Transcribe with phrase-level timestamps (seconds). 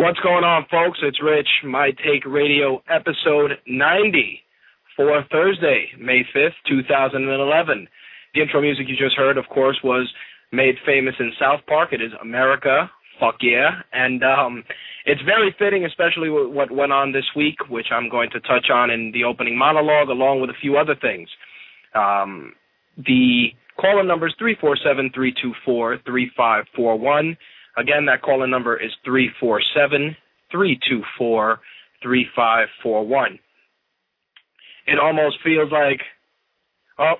[0.00, 0.98] What's going on, folks?
[1.02, 4.40] It's Rich, My Take Radio, episode 90
[4.96, 7.86] for Thursday, May 5th, 2011.
[8.32, 10.10] The intro music you just heard, of course, was
[10.52, 11.92] made famous in South Park.
[11.92, 12.90] It is America,
[13.20, 13.82] fuck yeah.
[13.92, 14.64] And um,
[15.04, 18.88] it's very fitting, especially what went on this week, which I'm going to touch on
[18.88, 21.28] in the opening monologue, along with a few other things.
[21.94, 22.54] Um,
[22.96, 23.48] the
[23.78, 27.36] call-in number is 347 324 3541.
[27.80, 30.16] Again, that call-in number is 347
[30.52, 31.60] 324
[32.02, 33.38] 3541.
[34.86, 36.00] It almost feels like,
[36.98, 37.14] oh,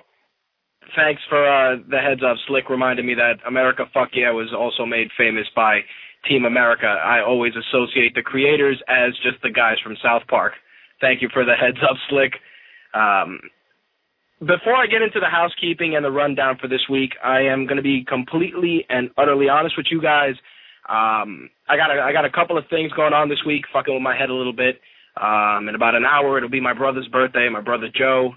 [0.95, 2.37] thanks for uh, the heads up.
[2.47, 5.79] Slick reminded me that America Fuck Yeah was also made famous by
[6.27, 6.85] Team America.
[6.85, 10.53] I always associate the creators as just the guys from South Park.
[10.99, 12.33] Thank you for the heads up, Slick.
[12.93, 13.39] Um,
[14.39, 17.77] before I get into the housekeeping and the rundown for this week, I am going
[17.77, 20.33] to be completely and utterly honest with you guys.
[20.91, 23.93] Um, I got a, I got a couple of things going on this week, fucking
[23.93, 24.81] with my head a little bit.
[25.15, 27.47] Um, in about an hour, it'll be my brother's birthday.
[27.49, 28.35] My brother Joe.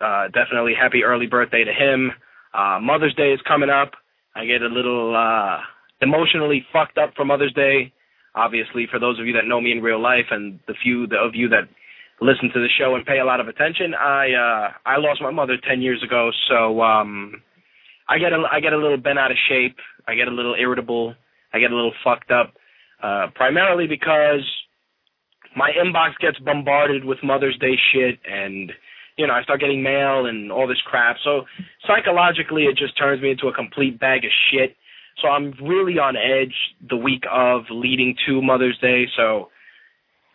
[0.00, 2.10] Uh, definitely happy early birthday to him.
[2.52, 3.92] Uh, Mother's Day is coming up.
[4.34, 5.60] I get a little uh,
[6.00, 7.92] emotionally fucked up for Mother's Day.
[8.34, 11.34] Obviously, for those of you that know me in real life and the few of
[11.34, 11.68] you that
[12.20, 13.94] listen to the show and pay a lot of attention.
[13.94, 17.42] I uh I lost my mother 10 years ago, so um
[18.08, 19.76] I get a I get a little bent out of shape.
[20.06, 21.14] I get a little irritable.
[21.54, 22.54] I get a little fucked up
[23.02, 24.44] uh primarily because
[25.56, 28.72] my inbox gets bombarded with Mother's Day shit and
[29.16, 31.16] you know, I start getting mail and all this crap.
[31.22, 31.42] So
[31.86, 34.76] psychologically it just turns me into a complete bag of shit.
[35.22, 36.54] So I'm really on edge
[36.88, 39.04] the week of leading to Mother's Day.
[39.16, 39.50] So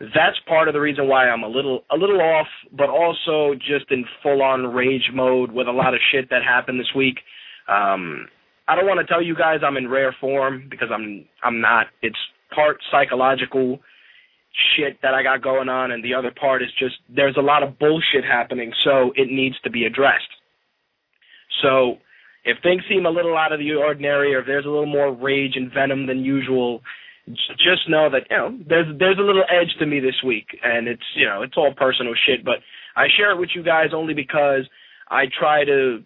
[0.00, 3.90] that's part of the reason why I'm a little a little off, but also just
[3.90, 7.18] in full on rage mode with a lot of shit that happened this week.
[7.68, 8.28] Um,
[8.68, 11.86] I don't want to tell you guys I'm in rare form because I'm I'm not.
[12.02, 12.18] It's
[12.54, 13.80] part psychological
[14.76, 17.62] shit that I got going on, and the other part is just there's a lot
[17.62, 20.30] of bullshit happening, so it needs to be addressed.
[21.62, 21.98] So
[22.44, 25.12] if things seem a little out of the ordinary, or if there's a little more
[25.12, 26.80] rage and venom than usual,
[27.28, 30.88] just know that you know there's there's a little edge to me this week, and
[30.88, 32.58] it's you know it's all personal shit, but
[32.96, 34.68] I share it with you guys only because
[35.08, 36.02] I try to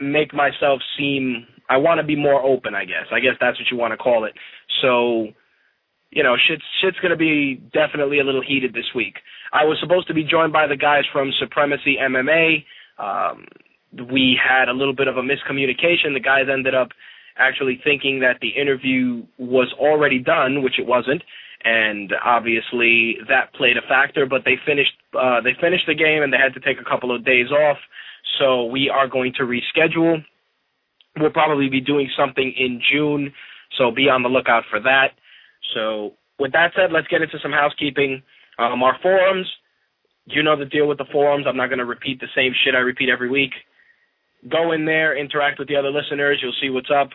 [0.00, 2.74] make myself seem I want to be more open.
[2.74, 4.32] I guess I guess that's what you want to call it.
[4.82, 5.28] So
[6.10, 9.16] you know shit's shit's gonna be definitely a little heated this week.
[9.52, 12.64] I was supposed to be joined by the guys from Supremacy MMA.
[12.98, 13.46] Um,
[14.10, 16.12] we had a little bit of a miscommunication.
[16.12, 16.88] The guys ended up
[17.38, 21.22] actually thinking that the interview was already done, which it wasn't,
[21.64, 24.26] and obviously that played a factor.
[24.26, 27.14] But they finished uh, they finished the game and they had to take a couple
[27.14, 27.78] of days off,
[28.38, 30.24] so we are going to reschedule.
[31.20, 33.32] We'll probably be doing something in June,
[33.76, 35.12] so be on the lookout for that.
[35.74, 38.22] So with that said, let's get into some housekeeping.
[38.58, 39.46] Um, our forums,
[40.26, 41.46] you know the deal with the forums.
[41.48, 43.52] I'm not going to repeat the same shit I repeat every week.
[44.48, 46.38] Go in there, interact with the other listeners.
[46.42, 47.10] You'll see what's up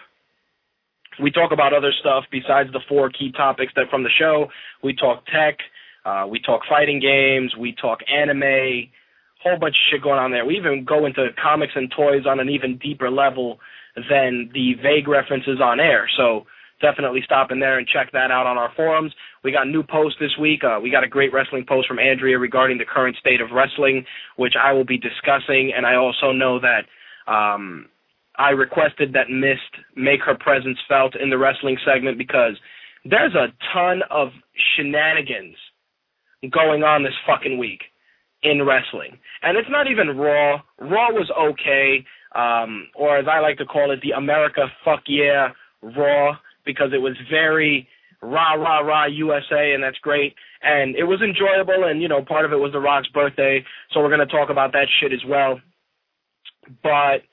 [1.21, 4.47] we talk about other stuff besides the four key topics that from the show.
[4.83, 5.57] We talk tech,
[6.05, 8.89] uh, we talk fighting games, we talk anime,
[9.41, 10.45] whole bunch of shit going on there.
[10.45, 13.59] We even go into comics and toys on an even deeper level
[13.95, 16.09] than the vague references on air.
[16.17, 16.45] So
[16.81, 19.13] definitely stop in there and check that out on our forums.
[19.43, 20.63] We got new posts this week.
[20.63, 24.05] Uh, we got a great wrestling post from Andrea regarding the current state of wrestling,
[24.37, 25.71] which I will be discussing.
[25.75, 26.85] And I also know that
[27.31, 27.87] um,
[28.37, 32.57] I requested that Mist make her presence felt in the wrestling segment because
[33.05, 34.29] there's a ton of
[34.75, 35.55] shenanigans
[36.51, 37.81] going on this fucking week
[38.43, 39.17] in wrestling.
[39.41, 40.61] And it's not even Raw.
[40.79, 42.05] Raw was okay,
[42.35, 45.49] um, or as I like to call it, the America fuck yeah
[45.81, 47.87] Raw, because it was very
[48.21, 50.33] rah rah rah USA, and that's great.
[50.61, 53.99] And it was enjoyable, and you know, part of it was The Rock's birthday, so
[53.99, 55.59] we're gonna talk about that shit as well.
[56.81, 57.23] But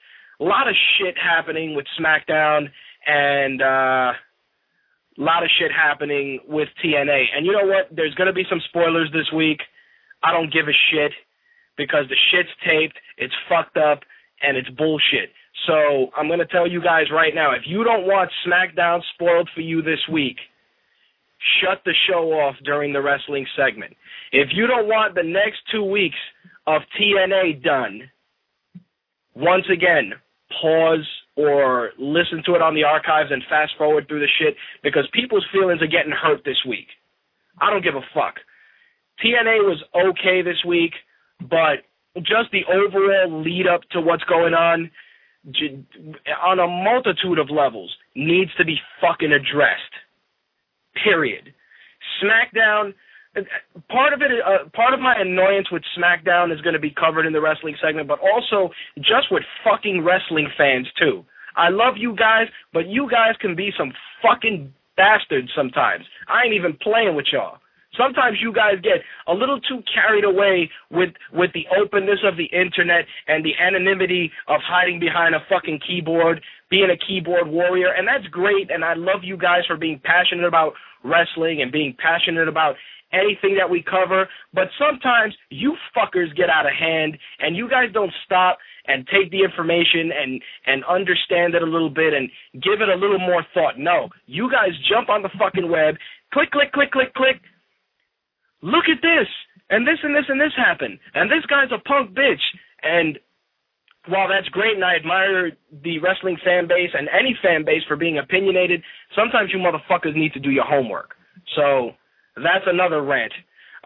[0.41, 2.70] a lot of shit happening with SmackDown
[3.06, 4.12] and uh,
[5.19, 7.25] a lot of shit happening with TNA.
[7.37, 7.88] And you know what?
[7.94, 9.61] There's to be some spoilers this week.
[10.23, 11.12] I don't give a shit
[11.76, 14.00] because the shit's taped, it's fucked up,
[14.42, 15.31] and it's bullshit.
[15.66, 19.48] So I'm going to tell you guys right now if you don't want SmackDown spoiled
[19.54, 20.37] for you this week,
[21.60, 23.94] shut the show off during the wrestling segment.
[24.32, 26.16] If you don't want the next two weeks
[26.66, 28.10] of TNA done,
[29.34, 30.12] once again,
[30.60, 31.06] pause
[31.37, 35.46] or listen to it on the archives and fast forward through the shit because people's
[35.52, 36.88] feelings are getting hurt this week.
[37.60, 38.37] I don't give a fuck.
[39.25, 40.92] TNA was okay this week,
[41.40, 41.84] but
[42.16, 44.90] just the overall lead up to what's going on
[46.42, 49.94] on a multitude of levels needs to be fucking addressed.
[51.02, 51.54] Period.
[52.22, 52.92] SmackDown
[53.88, 57.26] part of it uh, part of my annoyance with SmackDown is going to be covered
[57.26, 61.24] in the wrestling segment, but also just with fucking wrestling fans too.
[61.56, 63.92] I love you guys, but you guys can be some
[64.22, 66.04] fucking bastards sometimes.
[66.28, 67.58] I ain't even playing with y'all.
[68.00, 72.47] Sometimes you guys get a little too carried away with with the openness of the
[72.47, 78.08] internet and the anonymity of hiding behind a fucking keyboard, being a keyboard warrior, and
[78.08, 78.70] that's great.
[78.70, 80.73] And I love you guys for being passionate about
[81.05, 82.76] wrestling and being passionate about
[83.12, 84.29] anything that we cover.
[84.55, 89.31] But sometimes you fuckers get out of hand, and you guys don't stop and take
[89.31, 93.44] the information and and understand it a little bit and give it a little more
[93.52, 93.79] thought.
[93.79, 95.97] No, you guys jump on the fucking web,
[96.32, 97.43] click, click, click, click, click
[98.62, 99.28] look at this,
[99.70, 102.42] and this and this and this happened, and this guy's a punk bitch.
[102.82, 103.18] And
[104.08, 105.52] while that's great, and I admire
[105.82, 108.82] the wrestling fan base and any fan base for being opinionated,
[109.14, 111.14] sometimes you motherfuckers need to do your homework.
[111.56, 111.92] So
[112.36, 113.32] that's another rant.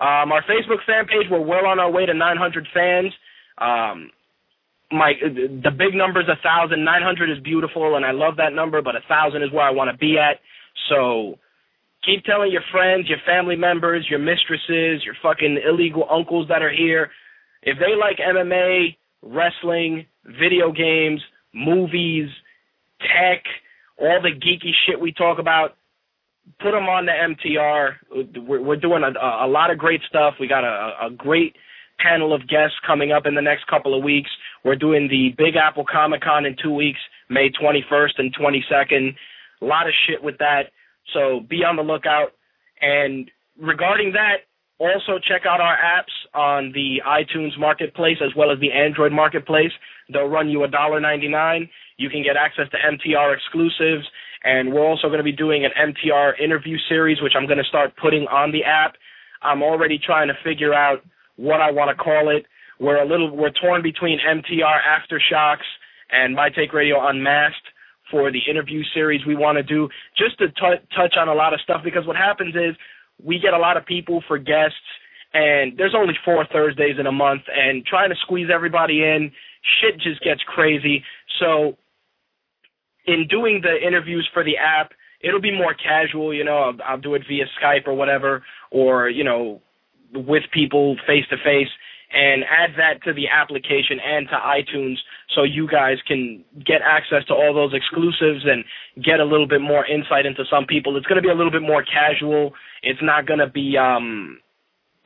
[0.00, 3.12] Um, our Facebook fan page, we're well on our way to 900 fans.
[3.58, 4.10] Um,
[4.92, 6.84] my the big number is a thousand.
[6.84, 9.70] Nine hundred is beautiful, and I love that number, but a thousand is where I
[9.70, 10.38] want to be at.
[10.88, 11.38] So
[12.06, 16.72] Keep telling your friends, your family members, your mistresses, your fucking illegal uncles that are
[16.72, 17.10] here.
[17.62, 21.22] If they like MMA, wrestling, video games,
[21.54, 22.28] movies,
[23.00, 23.42] tech,
[23.98, 25.76] all the geeky shit we talk about,
[26.60, 27.92] put them on the MTR.
[28.46, 30.34] We're, we're doing a, a lot of great stuff.
[30.38, 31.56] We got a, a great
[31.98, 34.30] panel of guests coming up in the next couple of weeks.
[34.64, 36.98] We're doing the Big Apple Comic Con in two weeks,
[37.30, 39.14] May 21st and 22nd.
[39.62, 40.64] A lot of shit with that.
[41.12, 42.32] So be on the lookout.
[42.80, 44.46] And regarding that,
[44.78, 49.70] also check out our apps on the iTunes Marketplace as well as the Android Marketplace.
[50.12, 51.68] They'll run you $1.99.
[51.96, 54.06] You can get access to MTR exclusives.
[54.42, 57.64] And we're also going to be doing an MTR interview series, which I'm going to
[57.64, 58.96] start putting on the app.
[59.42, 60.98] I'm already trying to figure out
[61.36, 62.44] what I want to call it.
[62.78, 65.64] We're a little, we're torn between MTR Aftershocks
[66.10, 67.68] and My Take Radio Unmasked
[68.14, 71.52] for the interview series we want to do, just to t- touch on a lot
[71.52, 71.80] of stuff.
[71.82, 72.76] Because what happens is
[73.20, 74.86] we get a lot of people for guests,
[75.32, 79.32] and there's only four Thursdays in a month, and trying to squeeze everybody in,
[79.80, 81.02] shit just gets crazy.
[81.40, 81.76] So,
[83.06, 86.32] in doing the interviews for the app, it'll be more casual.
[86.32, 89.60] You know, I'll, I'll do it via Skype or whatever, or you know,
[90.14, 91.68] with people face to face
[92.14, 94.96] and add that to the application and to iTunes
[95.34, 98.64] so you guys can get access to all those exclusives and
[99.02, 100.96] get a little bit more insight into some people.
[100.96, 102.52] It's going to be a little bit more casual.
[102.82, 104.38] It's not going to be um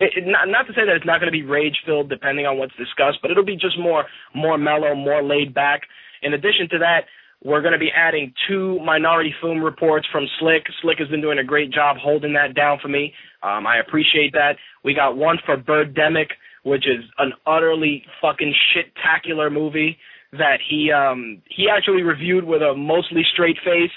[0.01, 2.47] it, it, not not to say that it's not going to be rage filled depending
[2.47, 5.83] on what's discussed, but it'll be just more more mellow, more laid back.
[6.23, 7.09] In addition to that,
[7.43, 10.65] we're going to be adding two minority film reports from Slick.
[10.83, 13.13] Slick has been doing a great job holding that down for me.
[13.43, 14.57] Um, I appreciate that.
[14.85, 16.31] We got one for Birdemic,
[16.63, 19.99] which is an utterly fucking shit-tacular movie
[20.33, 23.95] that he um he actually reviewed with a mostly straight face.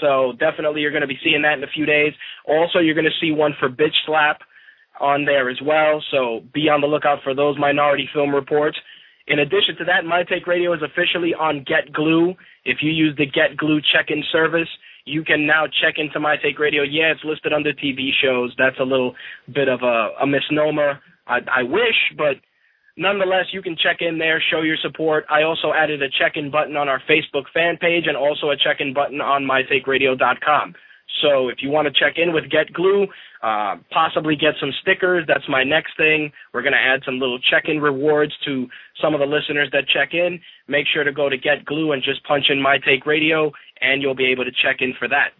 [0.00, 2.12] So definitely you're going to be seeing that in a few days.
[2.46, 4.40] Also, you're going to see one for Bitch Slap
[5.00, 6.02] on there as well.
[6.10, 8.76] So be on the lookout for those minority film reports.
[9.26, 12.34] In addition to that, My Take Radio is officially on Get Glue.
[12.64, 14.68] If you use the Get Glue check-in service,
[15.04, 16.82] you can now check into My Take Radio.
[16.82, 18.54] Yeah, it's listed under TV shows.
[18.56, 19.14] That's a little
[19.52, 21.00] bit of a, a misnomer.
[21.28, 22.36] I, I wish, but
[22.96, 25.24] nonetheless, you can check in there, show your support.
[25.30, 28.94] I also added a check-in button on our Facebook fan page and also a check-in
[28.94, 30.74] button on mytakeradio.com.
[31.22, 33.06] So if you want to check in with Get Glue,
[33.42, 36.30] uh, possibly get some stickers, that's my next thing.
[36.52, 38.66] We're going to add some little check-in rewards to
[39.00, 40.40] some of the listeners that check in.
[40.68, 44.02] Make sure to go to Get Glue and just punch in My Take Radio, and
[44.02, 45.32] you'll be able to check in for that.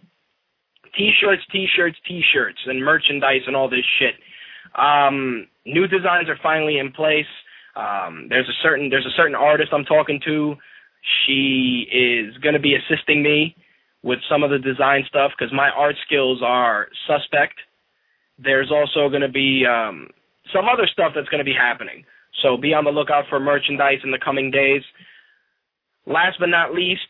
[0.96, 4.14] T-shirts, T-shirts, T-shirts, and merchandise and all this shit.
[4.78, 7.26] Um, new designs are finally in place.
[7.76, 10.56] Um, there's a certain there's a certain artist I'm talking to.
[11.26, 13.56] She is going to be assisting me
[14.02, 17.54] with some of the design stuff because my art skills are suspect.
[18.38, 20.08] There's also going to be um,
[20.52, 22.04] some other stuff that's going to be happening.
[22.42, 24.82] So be on the lookout for merchandise in the coming days.
[26.06, 27.08] Last but not least,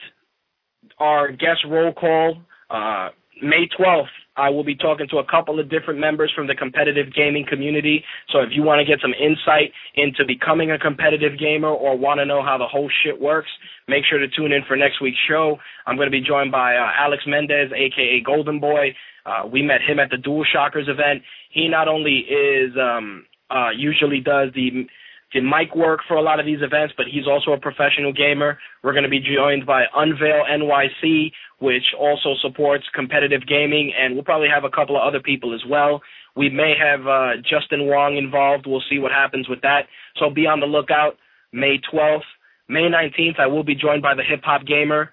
[0.98, 2.38] our guest roll call.
[2.70, 3.10] Uh,
[3.42, 4.06] May 12th,
[4.38, 8.04] I will be talking to a couple of different members from the competitive gaming community.
[8.30, 12.20] So if you want to get some insight into becoming a competitive gamer or want
[12.20, 13.50] to know how the whole shit works,
[13.88, 15.58] make sure to tune in for next week's show.
[15.86, 18.94] I'm going to be joined by uh, Alex Mendez, aka Golden Boy.
[19.26, 21.22] Uh, we met him at the Dual Shockers event.
[21.50, 24.86] He not only is um, uh, usually does the
[25.34, 28.58] the mic work for a lot of these events, but he's also a professional gamer.
[28.82, 34.24] We're going to be joined by Unveil NYC, which also supports competitive gaming, and we'll
[34.24, 36.00] probably have a couple of other people as well.
[36.34, 38.66] We may have uh, Justin Wong involved.
[38.66, 39.82] We'll see what happens with that.
[40.18, 41.16] So be on the lookout.
[41.52, 42.28] May 12th,
[42.68, 45.10] May 19th, I will be joined by the Hip Hop Gamer.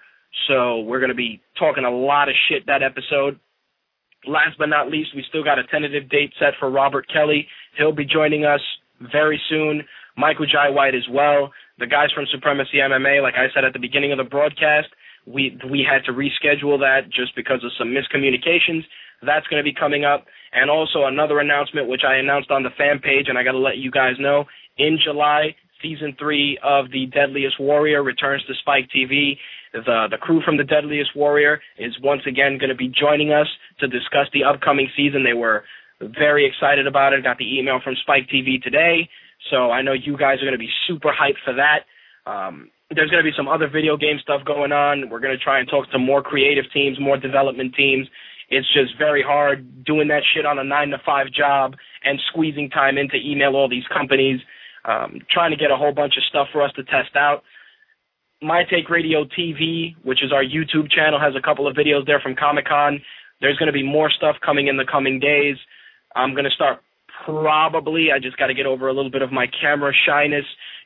[0.48, 3.40] So we're going to be talking a lot of shit that episode.
[4.26, 7.48] Last but not least, we still got a tentative date set for Robert Kelly.
[7.76, 8.60] He'll be joining us
[9.00, 9.82] very soon.
[10.16, 11.52] Michael Jai White as well.
[11.78, 14.88] The guys from Supremacy MMA, like I said at the beginning of the broadcast,
[15.26, 18.84] we we had to reschedule that just because of some miscommunications.
[19.22, 22.70] That's going to be coming up, and also another announcement which I announced on the
[22.76, 24.44] fan page, and I got to let you guys know
[24.78, 25.54] in July.
[25.82, 29.36] Season three of The Deadliest Warrior returns to Spike TV.
[29.72, 33.48] The the crew from The Deadliest Warrior is once again going to be joining us
[33.80, 35.22] to discuss the upcoming season.
[35.24, 35.64] They were
[36.00, 37.24] very excited about it.
[37.24, 39.08] Got the email from Spike TV today.
[39.50, 41.84] So I know you guys are going to be super hyped for that.
[42.30, 45.10] Um, there's going to be some other video game stuff going on.
[45.10, 48.06] We're going to try and talk to more creative teams, more development teams.
[48.48, 51.74] It's just very hard doing that shit on a nine to five job
[52.04, 54.40] and squeezing time in to email all these companies,
[54.84, 57.42] um, trying to get a whole bunch of stuff for us to test out.
[58.40, 62.20] My Take Radio TV, which is our YouTube channel, has a couple of videos there
[62.20, 63.00] from Comic Con.
[63.40, 65.56] There's going to be more stuff coming in the coming days.
[66.14, 66.80] I'm going to start
[67.24, 68.08] probably.
[68.14, 70.44] I just got to get over a little bit of my camera shyness,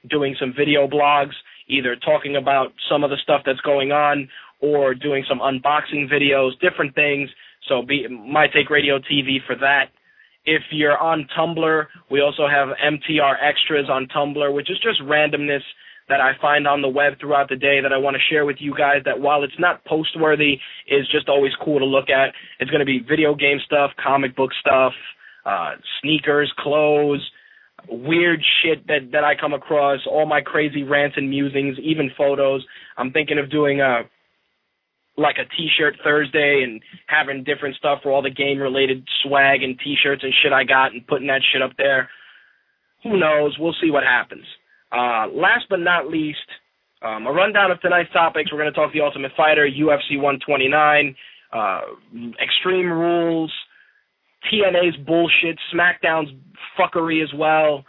[0.08, 1.34] doing some video blogs,
[1.68, 4.28] either talking about some of the stuff that's going on
[4.60, 7.30] or doing some unboxing videos, different things.
[7.68, 9.86] So be my take radio TV for that.
[10.44, 15.60] If you're on Tumblr, we also have MTR extras on Tumblr, which is just randomness
[16.08, 18.56] that I find on the web throughout the day that I want to share with
[18.58, 20.54] you guys that while it's not post worthy
[20.88, 22.34] is just always cool to look at.
[22.58, 24.92] It's going to be video game stuff, comic book stuff,
[25.44, 27.20] uh, sneakers, clothes,
[27.88, 32.64] weird shit that that I come across, all my crazy rants and musings, even photos.
[32.96, 34.02] I'm thinking of doing a
[35.16, 39.78] like a t-shirt Thursday and having different stuff for all the game related swag and
[39.78, 42.08] t-shirts and shit I got and putting that shit up there.
[43.02, 43.56] Who knows?
[43.58, 44.44] We'll see what happens.
[44.92, 46.38] Uh, last but not least,
[47.02, 48.52] um, a rundown of tonight's topics.
[48.52, 51.16] We're going to talk the Ultimate Fighter, UFC 129,
[51.52, 51.80] uh,
[52.42, 53.52] Extreme Rules,
[54.48, 56.30] TNA's bullshit, SmackDown's
[56.78, 57.84] fuckery as well.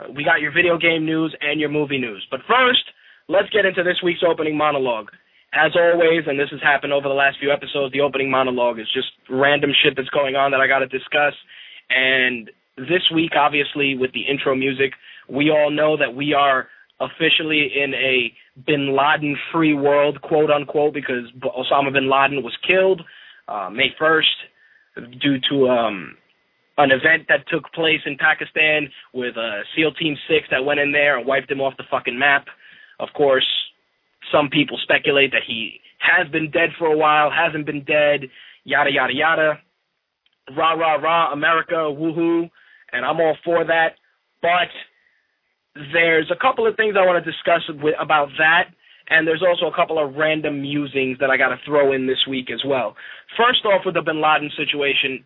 [0.00, 2.26] Uh, we got your video game news and your movie news.
[2.30, 2.82] But first,
[3.28, 5.08] let's get into this week's opening monologue.
[5.54, 8.88] As always, and this has happened over the last few episodes, the opening monologue is
[8.92, 11.34] just random shit that's going on that I got to discuss.
[11.90, 14.92] And this week, obviously, with the intro music,
[15.28, 16.66] we all know that we are
[17.00, 18.32] officially in a
[18.66, 23.02] bin Laden free world, quote unquote, because Osama bin Laden was killed
[23.48, 24.22] uh, May 1st
[25.20, 26.16] due to um,
[26.78, 30.92] an event that took place in Pakistan with uh, SEAL Team 6 that went in
[30.92, 32.46] there and wiped him off the fucking map.
[33.00, 33.46] Of course,
[34.32, 38.28] some people speculate that he has been dead for a while, hasn't been dead,
[38.64, 39.58] yada, yada, yada.
[40.56, 42.50] Rah, rah, rah, America, woohoo.
[42.92, 43.94] And I'm all for that.
[44.42, 44.68] But
[45.92, 48.68] there's a couple of things I want to discuss with, about that
[49.10, 52.24] and there's also a couple of random musings that I got to throw in this
[52.28, 52.96] week as well.
[53.36, 55.24] First off, with the Bin Laden situation,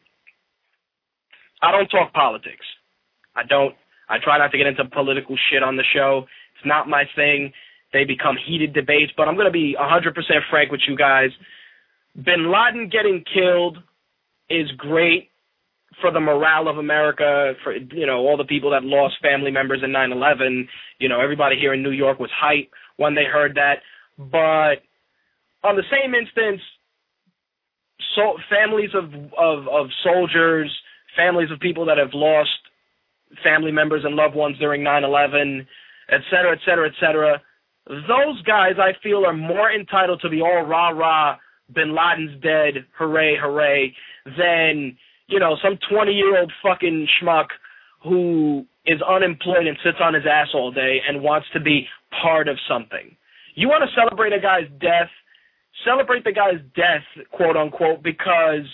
[1.62, 2.66] I don't talk politics.
[3.36, 3.74] I don't.
[4.08, 6.24] I try not to get into political shit on the show.
[6.56, 7.52] It's not my thing.
[7.92, 10.12] They become heated debates, but I'm going to be 100%
[10.50, 11.30] frank with you guys.
[12.16, 13.78] Bin Laden getting killed
[14.50, 15.27] is great
[16.00, 19.80] for the morale of America, for you know all the people that lost family members
[19.82, 20.68] in 9/11.
[20.98, 23.82] You know everybody here in New York was hype when they heard that.
[24.18, 24.82] But
[25.62, 26.60] on the same instance,
[28.14, 30.70] so families of, of of soldiers,
[31.16, 32.50] families of people that have lost
[33.42, 35.66] family members and loved ones during 9/11,
[36.10, 37.42] et cetera, et cetera, et cetera.
[37.86, 41.36] Those guys, I feel, are more entitled to be all rah rah.
[41.74, 44.96] Bin Laden's dead, hooray, hooray, than
[45.28, 47.46] you know some 20 year old fucking schmuck
[48.02, 51.86] who is unemployed and sits on his ass all day and wants to be
[52.22, 53.16] part of something.
[53.54, 55.10] You want to celebrate a guy's death,
[55.84, 58.66] celebrate the guy's death, quote unquote, because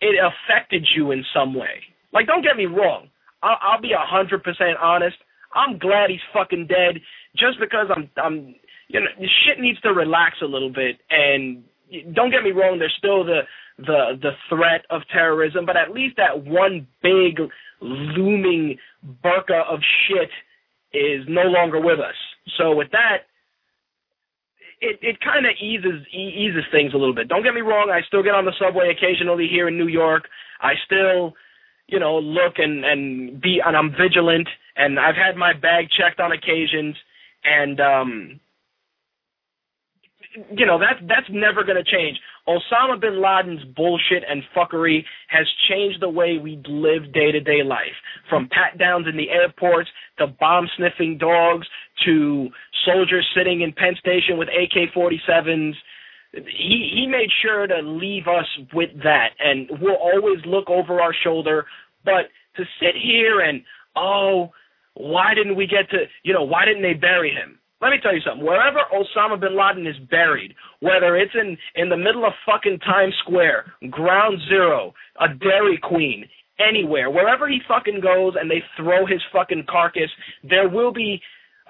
[0.00, 1.82] it affected you in some way.
[2.12, 3.08] Like, don't get me wrong.
[3.42, 5.16] I'll, I'll be a hundred percent honest.
[5.54, 7.02] I'm glad he's fucking dead,
[7.36, 8.54] just because I'm, I'm,
[8.88, 11.64] you know, shit needs to relax a little bit, and
[12.12, 13.40] don't get me wrong, there's still the
[13.78, 17.40] the the threat of terrorism, but at least that one big
[17.80, 18.76] looming
[19.24, 20.30] burqa of shit
[20.92, 22.14] is no longer with us.
[22.58, 23.24] So with that,
[24.80, 27.28] it it kind of eases eases things a little bit.
[27.28, 30.24] Don't get me wrong, I still get on the subway occasionally here in New York.
[30.60, 31.34] I still,
[31.86, 36.20] you know, look and and be and I'm vigilant and I've had my bag checked
[36.20, 36.96] on occasions
[37.44, 38.40] and um
[40.56, 42.18] you know that that's never going to change.
[42.48, 47.62] Osama bin Laden's bullshit and fuckery has changed the way we live day to day
[47.64, 47.96] life.
[48.28, 51.66] From pat downs in the airports to bomb sniffing dogs
[52.04, 52.48] to
[52.84, 55.74] soldiers sitting in Penn Station with AK 47s.
[56.32, 61.14] He he made sure to leave us with that, and we'll always look over our
[61.24, 61.66] shoulder.
[62.04, 63.62] But to sit here and
[63.96, 64.50] oh,
[64.94, 67.59] why didn't we get to you know why didn't they bury him?
[67.80, 68.44] Let me tell you something.
[68.44, 73.14] Wherever Osama bin Laden is buried, whether it's in in the middle of fucking Times
[73.24, 76.26] Square, Ground Zero, a Dairy Queen,
[76.58, 80.10] anywhere, wherever he fucking goes, and they throw his fucking carcass,
[80.44, 81.20] there will be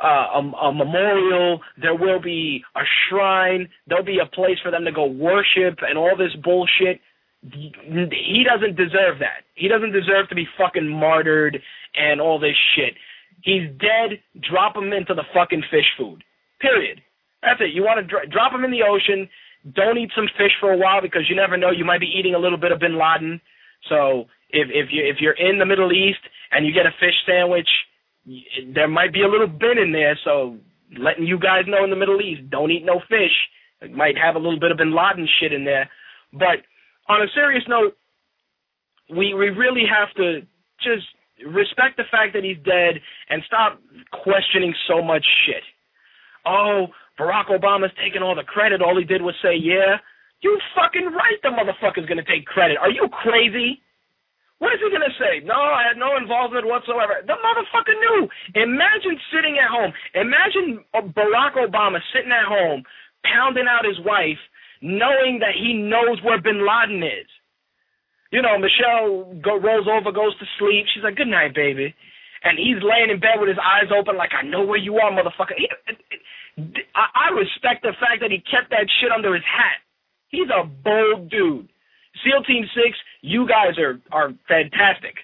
[0.02, 1.60] uh, a, a memorial.
[1.80, 3.68] There will be a shrine.
[3.86, 7.00] There'll be a place for them to go worship and all this bullshit.
[7.42, 9.44] He doesn't deserve that.
[9.54, 11.58] He doesn't deserve to be fucking martyred
[11.94, 12.94] and all this shit.
[13.42, 14.20] He's dead.
[14.50, 16.22] Drop him into the fucking fish food.
[16.60, 17.00] Period.
[17.42, 17.74] That's it.
[17.74, 19.28] You want to dr- drop him in the ocean.
[19.74, 21.70] Don't eat some fish for a while because you never know.
[21.70, 23.40] You might be eating a little bit of Bin Laden.
[23.88, 26.20] So if if you if you're in the Middle East
[26.52, 27.68] and you get a fish sandwich,
[28.74, 30.18] there might be a little bin in there.
[30.24, 30.58] So
[30.98, 33.32] letting you guys know in the Middle East, don't eat no fish.
[33.80, 35.88] It might have a little bit of Bin Laden shit in there.
[36.32, 36.64] But
[37.08, 37.96] on a serious note,
[39.08, 40.40] we we really have to
[40.82, 41.06] just
[41.46, 43.80] respect the fact that he's dead and stop
[44.12, 45.62] questioning so much shit.
[46.46, 48.80] Oh, Barack Obama's taking all the credit.
[48.80, 50.00] All he did was say, yeah.
[50.40, 52.78] You fucking right the motherfucker's gonna take credit.
[52.80, 53.82] Are you crazy?
[54.58, 55.44] What is he gonna say?
[55.44, 57.20] No, I had no involvement whatsoever.
[57.26, 58.28] The motherfucker knew.
[58.56, 59.92] Imagine sitting at home.
[60.14, 62.84] Imagine Barack Obama sitting at home,
[63.24, 64.40] pounding out his wife,
[64.80, 67.28] knowing that he knows where Bin Laden is
[68.30, 70.86] you know, Michelle go, rolls over, goes to sleep.
[70.94, 71.94] She's like, "Good night, baby,"
[72.42, 75.10] and he's laying in bed with his eyes open, like, "I know where you are,
[75.10, 75.68] motherfucker." He,
[76.94, 79.82] I, I respect the fact that he kept that shit under his hat.
[80.28, 81.68] He's a bold dude.
[82.22, 85.14] SEAL Team Six, you guys are are fantastic.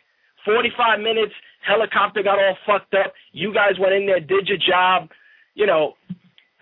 [0.44, 1.32] Forty five minutes,
[1.66, 3.12] helicopter got all fucked up.
[3.32, 5.10] You guys went in there, did your job.
[5.54, 5.94] You know,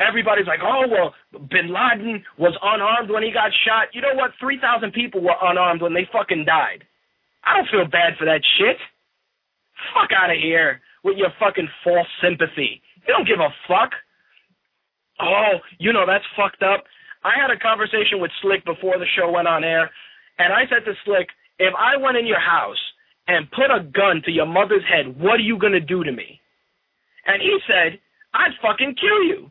[0.06, 1.14] everybody's like, oh, well,
[1.50, 3.88] bin Laden was unarmed when he got shot.
[3.92, 4.32] You know what?
[4.40, 6.84] 3,000 people were unarmed when they fucking died.
[7.44, 8.76] I don't feel bad for that shit.
[9.92, 12.80] Fuck out of here with your fucking false sympathy.
[13.06, 13.92] You don't give a fuck.
[15.20, 16.84] Oh, you know, that's fucked up.
[17.22, 19.90] I had a conversation with Slick before the show went on air,
[20.38, 22.80] and I said to Slick, if I went in your house
[23.28, 26.12] and put a gun to your mother's head, what are you going to do to
[26.12, 26.40] me?
[27.26, 27.98] And he said,
[28.34, 29.50] I'd fucking kill you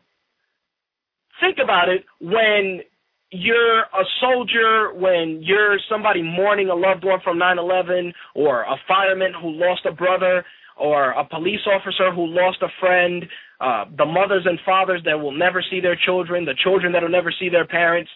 [1.40, 2.82] think about it when
[3.30, 9.32] you're a soldier, when you're somebody mourning a loved one from 9/11, or a fireman
[9.34, 10.44] who lost a brother,
[10.76, 13.28] or a police officer who lost a friend,
[13.60, 17.08] uh, the mothers and fathers that will never see their children, the children that will
[17.10, 18.10] never see their parents.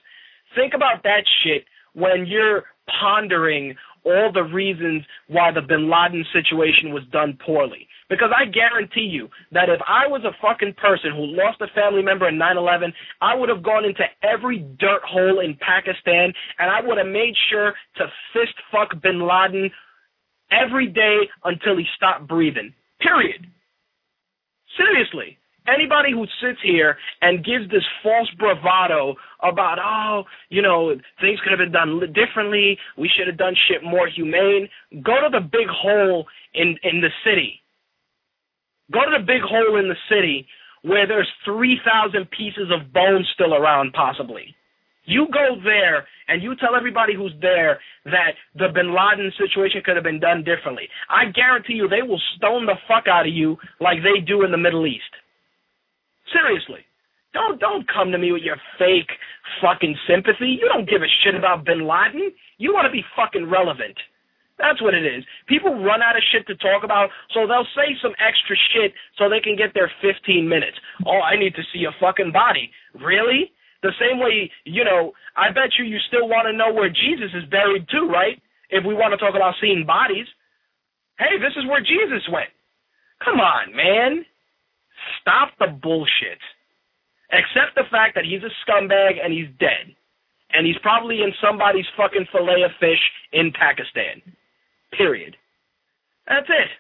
[0.55, 2.65] Think about that shit when you're
[3.01, 3.77] pondering
[4.09, 7.87] all the reasons why the bin Laden situation was done poorly.
[8.09, 12.03] Because I guarantee you that if I was a fucking person who lost a family
[12.03, 16.81] member in 9/11, I would have gone into every dirt hole in Pakistan and I
[16.81, 19.71] would have made sure to fist fuck bin Laden
[20.51, 22.75] every day until he stopped breathing.
[23.01, 23.47] Period.
[24.77, 25.38] Seriously
[25.73, 31.53] anybody who sits here and gives this false bravado about, oh, you know, things could
[31.53, 34.69] have been done differently, we should have done shit more humane,
[35.05, 37.63] go to the big hole in, in the city.
[38.93, 40.47] Go to the big hole in the city
[40.83, 44.55] where there's 3,000 pieces of bone still around, possibly.
[45.05, 49.97] You go there and you tell everybody who's there that the bin Laden situation could
[49.97, 50.89] have been done differently.
[51.09, 54.51] I guarantee you they will stone the fuck out of you like they do in
[54.51, 55.09] the Middle East.
[56.33, 56.85] Seriously.
[57.35, 59.11] Don't don't come to me with your fake
[59.61, 60.59] fucking sympathy.
[60.61, 62.33] You don't give a shit about bin Laden.
[62.57, 63.97] You want to be fucking relevant.
[64.59, 65.23] That's what it is.
[65.47, 69.29] People run out of shit to talk about, so they'll say some extra shit so
[69.31, 70.77] they can get their 15 minutes.
[71.07, 72.71] Oh, I need to see a fucking body.
[72.99, 73.53] Really?
[73.83, 77.31] The same way, you know, I bet you you still want to know where Jesus
[77.39, 78.43] is buried too, right?
[78.71, 80.27] If we want to talk about seeing bodies.
[81.19, 82.51] Hey, this is where Jesus went.
[83.25, 84.27] Come on, man.
[85.21, 86.41] Stop the bullshit.
[87.33, 89.95] Accept the fact that he's a scumbag and he's dead.
[90.53, 93.01] and he's probably in somebody's fucking fillet of fish
[93.33, 94.23] in Pakistan.
[94.97, 95.37] Period.
[96.27, 96.71] That's it.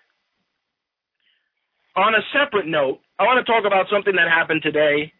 [1.96, 5.12] On a separate note, I want to talk about something that happened today,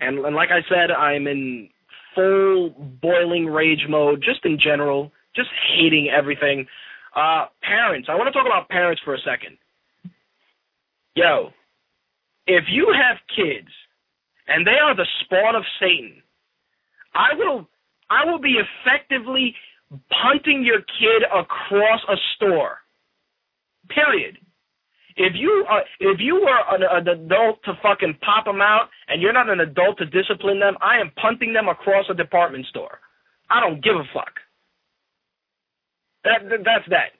[0.00, 1.68] and, and like I said, I'm in
[2.14, 2.70] full
[3.02, 6.66] boiling rage mode, just in general, just hating everything.
[7.14, 9.56] Uh, parents, I want to talk about parents for a second.
[11.14, 11.50] Yo,
[12.46, 13.68] if you have kids
[14.48, 16.22] and they are the spawn of Satan,
[17.14, 17.68] I will
[18.08, 19.54] I will be effectively
[20.10, 22.78] punting your kid across a store.
[23.88, 24.38] Period.
[25.16, 29.22] If you are, if you were an, an adult to fucking pop them out, and
[29.22, 32.98] you're not an adult to discipline them, I am punting them across a department store.
[33.48, 34.34] I don't give a fuck.
[36.24, 37.15] That, that that's that.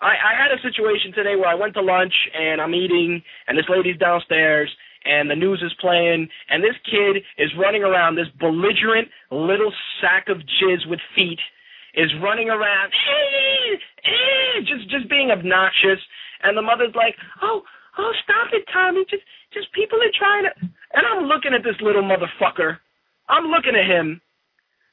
[0.00, 3.58] I, I had a situation today where I went to lunch and I'm eating, and
[3.58, 4.70] this lady's downstairs,
[5.04, 10.28] and the news is playing, and this kid is running around, this belligerent little sack
[10.28, 11.38] of jizz with feet
[11.94, 12.92] is running around,
[14.66, 15.98] just just being obnoxious,
[16.42, 17.62] and the mother's like, oh,
[17.98, 19.22] oh, stop it, Tommy, just
[19.54, 20.52] just people are trying to,
[20.94, 22.78] and I'm looking at this little motherfucker,
[23.28, 24.20] I'm looking at him,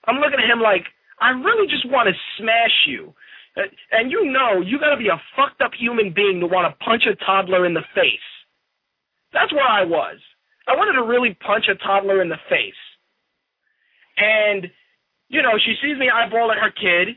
[0.06, 0.86] I'm looking at him like,
[1.20, 3.14] I really just want to smash you.
[3.58, 6.68] Uh, and you know, you got to be a fucked up human being to want
[6.72, 8.30] to punch a toddler in the face.
[9.34, 10.18] That's where I was.
[10.68, 12.74] I wanted to really punch a toddler in the face.
[14.18, 14.68] And,
[15.28, 17.16] you know, she sees me eyeballing her kid,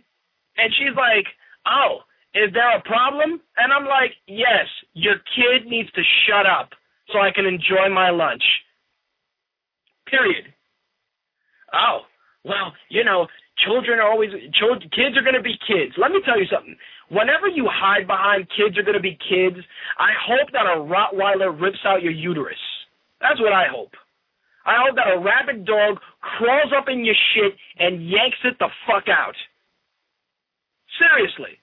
[0.56, 1.26] and she's like,
[1.66, 2.00] oh,
[2.34, 3.40] is there a problem?
[3.56, 6.70] And I'm like, yes, your kid needs to shut up
[7.12, 8.42] so I can enjoy my lunch.
[10.06, 10.52] Period.
[11.72, 12.00] Oh,
[12.44, 13.26] well, you know,
[13.64, 15.94] children are always, children, kids are going to be kids.
[15.96, 16.76] Let me tell you something.
[17.10, 19.56] Whenever you hide behind kids are going to be kids,
[19.98, 22.60] I hope that a Rottweiler rips out your uterus.
[23.20, 23.92] That's what I hope.
[24.66, 28.68] I hope that a rabid dog crawls up in your shit and yanks it the
[28.86, 29.34] fuck out.
[31.00, 31.56] Seriously.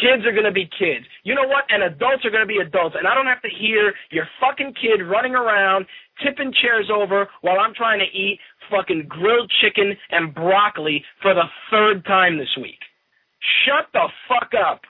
[0.00, 1.04] Kids are going to be kids.
[1.24, 1.64] You know what?
[1.68, 2.96] And adults are going to be adults.
[2.98, 5.84] And I don't have to hear your fucking kid running around,
[6.24, 11.44] tipping chairs over while I'm trying to eat fucking grilled chicken and broccoli for the
[11.70, 12.80] third time this week.
[13.66, 14.82] Shut the fuck up,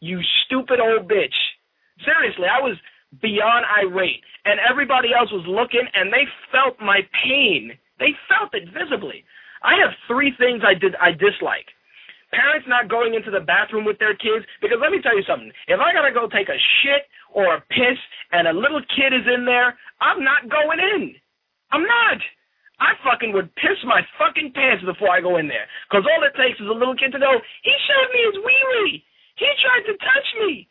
[0.00, 1.36] you stupid old bitch.
[2.04, 2.76] Seriously, I was
[3.20, 7.72] beyond irate, and everybody else was looking, and they felt my pain.
[7.98, 9.24] They felt it visibly.
[9.62, 11.68] I have three things I did I dislike.
[12.30, 15.50] Parents not going into the bathroom with their kids, because let me tell you something.
[15.66, 17.98] If I gotta go take a shit or a piss
[18.30, 21.18] and a little kid is in there, I'm not going in.
[21.74, 22.18] I'm not.
[22.78, 25.66] I fucking would piss my fucking pants before I go in there.
[25.90, 28.64] Because all it takes is a little kid to go, he showed me his wee
[28.72, 29.04] wee.
[29.36, 30.70] He tried to touch me.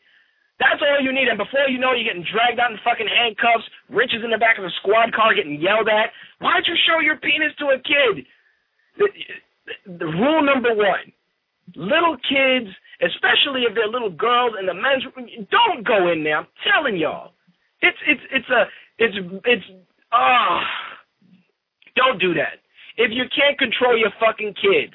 [0.58, 1.28] That's all you need.
[1.28, 4.41] And before you know you're getting dragged out in fucking handcuffs, Rich is in the
[4.41, 6.12] back of a squad car getting yelled at.
[6.39, 8.26] Why'd you show your penis to a kid?
[8.98, 11.13] The, the, the rule number one
[11.75, 12.69] little kids,
[13.01, 15.03] especially if they're little girls in the men's
[15.51, 16.38] don't go in there.
[16.38, 17.32] I'm telling y'all.
[17.82, 18.63] It's, it's, it's a,
[18.97, 19.65] it's, it's,
[20.12, 20.62] ah.
[21.95, 22.60] Don't do that.
[22.97, 24.93] If you can't control your fucking kids,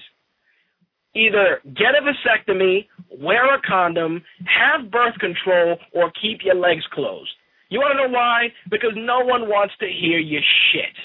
[1.15, 2.87] either get a vasectomy,
[3.19, 7.31] wear a condom, have birth control, or keep your legs closed.
[7.71, 8.49] You want to know why?
[8.71, 10.97] Because no one wants to hear your shit.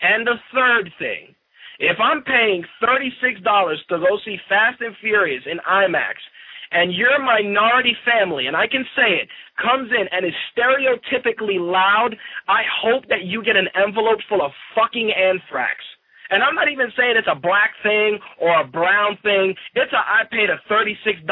[0.00, 1.34] And the third thing,
[1.82, 6.22] if I'm paying $36 to go see Fast and Furious in IMAX,
[6.70, 9.28] and your minority family, and I can say it,
[9.60, 12.16] comes in and is stereotypically loud,
[12.48, 15.82] I hope that you get an envelope full of fucking anthrax.
[16.30, 19.54] And I'm not even saying it's a black thing or a brown thing.
[19.74, 21.26] It's a I paid a $36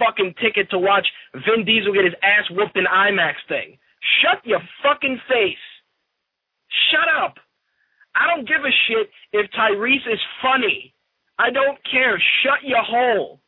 [0.00, 1.06] fucking ticket to watch
[1.46, 3.78] Vin Diesel get his ass whooped in IMAX thing.
[4.24, 5.64] Shut your fucking face.
[6.90, 7.38] Shut up.
[8.14, 10.94] I don't give a shit if Tyrese is funny.
[11.38, 12.20] I don't care.
[12.42, 13.40] Shut your hole.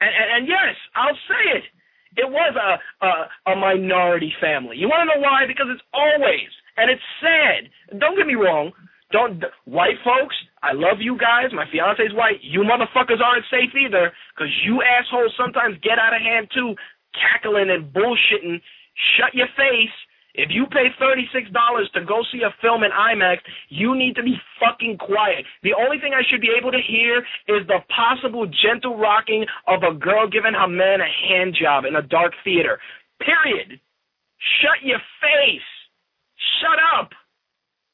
[0.00, 1.64] And, and, and yes, I'll say it.
[2.16, 2.70] It was a,
[3.06, 4.76] a a minority family.
[4.76, 5.46] You want to know why?
[5.46, 7.70] Because it's always, and it's sad.
[8.00, 8.72] Don't get me wrong.
[9.12, 10.34] Don't white folks.
[10.62, 11.54] I love you guys.
[11.54, 12.42] My fiance's white.
[12.42, 14.12] You motherfuckers aren't safe either.
[14.36, 16.74] Cause you assholes sometimes get out of hand too,
[17.14, 18.60] cackling and bullshitting.
[19.16, 19.94] Shut your face
[20.34, 23.38] if you pay $36 to go see a film in IMAX,
[23.68, 25.44] you need to be fucking quiet.
[25.62, 29.82] The only thing I should be able to hear is the possible gentle rocking of
[29.82, 32.78] a girl giving her man a hand job in a dark theater.
[33.20, 33.80] Period.
[34.62, 35.68] Shut your face.
[36.60, 37.10] Shut up.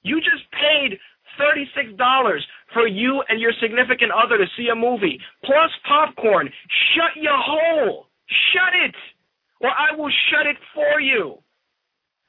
[0.03, 0.99] You just paid
[1.41, 2.41] $36
[2.73, 6.49] for you and your significant other to see a movie, plus popcorn.
[6.95, 8.07] Shut your hole.
[8.53, 8.95] Shut it.
[9.61, 11.39] Or I will shut it for you.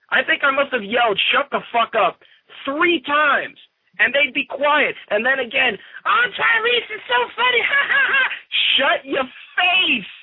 [0.10, 2.20] I think I must have yelled, shut the fuck up,
[2.66, 3.58] three times.
[4.00, 4.96] and they'd be quiet.
[5.10, 5.74] And then again,
[6.06, 7.62] oh, Tyrese is so funny.
[7.72, 8.24] Ha ha ha.
[8.78, 9.26] Shut your
[9.58, 10.14] face.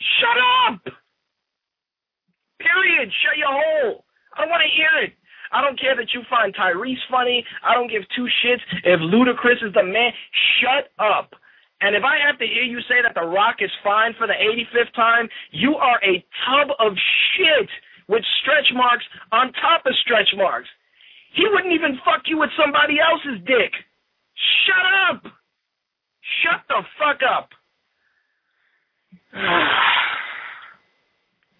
[0.00, 0.80] Shut up.
[2.60, 3.12] Period.
[3.22, 4.04] Shut your hole.
[4.34, 5.12] I don't want to hear it.
[5.52, 7.44] I don't care that you find Tyrese funny.
[7.62, 10.12] I don't give two shits if Ludacris is the man.
[10.60, 11.34] Shut up.
[11.82, 14.38] And if I have to hear you say that The Rock is fine for the
[14.38, 16.94] 85th time, you are a tub of
[17.36, 17.68] shit
[18.12, 20.68] with stretch marks on top of stretch marks.
[21.34, 23.72] He wouldn't even fuck you with somebody else's dick.
[24.68, 25.24] Shut up.
[26.44, 27.48] Shut the fuck up.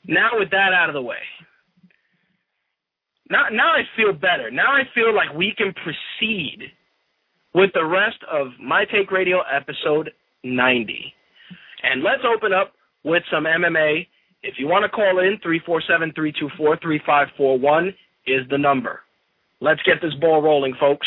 [0.07, 1.25] now with that out of the way.
[3.31, 4.51] Now now I feel better.
[4.51, 6.71] Now I feel like we can proceed
[7.55, 10.11] with the rest of My Take Radio episode
[10.45, 11.15] 90.
[11.83, 14.07] And let's open up with some MMA.
[14.43, 15.39] If you want to call in,
[16.59, 17.95] 347-324-3541
[18.27, 19.01] is the number.
[19.61, 21.07] Let's get this ball rolling, folks.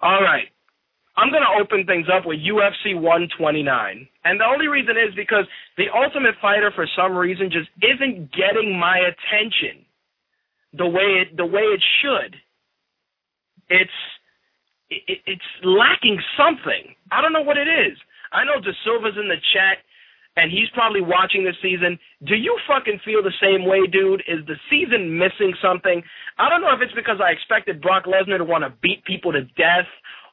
[0.00, 0.53] All right.
[1.16, 4.08] I'm going to open things up with UFC 129.
[4.24, 5.46] And the only reason is because
[5.78, 9.86] the Ultimate Fighter, for some reason, just isn't getting my attention
[10.76, 12.34] the way it the way it should.
[13.70, 13.98] It's
[14.90, 16.94] it, it's lacking something.
[17.12, 17.96] I don't know what it is.
[18.32, 19.78] I know De Silva's in the chat
[20.36, 21.98] and he's probably watching this season.
[22.26, 24.22] Do you fucking feel the same way, dude?
[24.26, 26.02] Is the season missing something?
[26.38, 29.32] I don't know if it's because I expected Brock Lesnar to want to beat people
[29.32, 29.86] to death,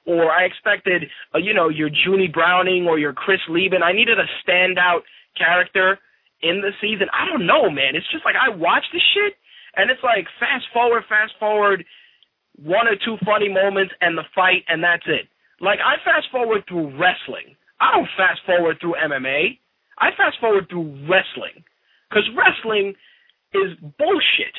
[0.06, 1.04] or I expected,
[1.36, 3.84] uh, you know, your Junie Browning or your Chris Leben.
[3.84, 5.02] I needed a standout
[5.38, 6.00] character
[6.42, 7.08] in the season.
[7.14, 7.96] I don't know, man.
[7.96, 9.34] It's just like I watch this shit
[9.76, 11.86] and it's like fast forward, fast forward,
[12.58, 15.28] one or two funny moments and the fight, and that's it.
[15.62, 17.56] Like I fast forward through wrestling.
[17.80, 19.58] I don't fast forward through MMA.
[19.98, 21.64] I fast forward through wrestling
[22.10, 22.94] because wrestling
[23.54, 24.58] is bullshit.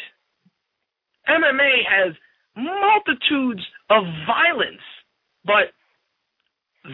[1.28, 2.14] MMA has
[2.56, 4.82] multitudes of violence,
[5.44, 5.74] but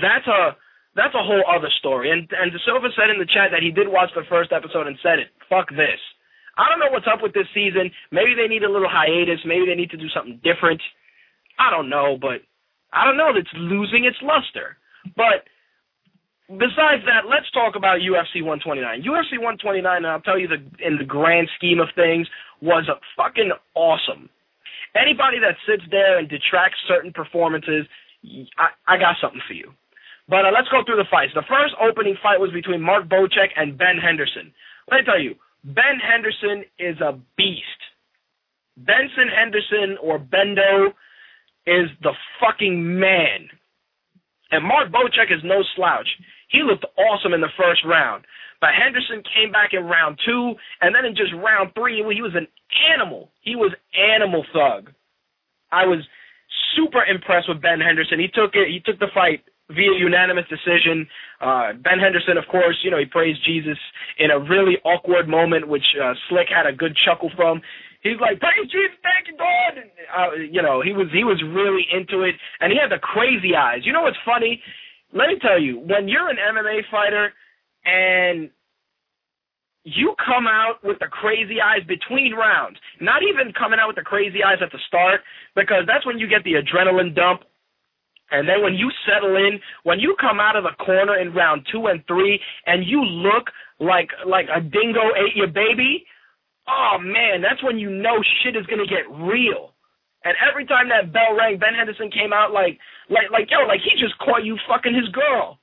[0.02, 0.56] that's a
[0.96, 2.11] that's a whole other story.
[2.11, 4.87] And and De Silva said in the chat that he did watch the first episode
[4.87, 5.28] and said it.
[5.48, 6.00] Fuck this.
[6.58, 7.90] I don't know what's up with this season.
[8.11, 9.38] Maybe they need a little hiatus.
[9.46, 10.82] Maybe they need to do something different.
[11.58, 12.42] I don't know, but
[12.92, 13.30] I don't know.
[13.34, 14.76] It's losing its luster.
[15.14, 15.46] But
[16.50, 19.06] besides that, let's talk about UFC 129.
[19.06, 22.26] UFC 129, and I'll tell you the in the grand scheme of things,
[22.61, 24.28] was fucking awesome.
[24.96, 27.87] Anybody that sits there and detracts certain performances,
[28.59, 29.72] I, I got something for you.
[30.28, 31.33] But uh, let's go through the fights.
[31.35, 34.52] The first opening fight was between Mark Bocek and Ben Henderson.
[34.90, 37.81] Let me tell you, Ben Henderson is a beast.
[38.76, 40.94] Benson Henderson or Bendo
[41.66, 43.48] is the fucking man.
[44.50, 46.09] And Mark Bocek is no slouch.
[46.48, 48.24] He looked awesome in the first round.
[48.61, 52.35] But Henderson came back in round two, and then in just round three, he was
[52.35, 52.48] an
[52.92, 53.31] animal.
[53.40, 54.92] He was animal thug.
[55.70, 56.00] I was
[56.76, 58.18] super impressed with Ben Henderson.
[58.18, 58.68] He took it.
[58.68, 61.06] He took the fight via unanimous decision.
[61.40, 63.78] Uh, ben Henderson, of course, you know, he praised Jesus
[64.18, 67.61] in a really awkward moment, which uh, Slick had a good chuckle from.
[68.02, 69.72] He's like, praise Jesus, thank you, God.
[69.76, 73.02] And, uh, you know, he was he was really into it, and he had the
[73.02, 73.82] crazy eyes.
[73.82, 74.62] You know what's funny?
[75.12, 77.32] Let me tell you, when you're an MMA fighter
[77.84, 78.50] and
[79.96, 84.07] you come out with the crazy eyes between rounds, not even coming out with the
[84.07, 85.20] crazy eyes at the start,
[85.55, 87.42] because that's when you get the adrenaline dump
[88.31, 91.66] and then when you settle in, when you come out of the corner in round
[91.72, 93.48] two and three, and you look
[93.81, 96.05] like like a dingo ate your baby,
[96.68, 99.72] oh man, that's when you know shit is gonna get real.
[100.24, 103.81] And every time that bell rang, Ben Henderson came out like like like yo, like
[103.81, 105.59] he just caught you fucking his girl.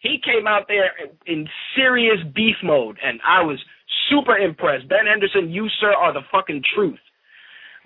[0.00, 0.92] He came out there
[1.26, 3.58] in serious beef mode, and I was
[4.10, 4.88] super impressed.
[4.88, 6.98] Ben Henderson, you sir are the fucking truth.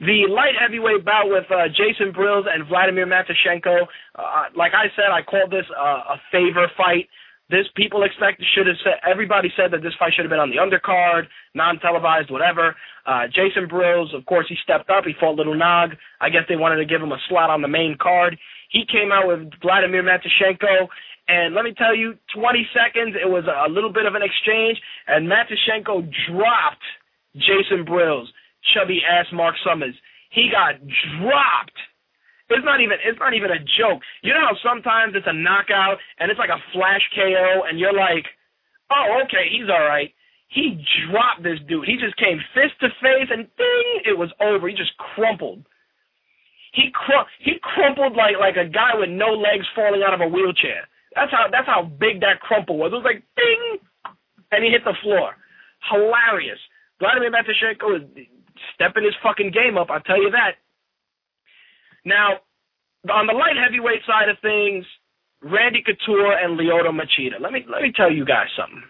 [0.01, 3.87] The light heavyweight bout with uh, Jason Brilz and Vladimir Matyushenko.
[4.19, 7.09] Uh, like I said, I called this uh, a favor fight.
[7.51, 8.99] This people expect should have said.
[9.09, 12.75] Everybody said that this fight should have been on the undercard, non-televised, whatever.
[13.07, 15.05] Uh, Jason Brilz, of course, he stepped up.
[15.05, 15.91] He fought Little Nog.
[16.21, 18.39] I guess they wanted to give him a slot on the main card.
[18.71, 20.89] He came out with Vladimir Matyushenko,
[21.33, 24.77] and let me tell you, 20 seconds, it was a little bit of an exchange,
[25.09, 25.95] and Matyushenko
[26.29, 26.87] dropped
[27.37, 28.27] Jason Brilz
[28.75, 29.95] chubby ass Mark Summers.
[30.31, 30.77] He got
[31.21, 31.79] dropped.
[32.51, 34.03] It's not even it's not even a joke.
[34.23, 37.97] You know how sometimes it's a knockout and it's like a flash KO and you're
[37.97, 38.27] like,
[38.93, 40.13] oh okay, he's all right.
[40.49, 40.77] He
[41.09, 41.87] dropped this dude.
[41.89, 44.69] He just came fist to face and ding, it was over.
[44.69, 45.65] He just crumpled.
[46.75, 50.29] he cr- he crumpled like like a guy with no legs falling out of a
[50.29, 50.89] wheelchair.
[51.15, 52.93] That's how that's how big that crumple was.
[52.93, 53.79] It was like ding,
[54.51, 55.37] and he hit the floor.
[55.91, 56.59] Hilarious.
[56.99, 58.27] Vladimir Matyushenko is
[58.75, 59.91] stepping his fucking game up.
[59.91, 60.63] I'll tell you that.
[62.05, 62.39] Now,
[63.11, 64.85] on the light heavyweight side of things,
[65.43, 67.41] Randy Couture and Lyoto Machida.
[67.41, 68.83] Let me let me tell you guys something.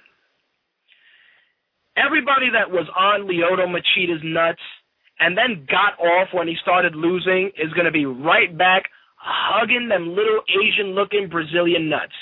[1.96, 4.62] Everybody that was on Lyoto Machida's nuts
[5.20, 8.84] and then got off when he started losing is going to be right back
[9.22, 12.12] hugging them little Asian looking Brazilian nuts.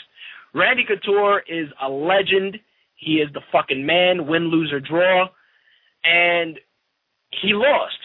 [0.55, 2.59] Randy Couture is a legend.
[2.97, 5.29] He is the fucking man, win, lose, or draw.
[6.05, 6.59] And
[7.43, 7.97] he lost.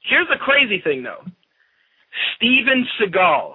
[0.00, 1.24] Here's the crazy thing though.
[2.36, 3.54] Steven Seagal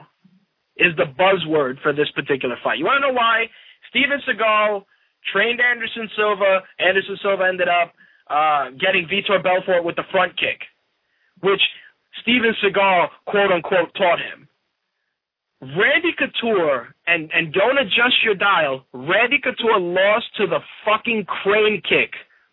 [0.77, 2.79] is the buzzword for this particular fight.
[2.79, 3.45] You want to know why?
[3.89, 4.83] Steven Seagal
[5.31, 6.61] trained Anderson Silva.
[6.79, 7.93] Anderson Silva ended up
[8.29, 10.61] uh, getting Vitor Belfort with the front kick,
[11.41, 11.61] which
[12.21, 14.48] Steven Seagal quote unquote taught him.
[15.61, 21.81] Randy Couture, and, and don't adjust your dial, Randy Couture lost to the fucking crane
[21.83, 22.11] kick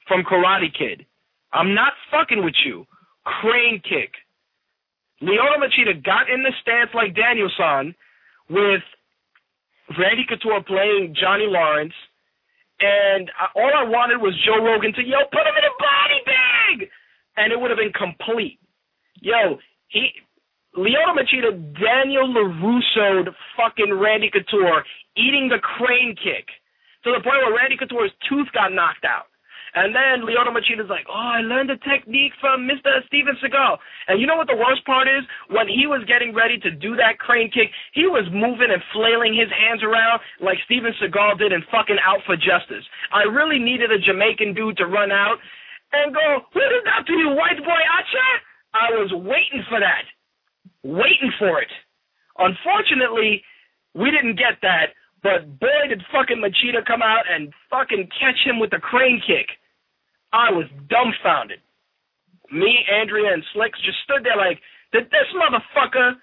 [0.08, 1.06] from Karate Kid.
[1.52, 2.84] I'm not fucking with you.
[3.24, 4.10] Crane kick.
[5.22, 7.94] Lyoto Machida got in the stance like Daniel-san
[8.50, 8.82] with
[9.98, 11.94] Randy Couture playing Johnny Lawrence,
[12.80, 16.20] and uh, all I wanted was Joe Rogan to yo put him in a body
[16.26, 16.90] bag,
[17.36, 18.58] and it would have been complete.
[19.22, 20.10] Yo, he
[20.76, 24.84] Lyoto Machida, Daniel LaRusso, fucking Randy Couture,
[25.16, 26.52] eating the crane kick
[27.04, 29.32] to the point where Randy Couture's tooth got knocked out.
[29.76, 33.04] And then Lyoto Machida's like, oh, I learned the technique from Mr.
[33.08, 33.76] Steven Seagal.
[34.08, 35.24] And you know what the worst part is?
[35.52, 39.36] When he was getting ready to do that crane kick, he was moving and flailing
[39.36, 42.84] his hands around like Steven Seagal did in fucking Out for Justice.
[43.12, 45.36] I really needed a Jamaican dude to run out
[45.92, 48.28] and go, what is that to you, white boy Acha?
[48.72, 50.08] I was waiting for that
[50.82, 51.68] waiting for it.
[52.38, 53.42] Unfortunately,
[53.94, 58.60] we didn't get that, but boy did fucking Machida come out and fucking catch him
[58.60, 59.48] with the crane kick.
[60.32, 61.60] I was dumbfounded.
[62.52, 64.60] Me, Andrea, and Slicks just stood there like,
[64.92, 66.14] did this motherfucker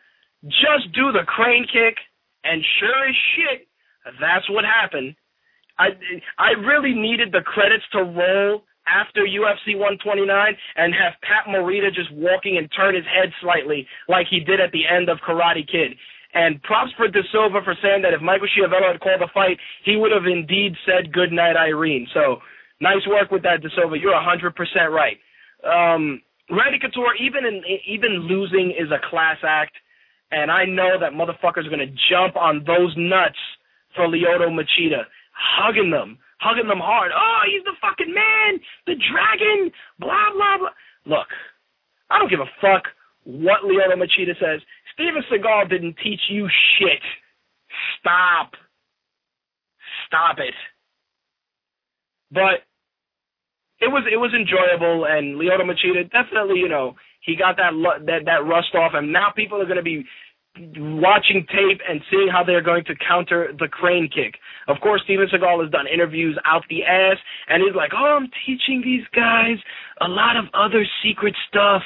[0.45, 1.97] just do the crane kick?
[2.43, 3.67] And sure as shit,
[4.19, 5.15] that's what happened.
[5.79, 5.89] I
[6.38, 10.27] I really needed the credits to roll after UFC 129
[10.75, 14.71] and have Pat Morita just walking and turn his head slightly like he did at
[14.71, 15.95] the end of Karate Kid.
[16.33, 19.57] And props for De Silva for saying that if Michael Schiavello had called the fight,
[19.85, 22.07] he would have indeed said good night, Irene.
[22.13, 22.41] So
[22.81, 23.97] nice work with that, De Silva.
[23.99, 24.51] You're 100%
[24.89, 25.17] right.
[25.63, 29.73] Um, Randy Couture, even in even losing is a class act,
[30.31, 33.39] and I know that motherfuckers are gonna jump on those nuts
[33.95, 37.12] for Lyoto Machida, hugging them, hugging them hard.
[37.15, 40.75] Oh, he's the fucking man, the dragon, blah, blah, blah.
[41.06, 41.27] Look,
[42.12, 42.84] I don't give a fuck
[43.23, 44.60] what Lyoto Machida says.
[44.93, 47.01] Steven Seagal didn't teach you shit.
[47.99, 48.53] Stop.
[50.08, 50.53] Stop it.
[52.32, 52.67] But
[53.79, 57.71] it was it was enjoyable, and Lyoto Machida definitely, you know, he got that
[58.06, 60.06] that that rust off, and now people are going to be
[60.57, 64.39] watching tape and seeing how they're going to counter the crane kick.
[64.67, 67.17] Of course, Steven Seagal has done interviews out the ass,
[67.49, 69.57] and he's like, "Oh, I'm teaching these guys
[70.01, 71.81] a lot of other secret stuff.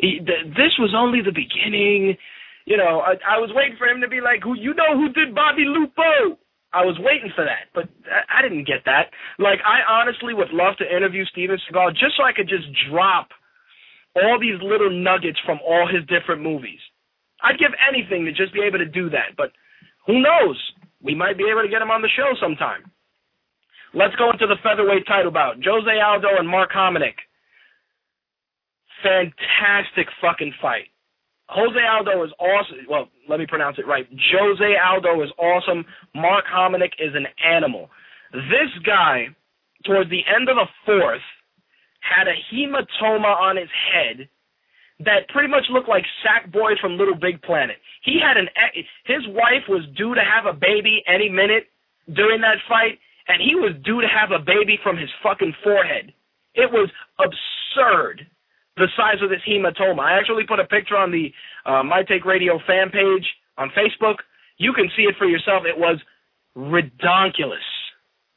[0.00, 2.16] This was only the beginning."
[2.64, 5.12] You know, I, I was waiting for him to be like, "Who you know who
[5.12, 6.38] did Bobby Lupo?"
[6.72, 9.08] I was waiting for that, but I, I didn't get that.
[9.38, 13.28] Like, I honestly would love to interview Steven Seagal just so I could just drop
[14.16, 16.80] all these little nuggets from all his different movies.
[17.42, 19.36] I'd give anything to just be able to do that.
[19.36, 19.52] But
[20.06, 20.56] who knows?
[21.02, 22.90] We might be able to get him on the show sometime.
[23.94, 25.56] Let's go into the featherweight title bout.
[25.64, 27.16] Jose Aldo and Mark Hominick.
[29.02, 30.88] Fantastic fucking fight.
[31.48, 32.78] Jose Aldo is awesome.
[32.88, 34.06] Well, let me pronounce it right.
[34.32, 35.84] Jose Aldo is awesome.
[36.14, 37.88] Mark Hominick is an animal.
[38.32, 39.28] This guy,
[39.84, 41.22] towards the end of the fourth,
[42.00, 44.28] had a hematoma on his head
[45.00, 47.76] that pretty much looked like Sackboy from Little Big Planet.
[48.02, 48.48] He had an
[49.04, 51.68] his wife was due to have a baby any minute
[52.14, 56.12] during that fight, and he was due to have a baby from his fucking forehead.
[56.54, 56.88] It was
[57.18, 58.26] absurd
[58.76, 60.00] the size of this hematoma.
[60.00, 61.32] I actually put a picture on the
[61.64, 63.24] uh, My Take Radio fan page
[63.58, 64.16] on Facebook.
[64.58, 65.64] You can see it for yourself.
[65.66, 65.98] It was
[66.56, 67.68] redonkulous,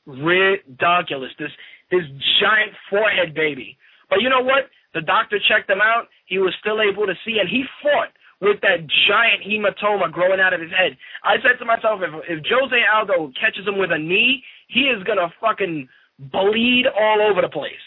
[0.08, 1.32] redonkulous.
[1.38, 1.52] This
[1.92, 2.04] this
[2.42, 3.78] giant forehead baby.
[4.10, 4.70] But you know what?
[4.94, 6.08] The doctor checked him out.
[6.26, 8.10] He was still able to see, and he fought
[8.42, 10.98] with that giant hematoma growing out of his head.
[11.24, 15.04] I said to myself, if if Jose Aldo catches him with a knee, he is
[15.04, 15.88] gonna fucking
[16.18, 17.84] bleed all over the place.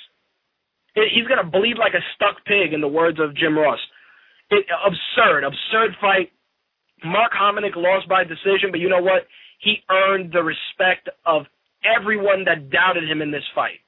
[0.94, 3.80] He's gonna bleed like a stuck pig, in the words of Jim Ross.
[4.50, 6.30] It, absurd, absurd fight.
[7.05, 9.26] Mark Hominick lost by decision, but you know what?
[9.59, 11.46] He earned the respect of
[11.82, 13.80] everyone that doubted him in this fight.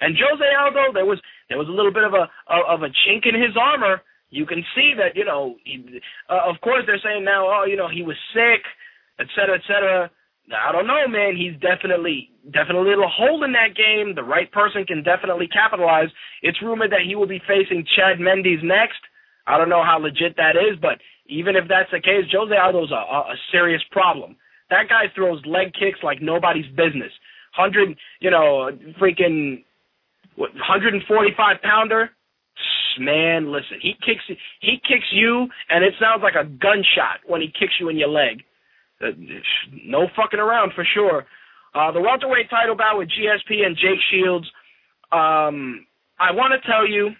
[0.00, 3.26] And Jose Aldo, there was there was a little bit of a of a chink
[3.26, 4.02] in his armor.
[4.30, 5.56] You can see that, you know.
[5.64, 8.62] He, uh, of course, they're saying now, oh, you know, he was sick,
[9.18, 10.10] et cetera, et cetera.
[10.52, 11.36] I don't know, man.
[11.36, 14.14] He's definitely definitely a hole in that game.
[14.14, 16.08] The right person can definitely capitalize.
[16.42, 19.00] It's rumored that he will be facing Chad Mendes next.
[19.46, 22.92] I don't know how legit that is, but even if that's the case, Jose Aldo's
[22.92, 24.36] a, a serious problem.
[24.70, 27.12] That guy throws leg kicks like nobody's business.
[27.52, 28.70] Hundred, you know,
[29.00, 29.64] freaking
[30.38, 32.10] what, 145 pounder.
[32.98, 34.24] Man, listen, he kicks
[34.60, 38.08] he kicks you, and it sounds like a gunshot when he kicks you in your
[38.08, 38.42] leg.
[39.00, 39.14] Uh,
[39.84, 41.24] no fucking around for sure.
[41.74, 44.46] Uh, the welterweight title bout with GSP and Jake Shields.
[45.12, 45.86] Um,
[46.18, 47.10] I want to tell you,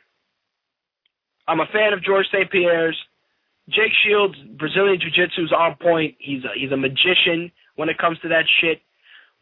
[1.47, 2.51] I'm a fan of George St.
[2.51, 2.99] Pierre's.
[3.69, 6.17] Jake Shields, Brazilian Jiu Jitsu is on point.
[6.19, 8.81] He's a, he's a magician when it comes to that shit.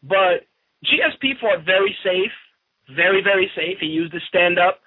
[0.02, 0.44] But
[0.84, 2.34] GSP fought very safe,
[2.94, 3.78] very very safe.
[3.80, 4.80] He used his stand up.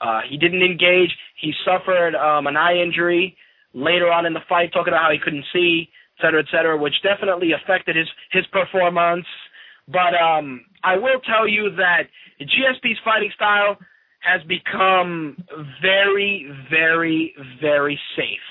[0.00, 1.10] Uh, he didn't engage.
[1.40, 3.36] He suffered um, an eye injury
[3.72, 5.88] later on in the fight, talking about how he couldn't see
[6.18, 9.26] et cetera, et cetera, which definitely affected his his performance.
[9.88, 12.04] But um, I will tell you that
[12.40, 13.76] GSP's fighting style
[14.20, 15.36] has become
[15.80, 18.46] very, very, very safe.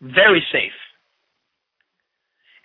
[0.00, 0.72] Very safe.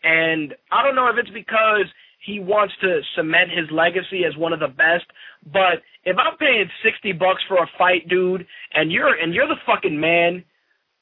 [0.04, 1.86] And I don't know if it's because
[2.26, 5.08] he wants to cement his legacy as one of the best,
[5.46, 9.62] but if I'm paying 60 bucks for a fight, dude, and you're and you're the
[9.66, 10.44] fucking man,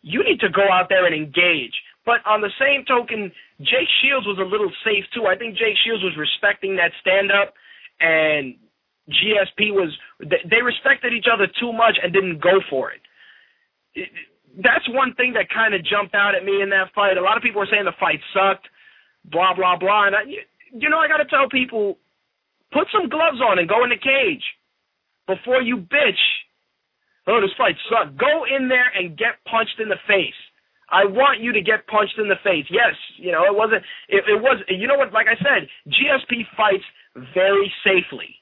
[0.02, 1.74] you need to go out there and engage.
[2.06, 5.26] But on the same token, Jake Shields was a little safe too.
[5.26, 7.54] I think Jake Shields was respecting that stand up,
[8.00, 8.56] and
[9.10, 9.92] GSP was
[10.22, 13.02] they respected each other too much and didn't go for it.
[14.56, 17.18] That's one thing that kind of jumped out at me in that fight.
[17.18, 18.68] A lot of people were saying the fight sucked,
[19.26, 20.24] blah blah blah, and I,
[20.74, 21.98] you know I got to tell people,
[22.72, 24.44] put some gloves on and go in the cage
[25.28, 26.24] before you bitch.
[27.28, 28.18] Oh, this fight sucked.
[28.18, 30.38] Go in there and get punched in the face.
[30.88, 32.64] I want you to get punched in the face.
[32.72, 36.48] Yes, you know, it wasn't, it, it was, you know what, like I said, GSP
[36.56, 36.88] fights
[37.36, 38.40] very safely.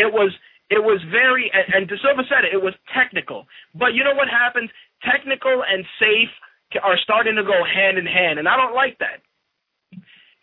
[0.00, 0.32] It was,
[0.72, 3.44] it was very, and, and De said it, it was technical.
[3.74, 4.70] But you know what happens?
[5.04, 6.32] Technical and safe
[6.80, 9.20] are starting to go hand in hand, and I don't like that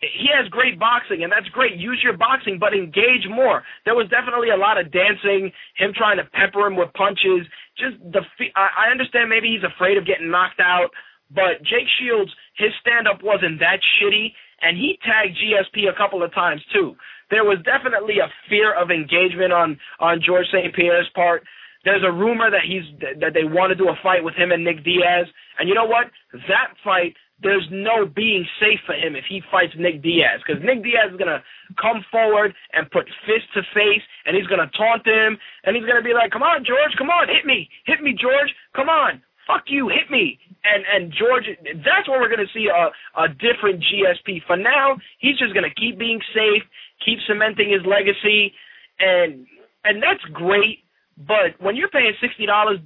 [0.00, 1.76] he has great boxing, and that's great.
[1.76, 3.62] Use your boxing, but engage more.
[3.84, 7.44] There was definitely a lot of dancing, him trying to pepper him with punches.
[7.76, 8.24] Just the
[8.56, 10.88] I understand maybe he's afraid of getting knocked out,
[11.28, 14.32] but Jake Shields, his stand up wasn't that shitty,
[14.64, 16.96] and he tagged GSP a couple of times too.
[17.28, 20.74] There was definitely a fear of engagement on on George St.
[20.74, 21.44] Pierre's part.
[21.84, 22.88] There's a rumor that he's
[23.20, 25.28] that they want to do a fight with him and Nick Diaz,
[25.58, 26.08] and you know what?
[26.48, 30.82] That fight there's no being safe for him if he fights Nick Diaz because Nick
[30.82, 31.42] Diaz is gonna
[31.80, 36.02] come forward and put fist to face, and he's gonna taunt him, and he's gonna
[36.02, 39.70] be like, "Come on, George, come on, hit me, hit me, George, come on, fuck
[39.70, 41.48] you, hit me." And and George,
[41.84, 44.40] that's where we're gonna see a a different GSP.
[44.46, 46.62] For now, he's just gonna keep being safe,
[47.04, 48.54] keep cementing his legacy,
[48.98, 49.46] and
[49.84, 50.84] and that's great
[51.26, 52.78] but when you're paying sixty dollars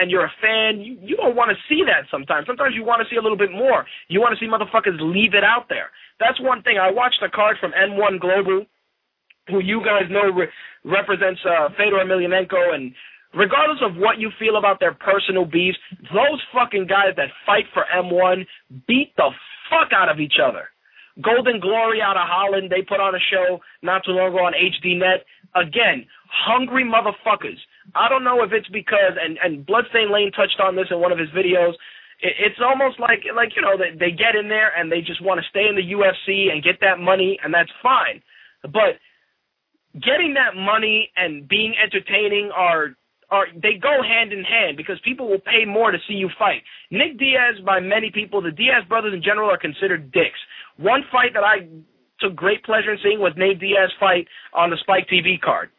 [0.00, 2.46] and, you're a fan, you, you don't want to see that sometimes.
[2.46, 3.86] Sometimes you want to see a little bit more.
[4.08, 5.88] You want to see motherfuckers leave it out there.
[6.20, 6.76] That's one thing.
[6.76, 8.66] I watched a card from M1 Global,
[9.48, 10.52] who you guys know re-
[10.84, 12.92] represents uh, Fedor Emelianenko, and
[13.32, 15.78] regardless of what you feel about their personal beefs,
[16.12, 18.44] those fucking guys that fight for M1
[18.86, 19.30] beat the
[19.70, 20.68] fuck out of each other.
[21.22, 24.52] Golden Glory out of Holland, they put on a show not too long ago on
[24.52, 25.26] HDNet.
[25.54, 27.58] Again, hungry motherfuckers.
[27.94, 31.12] I don't know if it's because and and Bloodstain Lane touched on this in one
[31.12, 31.72] of his videos.
[32.20, 35.22] It, it's almost like like you know they they get in there and they just
[35.22, 38.22] want to stay in the UFC and get that money and that's fine.
[38.62, 39.00] But
[39.94, 42.94] getting that money and being entertaining are
[43.30, 46.62] are they go hand in hand because people will pay more to see you fight.
[46.90, 50.40] Nick Diaz, by many people, the Diaz brothers in general are considered dicks.
[50.76, 51.68] One fight that I
[52.20, 55.70] took great pleasure in seeing was Nate Diaz fight on the Spike TV card.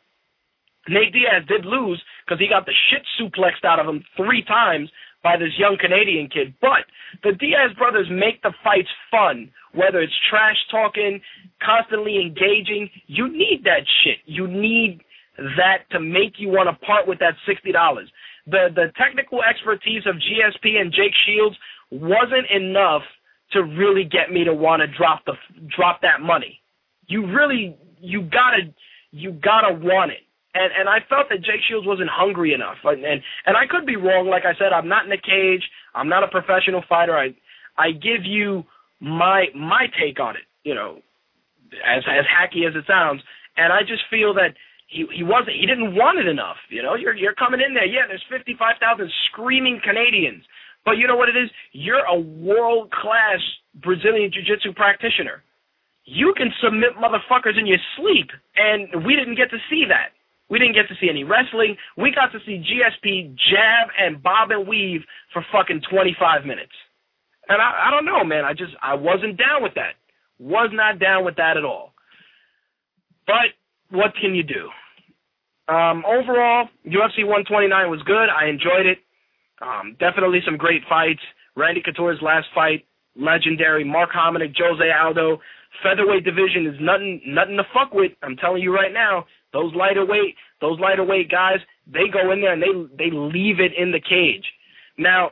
[0.88, 4.90] Nate Diaz did lose because he got the shit suplexed out of him three times
[5.24, 6.54] by this young Canadian kid.
[6.62, 6.88] But
[7.24, 11.20] the Diaz brothers make the fights fun, whether it's trash talking,
[11.62, 12.90] constantly engaging.
[13.08, 14.20] You need that shit.
[14.26, 15.02] You need
[15.58, 18.10] that to make you want to part with that sixty dollars.
[18.48, 21.56] The the technical expertise of GSP and Jake Shields
[21.92, 23.04] wasn't enough
[23.52, 25.34] to really get me to want to drop the
[25.76, 26.62] drop that money.
[27.08, 28.74] You really you gotta
[29.12, 32.78] you gotta want it And and I felt that Jake Shields wasn't hungry enough.
[32.84, 34.28] And and, and I could be wrong.
[34.28, 35.64] Like I said, I'm not in a cage.
[35.94, 37.18] I'm not a professional fighter.
[37.18, 37.36] I
[37.78, 38.64] I give you
[39.00, 40.48] my my take on it.
[40.64, 41.00] You know,
[41.86, 43.22] as as hacky as it sounds.
[43.58, 46.58] And I just feel that he he wasn't he didn't want it enough.
[46.70, 47.86] You know, you're you're coming in there.
[47.86, 48.82] Yeah, there's 55,000
[49.32, 50.44] screaming Canadians.
[50.86, 51.50] But you know what it is?
[51.74, 53.40] You're a world class
[53.76, 55.44] Brazilian Jiu Jitsu practitioner.
[56.06, 60.18] You can submit motherfuckers in your sleep, and we didn't get to see that.
[60.50, 61.78] We didn't get to see any wrestling.
[61.98, 66.74] We got to see GSP jab and bob and weave for fucking 25 minutes.
[67.48, 68.46] And I, I don't know, man.
[68.46, 69.94] I just I wasn't down with that.
[70.40, 71.94] Was not down with that at all.
[73.28, 73.54] But
[73.92, 74.70] what can you do?
[75.68, 78.28] Um, overall, UFC 129 was good.
[78.30, 79.00] I enjoyed it.
[79.62, 81.20] Um, definitely some great fights.
[81.56, 82.86] Randy Couture's last fight,
[83.16, 83.84] legendary.
[83.84, 85.40] Mark Hominick, Jose Aldo.
[85.84, 88.14] Featherweight division is nothing, nothing to fuck with.
[88.24, 89.26] I'm telling you right now.
[89.54, 93.60] Those lighter weight, those lighter weight guys, they go in there and they they leave
[93.60, 94.46] it in the cage.
[94.98, 95.32] Now,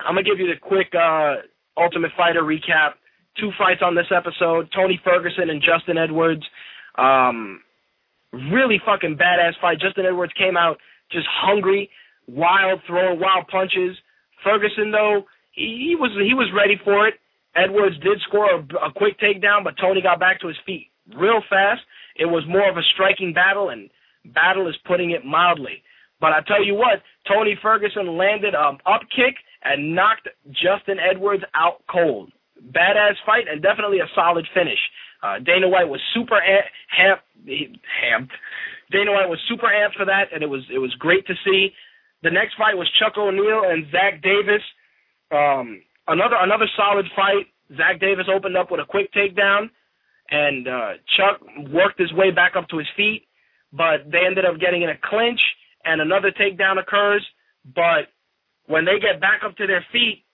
[0.00, 1.42] I'm gonna give you the quick uh,
[1.76, 2.94] Ultimate Fighter recap.
[3.38, 6.44] Two fights on this episode: Tony Ferguson and Justin Edwards.
[6.96, 7.60] Um,
[8.32, 9.80] really fucking badass fight.
[9.80, 10.78] Justin Edwards came out
[11.10, 11.90] just hungry,
[12.28, 13.96] wild, throwing wild punches.
[14.44, 17.14] Ferguson though, he, he was he was ready for it.
[17.56, 21.42] Edwards did score a, a quick takedown, but Tony got back to his feet real
[21.48, 21.82] fast.
[22.16, 23.90] It was more of a striking battle, and
[24.34, 25.82] battle is putting it mildly.
[26.20, 31.44] But I tell you what, Tony Ferguson landed an up kick and knocked Justin Edwards
[31.54, 32.32] out cold.
[32.72, 34.78] Badass fight and definitely a solid finish.
[35.22, 38.30] Uh, Dana White was super amped, amped.
[38.90, 41.70] Dana White was super amped for that, and it was it was great to see.
[42.22, 44.62] The next fight was Chuck O'Neill and Zach Davis.
[45.30, 47.46] Um, another another solid fight.
[47.76, 49.70] Zach Davis opened up with a quick takedown,
[50.30, 53.26] and uh, Chuck worked his way back up to his feet,
[53.72, 55.40] but they ended up getting in a clinch,
[55.84, 57.24] and another takedown occurs.
[57.74, 58.08] But
[58.66, 60.24] when they get back up to their feet,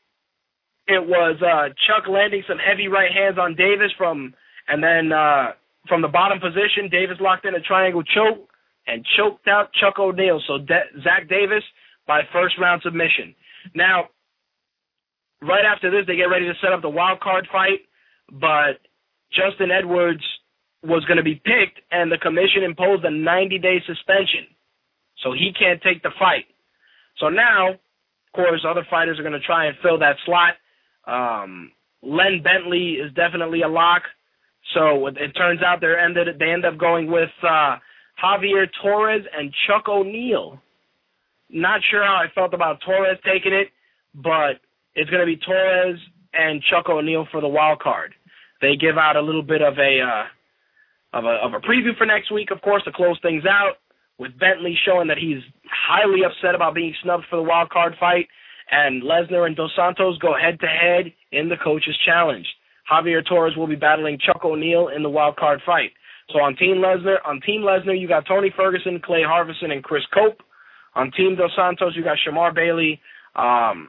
[0.87, 4.35] it was uh, Chuck landing some heavy right hands on Davis from
[4.69, 5.53] and then uh,
[5.89, 8.49] from the bottom position, Davis locked in a triangle choke
[8.87, 10.41] and choked out Chuck O'Neill.
[10.47, 11.63] So De- Zach Davis
[12.07, 13.35] by first round submission.
[13.75, 14.09] Now,
[15.41, 17.81] right after this, they get ready to set up the wild card fight,
[18.31, 18.81] but
[19.35, 20.23] Justin Edwards
[20.83, 24.47] was going to be picked, and the commission imposed a 90 day suspension.
[25.23, 26.47] So he can't take the fight.
[27.19, 30.55] So now, of course, other fighters are going to try and fill that slot.
[31.07, 31.71] Um,
[32.03, 34.03] Len Bentley is definitely a lock.
[34.75, 37.77] So it, turns out they ended they end up going with uh,
[38.23, 40.61] Javier Torres and Chuck O'Neill.
[41.51, 43.69] Not sure how I felt about Torres taking it,
[44.15, 44.61] but
[44.95, 45.99] it's going to be Torres
[46.33, 48.15] and Chuck O'Neill for the wild card.
[48.63, 52.07] They give out a little bit of a uh, of a of a preview for
[52.07, 53.75] next week, of course, to close things out.
[54.19, 58.29] With Bentley showing that he's highly upset about being snubbed for the wild card fight,
[58.71, 62.47] and Lesnar and Dos Santos go head to head in the coaches challenge.
[62.91, 65.91] Javier Torres will be battling Chuck O'Neil in the wild card fight.
[66.31, 70.05] So on Team Lesnar, on Team Lesnar, you got Tony Ferguson, Clay Harvison, and Chris
[70.15, 70.41] Cope.
[70.95, 73.01] On Team Dos Santos, you got Shamar Bailey,
[73.35, 73.89] um,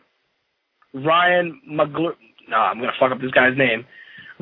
[0.93, 2.15] Ryan McGl-
[2.47, 3.85] No, I'm gonna fuck up this guy's name.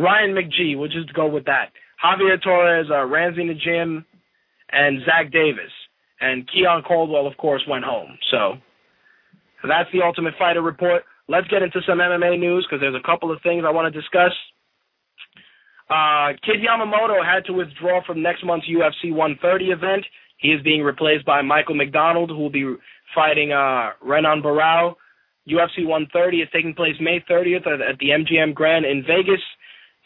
[0.01, 0.77] Ryan McGee.
[0.77, 1.69] We'll just go with that.
[2.03, 4.03] Javier Torres, uh, Ramsey Nijem,
[4.71, 5.71] and Zach Davis.
[6.19, 8.17] And Keon Caldwell, of course, went home.
[8.29, 8.53] So
[9.67, 11.03] that's the Ultimate Fighter report.
[11.27, 13.99] Let's get into some MMA news because there's a couple of things I want to
[13.99, 14.31] discuss.
[15.89, 20.05] Uh, Kid Yamamoto had to withdraw from next month's UFC 130 event.
[20.37, 22.75] He is being replaced by Michael McDonald, who will be
[23.13, 24.95] fighting uh, Renan Barao.
[25.49, 29.41] UFC 130 is taking place May 30th at the MGM Grand in Vegas.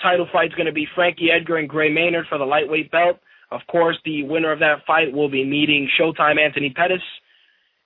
[0.02, 3.18] Title fight is going to be Frankie Edgar and Gray Maynard for the lightweight belt.
[3.52, 7.02] Of course, the winner of that fight will be meeting Showtime Anthony Pettis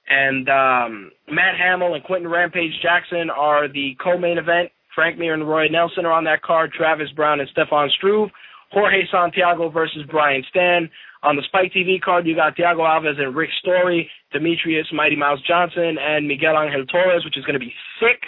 [0.09, 4.71] and um, Matt Hamill and Quinton Rampage Jackson are the co-main event.
[4.95, 6.73] Frank Mir and Roy Nelson are on that card.
[6.73, 8.29] Travis Browne and Stefan Struve.
[8.71, 10.89] Jorge Santiago versus Brian Stann.
[11.21, 15.39] On the Spike TV card, you got Thiago Alves and Rick Story, Demetrius Mighty Mouse
[15.47, 18.23] Johnson, and Miguel Angel Torres, which is going to be sick.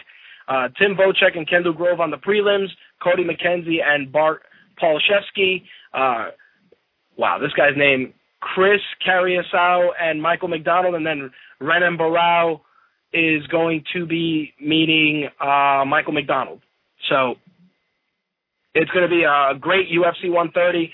[0.48, 2.68] Uh, Tim Vocek and Kendall Grove on the prelims.
[3.02, 4.44] Cody McKenzie and Bart
[4.82, 5.64] Palaszewski.
[5.94, 6.32] Uh,
[7.18, 8.14] wow, this guy's name.
[8.42, 12.62] Chris Cariaso and Michael McDonald, and then Renan Barao
[13.14, 16.62] is going to be meeting uh, Michael McDonald.
[17.10, 17.36] So
[18.74, 20.92] it's going to be a great UFC 130.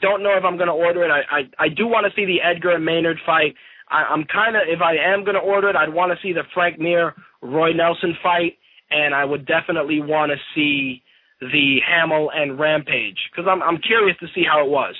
[0.00, 1.10] Don't know if I'm going to order it.
[1.10, 3.54] I, I, I do want to see the Edgar and Maynard fight.
[3.90, 6.32] I, I'm kind of, if I am going to order it, I'd want to see
[6.32, 8.58] the Frank Mir Roy Nelson fight,
[8.90, 11.02] and I would definitely want to see
[11.40, 14.94] the Hamill and Rampage because I'm I'm curious to see how it was.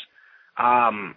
[0.59, 1.15] Um,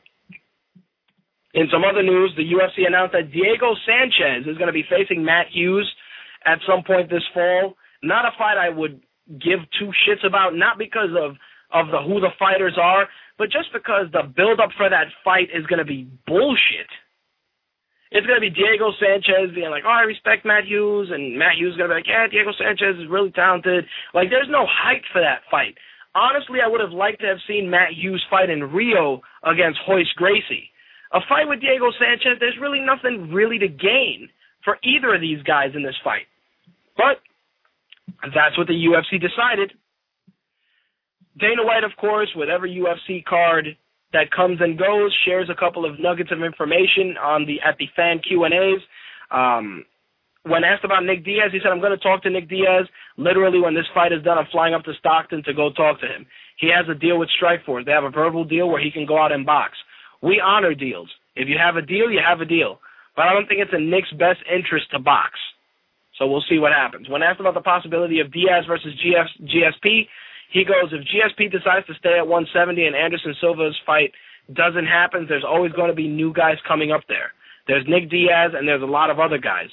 [1.54, 5.24] In some other news, the UFC announced that Diego Sanchez is going to be facing
[5.24, 5.90] Matt Hughes
[6.46, 7.76] at some point this fall.
[8.04, 11.36] Not a fight I would give two shits about, not because of
[11.74, 13.08] of the who the fighters are,
[13.38, 16.90] but just because the build up for that fight is going to be bullshit.
[18.12, 21.56] It's going to be Diego Sanchez being like, "Oh, I respect Matt Hughes," and Matt
[21.56, 24.68] Hughes is going to be like, "Yeah, Diego Sanchez is really talented." Like, there's no
[24.68, 25.76] hype for that fight.
[26.14, 30.12] Honestly, I would have liked to have seen Matt Hughes fight in Rio against Royce
[30.18, 30.70] Gracie.
[31.14, 34.28] A fight with Diego Sanchez, there's really nothing really to gain
[34.64, 36.28] for either of these guys in this fight.
[36.98, 37.24] But
[38.36, 39.72] that's what the UFC decided.
[41.40, 43.78] Dana White, of course, with every UFC card
[44.14, 47.88] that comes and goes, shares a couple of nuggets of information on the at the
[47.96, 48.82] fan Q and A's.
[49.32, 49.86] Um,
[50.44, 52.88] when asked about Nick Diaz, he said, "I'm going to talk to Nick Diaz.
[53.18, 56.08] Literally, when this fight is done, I'm flying up to Stockton to go talk to
[56.08, 56.26] him.
[56.58, 57.86] He has a deal with Strikeforce.
[57.86, 59.78] They have a verbal deal where he can go out and box.
[60.22, 61.10] We honor deals.
[61.36, 62.80] If you have a deal, you have a deal.
[63.16, 65.40] But I don't think it's in Nick's best interest to box.
[66.18, 67.10] So we'll see what happens.
[67.10, 70.08] When asked about the possibility of Diaz versus GF, GSP,
[70.52, 74.12] he goes, if GSP decides to stay at 170 and Anderson Silva's fight
[74.54, 77.32] doesn't happen, there's always going to be new guys coming up there.
[77.68, 79.70] There's Nick Diaz and there's a lot of other guys.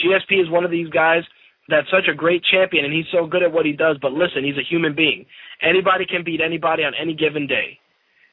[0.00, 1.22] GSP is one of these guys
[1.68, 4.42] that's such a great champion and he's so good at what he does, but listen,
[4.42, 5.26] he's a human being.
[5.60, 7.78] Anybody can beat anybody on any given day.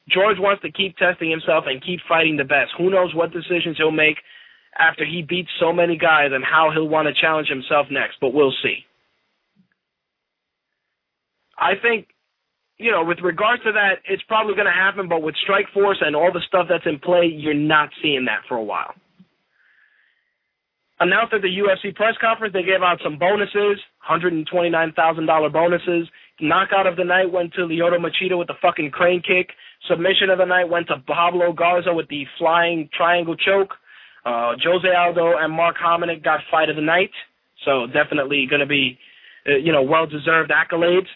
[0.08, 2.72] George wants to keep testing himself and keep fighting the best.
[2.78, 4.18] Who knows what decisions he'll make
[4.80, 8.34] after he beats so many guys and how he'll want to challenge himself next, but
[8.34, 8.86] we'll see.
[11.60, 12.08] I think,
[12.78, 16.16] you know, with regards to that, it's probably going to happen, but with Strikeforce and
[16.16, 18.94] all the stuff that's in play, you're not seeing that for a while.
[21.02, 23.80] Announced at the UFC press conference, they gave out some bonuses,
[24.10, 26.10] $129,000 bonuses.
[26.42, 29.52] Knockout of the night went to Lyoto Machida with the fucking crane kick.
[29.90, 33.76] Submission of the night went to Pablo Garza with the flying triangle choke.
[34.26, 37.12] Uh, Jose Aldo and Mark Hominick got fight of the night.
[37.64, 39.00] So definitely going to be,
[39.48, 41.08] uh, you know, well-deserved accolades.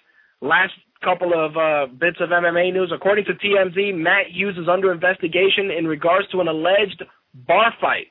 [0.44, 2.92] Last couple of uh, bits of MMA news.
[2.94, 7.02] According to TMZ, Matt Hughes is under investigation in regards to an alleged
[7.48, 8.08] bar fight.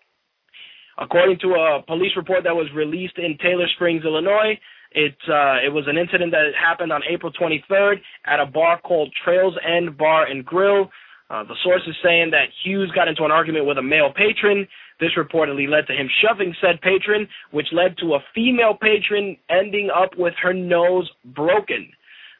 [0.96, 4.58] According to a police report that was released in Taylor Springs, Illinois,
[4.92, 9.12] it uh, it was an incident that happened on April 23rd at a bar called
[9.22, 10.88] Trails End Bar and Grill.
[11.28, 14.66] Uh, the source is saying that Hughes got into an argument with a male patron.
[15.00, 19.90] This reportedly led to him shoving said patron, which led to a female patron ending
[19.94, 21.92] up with her nose broken.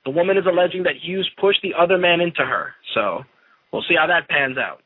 [0.05, 2.74] The woman is alleging that Hughes pushed the other man into her.
[2.94, 3.22] So
[3.72, 4.80] we'll see how that pans out.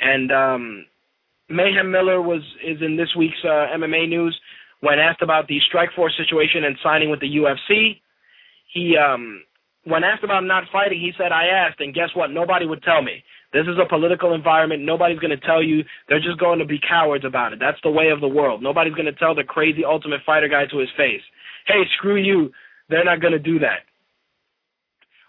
[0.00, 0.86] And um,
[1.48, 4.38] Mayhem Miller was is in this week's uh, MMA news
[4.80, 8.00] when asked about the Strikeforce situation and signing with the UFC.
[8.72, 9.42] He um,
[9.84, 12.30] when asked about not fighting, he said, "I asked, and guess what?
[12.30, 13.24] Nobody would tell me.
[13.52, 14.82] This is a political environment.
[14.82, 15.82] Nobody's going to tell you.
[16.08, 17.58] They're just going to be cowards about it.
[17.58, 18.62] That's the way of the world.
[18.62, 21.22] Nobody's going to tell the crazy Ultimate Fighter guy to his face,
[21.66, 22.52] "Hey, screw you."
[22.88, 23.87] They're not going to do that.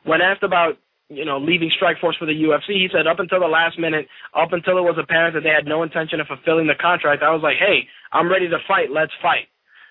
[0.09, 3.47] When asked about you know leaving Strikeforce for the UFC, he said up until the
[3.47, 6.73] last minute, up until it was apparent that they had no intention of fulfilling the
[6.73, 8.89] contract, I was like, hey, I'm ready to fight.
[8.89, 9.45] Let's fight.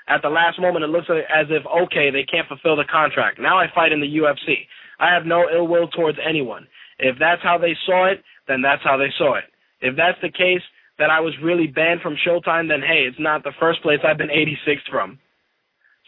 [0.08, 3.38] At the last moment, it looks as if okay, they can't fulfill the contract.
[3.38, 4.66] Now I fight in the UFC.
[4.98, 6.66] I have no ill will towards anyone.
[6.98, 9.46] If that's how they saw it, then that's how they saw it.
[9.80, 10.66] If that's the case,
[10.98, 14.18] that I was really banned from Showtime, then hey, it's not the first place I've
[14.18, 15.18] been 86th from.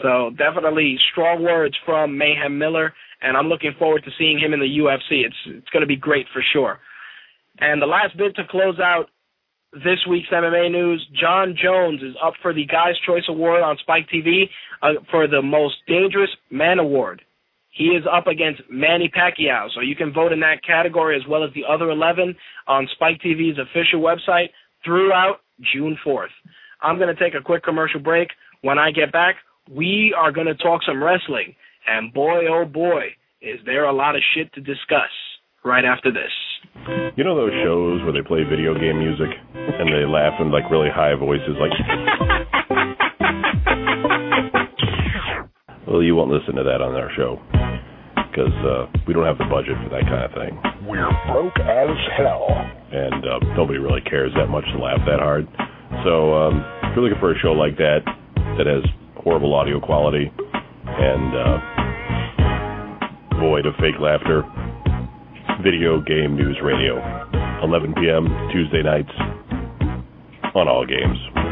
[0.02, 2.92] So definitely strong words from Mayhem Miller,
[3.22, 5.24] and I'm looking forward to seeing him in the UFC.
[5.24, 6.78] It's it's going to be great for sure.
[7.58, 9.06] And the last bit to close out
[9.72, 14.08] this week's MMA news: Jon Jones is up for the Guys' Choice Award on Spike
[14.12, 14.48] TV
[14.82, 17.22] uh, for the Most Dangerous Man Award.
[17.70, 21.44] He is up against Manny Pacquiao, so you can vote in that category as well
[21.44, 22.34] as the other 11
[22.66, 24.48] on Spike TV's official website
[24.84, 25.36] throughout
[25.72, 26.34] June 4th.
[26.82, 28.28] I'm going to take a quick commercial break.
[28.62, 29.36] When I get back,
[29.70, 31.54] we are going to talk some wrestling.
[31.86, 35.10] And boy, oh boy, is there a lot of shit to discuss
[35.64, 36.32] right after this.
[37.16, 40.70] You know those shows where they play video game music and they laugh in like
[40.70, 41.72] really high voices, like.
[45.86, 47.38] well, you won't listen to that on our show
[48.30, 50.56] because uh, we don't have the budget for that kind of thing.
[50.86, 52.46] We're broke as hell,
[52.92, 55.48] and uh, nobody really cares that much to laugh that hard.
[56.04, 58.00] So um, if you're looking for a show like that
[58.56, 58.84] that has
[59.16, 60.32] horrible audio quality
[60.98, 61.58] and uh,
[63.38, 64.42] void of fake laughter.
[65.62, 66.96] Video Game News Radio,
[67.62, 68.26] 11 p.m.
[68.52, 69.12] Tuesday nights
[70.54, 71.49] on all games.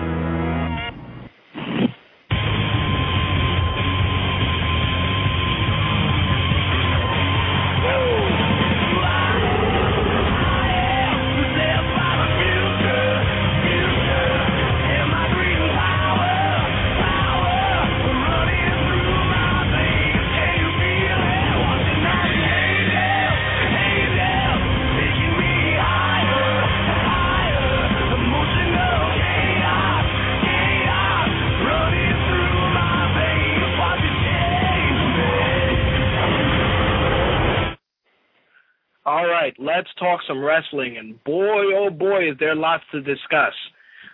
[39.79, 40.97] Let's talk some wrestling.
[40.99, 43.55] And boy, oh boy, is there lots to discuss.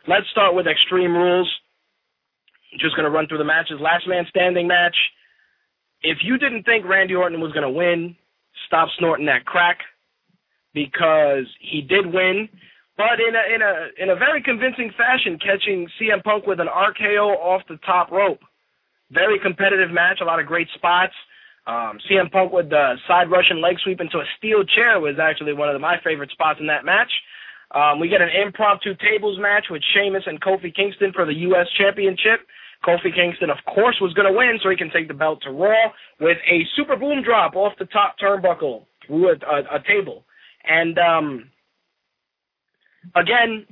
[0.06, 1.50] Let's start with Extreme Rules.
[2.78, 3.80] Just going to run through the matches.
[3.80, 4.96] Last man standing match.
[6.02, 8.14] If you didn't think Randy Orton was going to win,
[8.66, 9.78] stop snorting that crack
[10.74, 12.48] because he did win,
[12.98, 16.66] but in a in a in a very convincing fashion, catching CM Punk with an
[16.66, 18.40] RKO off the top rope.
[19.12, 21.14] Very competitive match, a lot of great spots.
[21.66, 25.54] Um, CM Punk with the side Russian leg sweep into a steel chair was actually
[25.54, 27.10] one of my favorite spots in that match.
[27.74, 31.66] Um, we get an impromptu tables match with Sheamus and Kofi Kingston for the U.S.
[31.78, 32.46] Championship.
[32.84, 35.50] Kofi Kingston, of course, was going to win, so he can take the belt to
[35.50, 35.90] Raw
[36.20, 40.24] with a super boom drop off the top turnbuckle through a, a, a table.
[40.64, 41.50] And um,
[43.16, 43.66] again,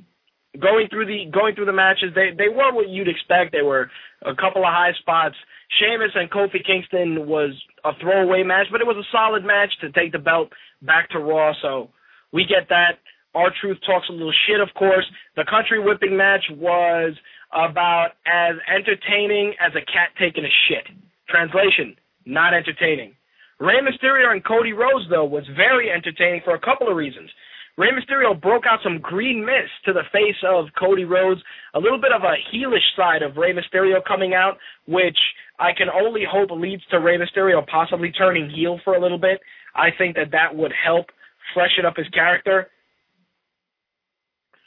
[0.59, 3.51] going through the going through the matches, they they were what you'd expect.
[3.51, 3.89] They were
[4.23, 5.35] a couple of high spots.
[5.79, 7.53] Sheamus and Kofi Kingston was
[7.85, 10.49] a throwaway match, but it was a solid match to take the belt
[10.81, 11.53] back to Raw.
[11.61, 11.89] So
[12.31, 12.99] we get that.
[13.35, 15.05] Our truth talks a little shit, of course.
[15.35, 17.13] The country whipping match was
[17.51, 20.85] about as entertaining as a cat taking a shit.
[21.29, 23.15] Translation, not entertaining.
[23.59, 27.29] Rey Mysterio and Cody Rhodes, though, was very entertaining for a couple of reasons.
[27.77, 31.41] Rey Mysterio broke out some green mist to the face of Cody Rhodes,
[31.73, 34.57] a little bit of a heelish side of Rey Mysterio coming out,
[34.87, 35.17] which
[35.59, 39.39] I can only hope leads to Rey Mysterio possibly turning heel for a little bit.
[39.75, 41.07] I think that that would help
[41.53, 42.67] freshen up his character.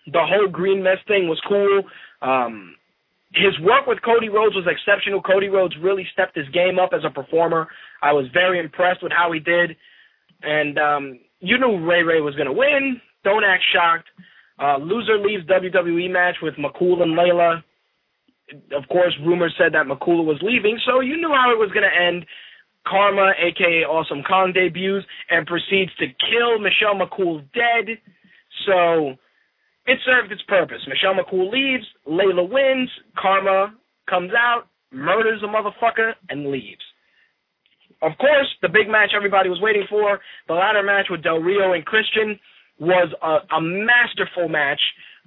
[0.06, 1.82] The whole green mess thing was cool.
[2.22, 2.76] Um,
[3.34, 5.20] his work with Cody Rhodes was exceptional.
[5.20, 7.68] Cody Rhodes really stepped his game up as a performer.
[8.02, 9.76] I was very impressed with how he did.
[10.42, 13.00] And um, you knew Ray Ray was going to win.
[13.24, 14.08] Don't act shocked.
[14.58, 17.62] Uh, loser leaves WWE match with McCool and Layla.
[18.72, 21.88] Of course, rumors said that McCool was leaving, so you knew how it was going
[21.88, 22.24] to end.
[22.86, 27.98] Karma, aka Awesome Kong, debuts and proceeds to kill Michelle McCool dead.
[28.66, 29.16] So
[29.86, 30.86] it served its purpose.
[30.86, 32.88] Michelle McCool leaves, Layla wins,
[33.18, 33.74] Karma
[34.08, 36.82] comes out, murders a motherfucker, and leaves.
[38.02, 41.72] Of course, the big match everybody was waiting for, the ladder match with Del Rio
[41.72, 42.38] and Christian,
[42.78, 44.80] was a, a masterful match.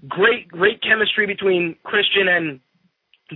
[0.07, 2.59] Great, great chemistry between Christian and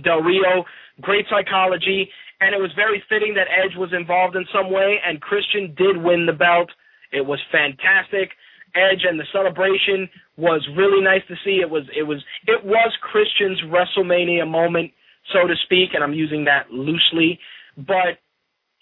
[0.02, 0.64] Del Rio.
[1.00, 2.08] Great psychology,
[2.40, 5.96] and it was very fitting that Edge was involved in some way, and Christian did
[5.96, 6.70] win the belt.
[7.12, 8.30] It was fantastic.
[8.74, 11.60] Edge and the celebration was really nice to see.
[11.62, 14.90] It was it was it was Christian's WrestleMania moment,
[15.32, 17.38] so to speak, and I'm using that loosely.
[17.76, 18.18] But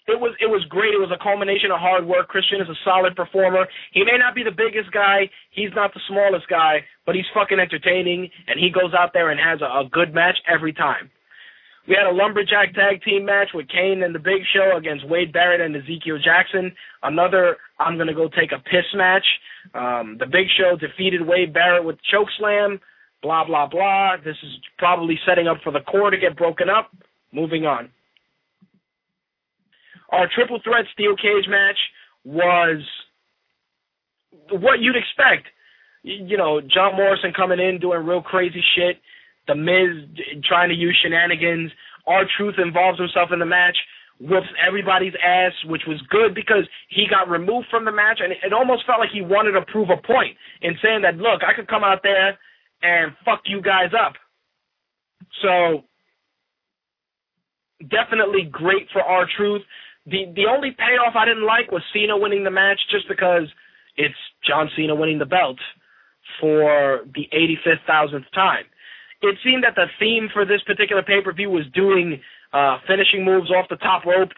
[0.07, 0.93] it was it was great.
[0.93, 2.27] It was a culmination of hard work.
[2.27, 3.67] Christian is a solid performer.
[3.93, 7.59] He may not be the biggest guy, he's not the smallest guy, but he's fucking
[7.59, 11.09] entertaining, and he goes out there and has a, a good match every time.
[11.87, 15.33] We had a lumberjack tag team match with Kane and the Big Show against Wade
[15.33, 16.71] Barrett and Ezekiel Jackson.
[17.01, 19.25] Another I'm gonna go take a piss match.
[19.73, 22.79] Um, the Big Show defeated Wade Barrett with choke slam.
[23.21, 24.17] Blah blah blah.
[24.17, 26.91] This is probably setting up for the Corre to get broken up.
[27.31, 27.89] Moving on.
[30.13, 31.77] Our triple threat steel cage match
[32.23, 32.77] was
[34.51, 35.47] what you'd expect.
[36.03, 39.01] You know, John Morrison coming in doing real crazy shit.
[39.47, 40.05] The Miz
[40.47, 41.71] trying to use shenanigans.
[42.05, 43.77] Our Truth involves himself in the match,
[44.19, 48.53] whoops everybody's ass, which was good because he got removed from the match, and it
[48.53, 51.67] almost felt like he wanted to prove a point in saying that, look, I could
[51.67, 52.37] come out there
[52.81, 54.13] and fuck you guys up.
[55.41, 55.83] So
[57.89, 59.63] definitely great for R-Truth.
[60.05, 63.47] The the only payoff I didn't like was Cena winning the match just because
[63.95, 64.15] it's
[64.47, 65.57] John Cena winning the belt
[66.39, 68.65] for the 85th thousandth time.
[69.21, 72.19] It seemed that the theme for this particular pay per view was doing
[72.51, 74.29] uh, finishing moves off the top rope.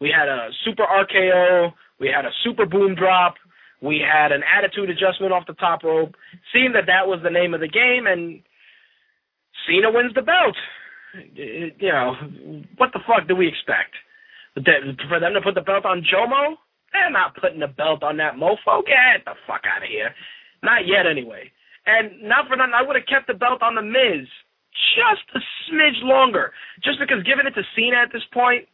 [0.00, 3.34] We had a super RKO, we had a super boom drop,
[3.80, 6.14] we had an attitude adjustment off the top rope.
[6.52, 8.42] Seemed that that was the name of the game, and
[9.66, 10.56] Cena wins the belt.
[11.34, 12.14] You know,
[12.78, 13.94] what the fuck do we expect?
[14.54, 16.56] For them to put the belt on JoMo?
[16.92, 18.84] They're not putting the belt on that mofo.
[18.84, 20.14] Get the fuck out of here.
[20.62, 21.50] Not yet, anyway.
[21.86, 24.28] And not for nothing, I would have kept the belt on the Miz
[24.96, 28.68] just a smidge longer, just because giving it to Cena at this point.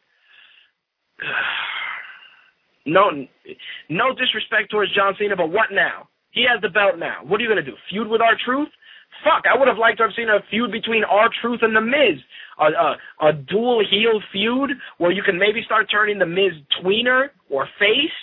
[2.86, 3.10] No,
[3.90, 6.08] no disrespect towards John Cena, but what now?
[6.30, 7.20] He has the belt now.
[7.22, 7.76] What are you gonna do?
[7.90, 8.70] Feud with R-Truth?
[9.24, 12.22] Fuck, I would have liked to have seen a feud between R-Truth and the Miz
[12.58, 16.52] a, a, a dual heel feud where you can maybe start turning the Miz
[16.82, 18.18] tweener or face?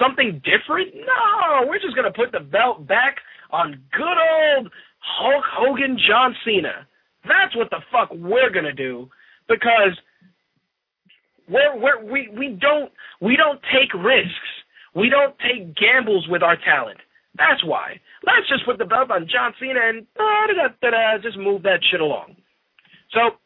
[0.00, 0.94] Something different?
[0.94, 3.16] No, we're just gonna put the belt back
[3.50, 4.70] on good old
[5.00, 6.86] Hulk Hogan John Cena.
[7.24, 9.08] That's what the fuck we're gonna do
[9.48, 9.98] because
[11.48, 14.50] we're, we're we we don't we don't take risks.
[14.94, 16.98] We don't take gambles with our talent.
[17.36, 18.00] That's why.
[18.24, 22.36] Let's just put the belt on John Cena and da-da-da-da, just move that shit along.
[23.12, 23.36] So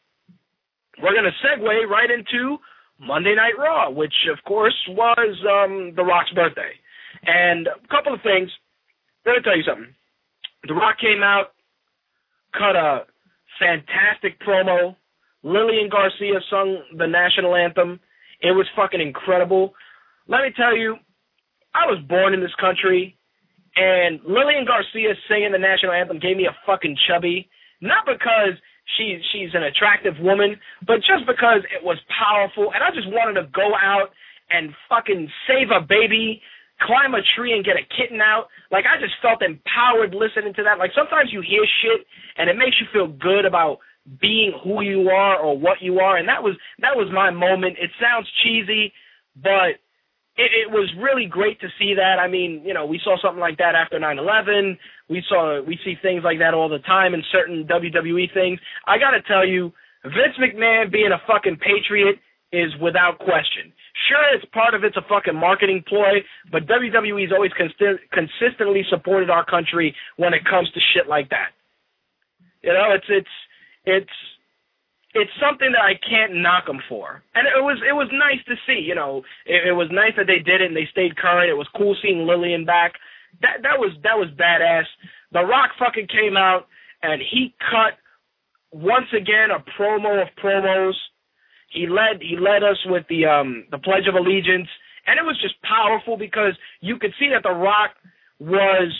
[1.01, 2.57] we're gonna segue right into
[2.99, 6.71] Monday Night Raw, which of course was um, The Rock's birthday.
[7.25, 8.49] And a couple of things.
[9.25, 9.93] Let me tell you something.
[10.67, 11.53] The Rock came out,
[12.53, 13.05] cut a
[13.59, 14.95] fantastic promo.
[15.43, 17.99] Lillian Garcia sung the national anthem.
[18.41, 19.73] It was fucking incredible.
[20.27, 20.95] Let me tell you,
[21.73, 23.16] I was born in this country,
[23.77, 27.47] and Lillian Garcia singing the national anthem gave me a fucking chubby.
[27.79, 28.57] Not because
[28.97, 33.39] she she's an attractive woman, but just because it was powerful, and I just wanted
[33.39, 34.09] to go out
[34.49, 36.41] and fucking save a baby,
[36.81, 38.47] climb a tree and get a kitten out.
[38.71, 40.79] Like I just felt empowered listening to that.
[40.79, 42.07] Like sometimes you hear shit
[42.37, 43.77] and it makes you feel good about
[44.21, 47.77] being who you are or what you are, and that was that was my moment.
[47.77, 48.93] It sounds cheesy,
[49.35, 49.77] but
[50.37, 52.19] it, it was really great to see that.
[52.19, 54.77] I mean, you know, we saw something like that after 9/11.
[55.09, 58.59] We saw we see things like that all the time in certain WWE things.
[58.85, 59.73] I got to tell you,
[60.03, 62.19] Vince McMahon being a fucking patriot
[62.51, 63.73] is without question.
[64.07, 69.29] Sure, it's part of it's a fucking marketing ploy, but WWE's always consi- consistently supported
[69.29, 71.51] our country when it comes to shit like that.
[72.61, 73.35] You know, it's it's
[73.85, 74.17] it's
[75.17, 77.23] it's something that I can't knock them for.
[77.33, 80.27] And it was it was nice to see, you know, it, it was nice that
[80.29, 81.49] they did it and they stayed current.
[81.49, 82.93] It was cool seeing Lillian back.
[83.41, 84.85] That that was that was badass.
[85.33, 86.67] The Rock fucking came out
[87.01, 87.97] and he cut
[88.71, 90.93] once again a promo of promos.
[91.73, 94.69] He led he led us with the um the Pledge of Allegiance
[95.07, 97.97] and it was just powerful because you could see that The Rock
[98.39, 98.93] was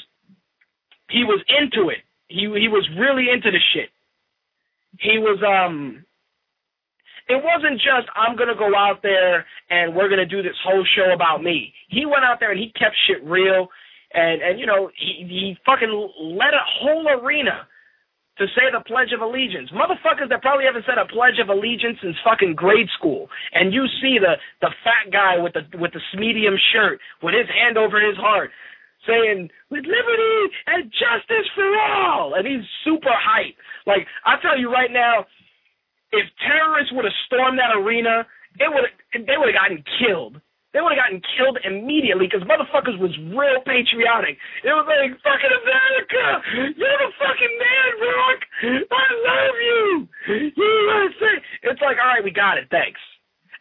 [1.09, 2.01] he was into it.
[2.27, 3.89] He he was really into the shit
[4.99, 6.03] he was um
[7.29, 11.13] it wasn't just I'm gonna go out there and we're gonna do this whole show
[11.13, 11.73] about me.
[11.89, 13.67] He went out there and he kept shit real
[14.13, 17.67] and and you know he he fucking led a whole arena
[18.37, 19.69] to say the Pledge of Allegiance.
[19.73, 23.27] Motherfuckers that probably haven't said a Pledge of Allegiance since fucking grade school.
[23.53, 27.49] And you see the the fat guy with the with the medium shirt with his
[27.49, 28.51] hand over his heart
[29.05, 33.55] saying with liberty and justice for all, and he's super hype.
[33.85, 35.25] Like I tell you right now,
[36.11, 38.25] if terrorists would have stormed that arena,
[38.59, 38.89] it would
[39.27, 40.41] they would have gotten killed.
[40.75, 44.37] They would have gotten killed immediately because motherfuckers was real patriotic.
[44.61, 46.23] It was like fucking America,
[46.75, 48.39] you're the fucking man, Rock.
[48.91, 49.85] I love you,
[50.53, 51.31] USA.
[51.63, 52.99] It's like, all right, we got it, thanks.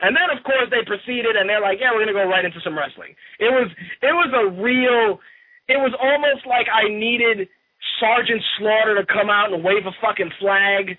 [0.01, 2.61] And then of course they proceeded and they're like, yeah, we're gonna go right into
[2.61, 3.17] some wrestling.
[3.39, 3.69] It was
[4.03, 5.21] it was a real
[5.69, 7.49] it was almost like I needed
[8.01, 10.99] Sergeant Slaughter to come out and wave a fucking flag,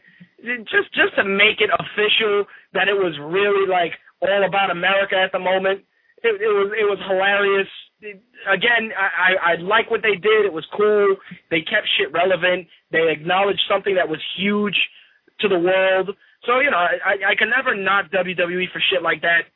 [0.68, 5.32] just just to make it official that it was really like all about America at
[5.32, 5.84] the moment.
[6.24, 7.70] It, it was it was hilarious.
[8.02, 10.46] It, again, I, I I like what they did.
[10.46, 11.16] It was cool.
[11.50, 12.68] They kept shit relevant.
[12.92, 14.78] They acknowledged something that was huge
[15.42, 16.12] to the world.
[16.46, 19.50] So you know, I I can never knock WWE for shit like that.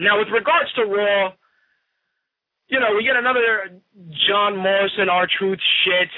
[0.00, 1.34] Now, with regards to Raw,
[2.68, 3.80] you know, we get another
[4.28, 6.12] John Morrison, R-Truth shit.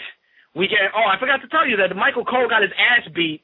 [0.55, 3.41] We get, oh, I forgot to tell you that Michael Cole got his ass beat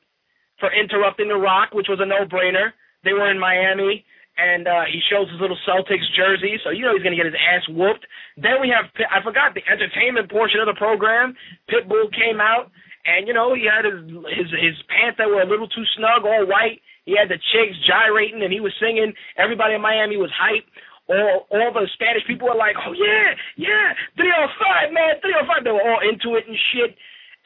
[0.59, 2.74] for interrupting The Rock, which was a no-brainer.
[3.05, 4.05] They were in Miami,
[4.37, 7.30] and uh, he shows his little Celtics jersey, so you know he's going to get
[7.30, 8.05] his ass whooped.
[8.37, 11.39] Then we have, I forgot the entertainment portion of the program.
[11.70, 12.74] Pitbull came out,
[13.07, 14.02] and, you know, he had his,
[14.34, 16.82] his, his pants that were a little too snug, all white.
[17.07, 19.14] He had the chicks gyrating, and he was singing.
[19.38, 20.66] Everybody in Miami was hype
[21.09, 25.62] all all the Spanish people were like, oh yeah, yeah, 305, man, three or five.
[25.62, 26.92] They were all into it and shit.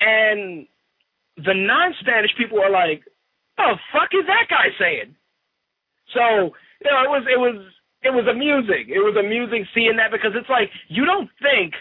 [0.01, 0.67] And
[1.37, 3.05] the non-Spanish people were like,
[3.59, 5.13] oh fuck is that guy saying?
[6.17, 7.57] So you know, it was it was
[8.03, 8.89] it was amusing.
[8.89, 11.77] It was amusing seeing that because it's like you don't think.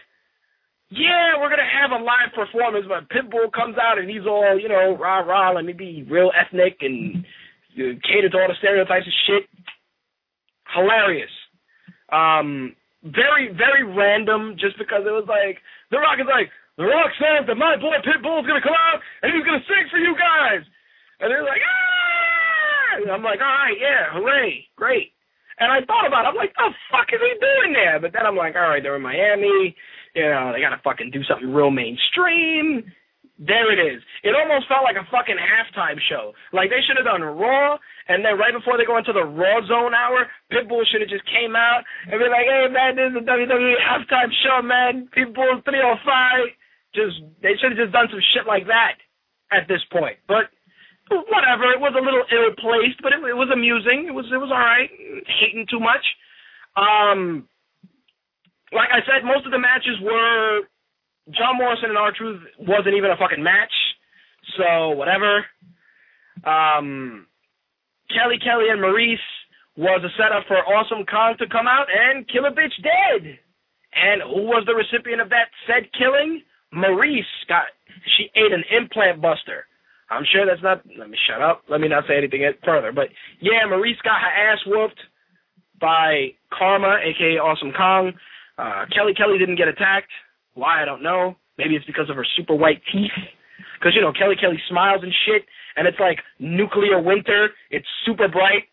[0.90, 4.68] Yeah, we're gonna have a live performance, but Pitbull comes out and he's all, you
[4.68, 7.26] know, rah rah, let me be real ethnic and
[7.78, 9.44] cater to all the stereotypes and shit.
[10.74, 11.32] Hilarious.
[12.12, 15.62] Um, very, very random just because it was like,
[15.92, 19.00] The Rock is like, The Rock says that my boy Pitbull's going to come out
[19.22, 20.66] and he's to sing for you guys.
[21.22, 23.02] And they're like, ah!
[23.02, 25.14] And I'm like, all right, yeah, hooray, great.
[25.60, 26.30] And I thought about it.
[26.32, 28.00] I'm like, the fuck is he doing there?
[28.00, 29.76] But then I'm like, all right, they're in Miami.
[30.20, 32.84] You know, they got to fucking do something real mainstream.
[33.40, 34.04] There it is.
[34.28, 36.36] It almost felt like a fucking halftime show.
[36.52, 37.80] Like they should have done Raw,
[38.12, 41.24] and then right before they go into the Raw Zone hour, Pitbull should have just
[41.24, 45.08] came out and be like, "Hey man, this is a WWE halftime show, man.
[45.16, 46.52] Pitbull 305."
[46.92, 49.00] Just they should have just done some shit like that
[49.56, 50.20] at this point.
[50.28, 50.52] But
[51.08, 54.12] whatever, it was a little ill placed, but it, it was amusing.
[54.12, 54.92] It was it was all right.
[55.40, 56.04] Hating too much.
[56.76, 57.48] Um,
[58.72, 60.62] like I said, most of the matches were
[61.34, 63.74] John Morrison and R-Truth wasn't even a fucking match,
[64.58, 65.46] so whatever.
[66.44, 67.28] Um,
[68.10, 69.30] Kelly Kelly and Maryse
[69.78, 73.38] was a setup for Awesome Kong to come out and kill a bitch dead.
[73.94, 76.42] And who was the recipient of that said killing?
[76.74, 77.66] Maryse got
[78.18, 79.66] she ate an implant buster.
[80.10, 80.82] I'm sure that's not.
[80.98, 81.64] Let me shut up.
[81.70, 82.92] Let me not say anything further.
[82.92, 83.10] But
[83.42, 85.00] yeah, Maryse got her ass whooped
[85.80, 88.14] by Karma, aka Awesome Kong.
[88.60, 90.12] Uh, Kelly Kelly didn't get attacked.
[90.54, 91.40] Why I don't know.
[91.56, 93.16] Maybe it's because of her super white teeth.
[93.80, 95.48] Because you know Kelly Kelly smiles and shit,
[95.80, 97.56] and it's like nuclear winter.
[97.72, 98.68] It's super bright.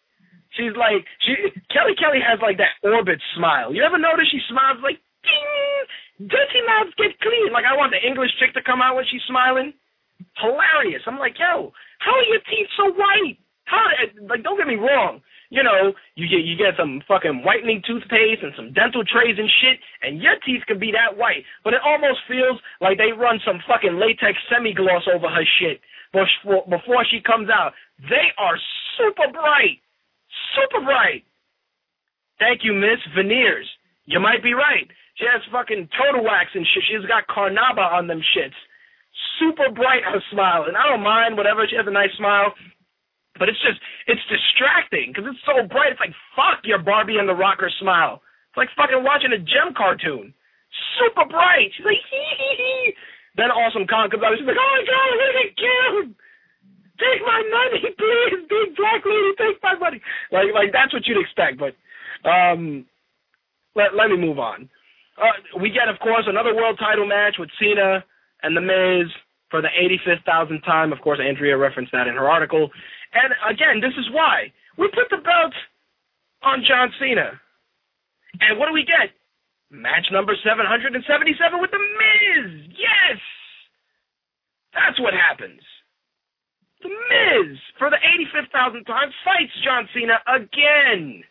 [0.58, 1.38] She's like she
[1.70, 3.70] Kelly Kelly has like that orbit smile.
[3.70, 7.54] You ever notice she smiles like ding, dirty mouths get clean.
[7.54, 9.70] Like I want the English chick to come out when she's smiling.
[10.42, 11.06] Hilarious.
[11.06, 11.70] I'm like, yo,
[12.02, 13.38] how are your teeth so white?
[13.70, 13.86] How
[14.26, 15.22] like don't get me wrong
[15.56, 19.48] you know, you get you get some fucking whitening toothpaste and some dental trays and
[19.64, 21.48] shit, and your teeth can be that white.
[21.64, 25.80] But it almost feels like they run some fucking latex semi gloss over her shit
[26.12, 27.72] before before she comes out.
[28.04, 28.60] They are
[29.00, 29.80] super bright,
[30.52, 31.24] super bright.
[32.38, 33.64] Thank you, Miss Veneers.
[34.04, 34.84] You might be right.
[35.16, 36.84] She has fucking Turtle Wax and shit.
[36.84, 38.56] She's got carnauba on them shits.
[39.40, 41.64] Super bright her smile, and I don't mind whatever.
[41.64, 42.52] She has a nice smile.
[43.38, 45.92] But it's just, it's distracting because it's so bright.
[45.92, 48.22] It's like, fuck your Barbie and the Rocker smile.
[48.50, 50.32] It's like fucking watching a Jem cartoon.
[50.96, 51.72] Super bright.
[51.76, 52.94] She's like, hee hee hee.
[53.36, 56.08] Then Awesome Kong comes out she's like, oh my god, gonna get killed.
[56.96, 60.00] Take my money, please, big black lady, take my money.
[60.32, 61.60] Like, like that's what you'd expect.
[61.60, 61.76] But,
[62.24, 62.88] um,
[63.76, 64.68] let let me move on.
[65.20, 68.04] Uh, we get, of course, another world title match with Cena
[68.42, 69.08] and The Miz
[69.50, 70.92] for the 85th thousandth time.
[70.92, 72.70] Of course, Andrea referenced that in her article.
[73.16, 75.56] And again, this is why we put the belt
[76.44, 77.40] on John Cena.
[78.40, 79.16] And what do we get?
[79.70, 81.00] Match number 777
[81.60, 82.68] with The Miz.
[82.76, 83.18] Yes!
[84.74, 85.60] That's what happens.
[86.82, 87.96] The Miz, for the
[88.52, 91.24] 85,000th time, fights John Cena again.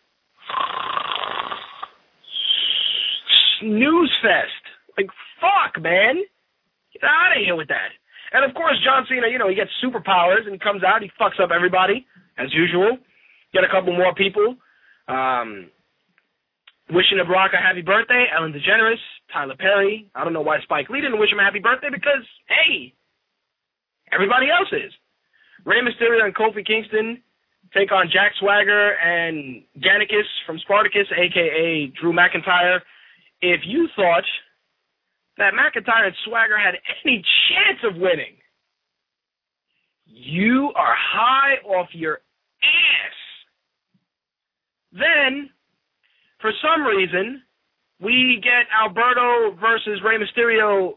[3.62, 4.64] Snooze fest.
[4.98, 5.10] Like,
[5.40, 6.26] fuck, man.
[6.94, 7.94] Get out of here with that.
[8.34, 11.40] And of course, John Cena, you know, he gets superpowers and comes out, he fucks
[11.42, 12.06] up everybody
[12.38, 12.98] as usual.
[13.54, 14.56] Get a couple more people.
[15.08, 15.70] Um,
[16.90, 19.02] wishing a Brock a happy birthday, Ellen DeGeneres,
[19.32, 20.10] Tyler Perry.
[20.14, 22.94] I don't know why Spike Lee didn't wish him a happy birthday because, hey,
[24.12, 24.92] everybody else is.
[25.66, 27.22] Rey Mysterio and Kofi Kingston
[27.74, 32.82] take on Jack Swagger and Gannicus from Spartacus, aka Drew McIntyre.
[33.42, 34.24] If you thought
[35.38, 38.38] that McIntyre and Swagger had any chance of winning,
[40.06, 42.20] you are high off your
[42.64, 43.18] ass.
[44.92, 45.50] Then,
[46.40, 47.42] for some reason,
[48.00, 50.94] we get Alberto versus Rey Mysterio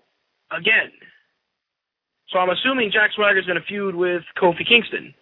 [0.52, 0.92] again.
[2.30, 5.14] So I'm assuming Jack Swagger's going to feud with Kofi Kingston.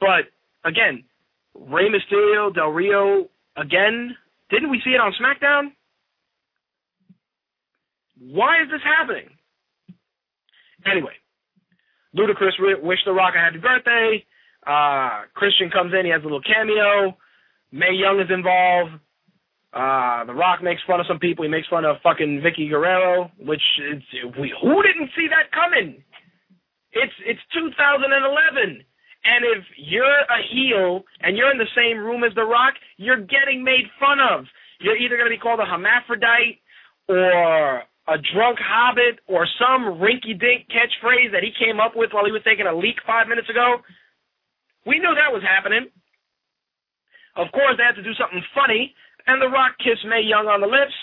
[0.00, 0.30] But
[0.64, 1.04] again,
[1.54, 4.16] Rey Mysterio, Del Rio again.
[4.50, 5.72] Didn't we see it on SmackDown?
[8.30, 9.30] Why is this happening?
[10.86, 11.14] Anyway,
[12.16, 14.24] Ludacris wished The Rock a happy birthday.
[14.66, 17.16] Uh, Christian comes in, he has a little cameo.
[17.72, 18.92] Mae Young is involved.
[19.72, 21.44] Uh, the Rock makes fun of some people.
[21.44, 24.02] He makes fun of fucking Vickie Guerrero, which is,
[24.38, 26.04] we, who didn't see that coming?
[26.92, 28.84] It's it's 2011,
[29.24, 33.24] and if you're a heel and you're in the same room as The Rock, you're
[33.24, 34.44] getting made fun of.
[34.78, 36.60] You're either going to be called a hermaphrodite
[37.08, 42.26] or a drunk hobbit or some rinky dink catchphrase that he came up with while
[42.26, 43.78] he was taking a leak five minutes ago.
[44.86, 45.86] We knew that was happening.
[47.36, 48.92] Of course, they had to do something funny,
[49.26, 50.94] and The Rock kissed Mae Young on the lips,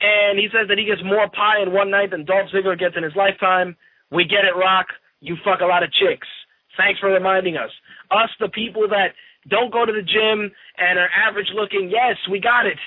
[0.00, 2.96] and he says that he gets more pie in one night than Dolph Ziggler gets
[2.96, 3.74] in his lifetime.
[4.12, 4.86] We get it, Rock.
[5.20, 6.28] You fuck a lot of chicks.
[6.76, 7.72] Thanks for reminding us.
[8.10, 9.16] Us, the people that
[9.48, 12.78] don't go to the gym and are average looking, yes, we got it.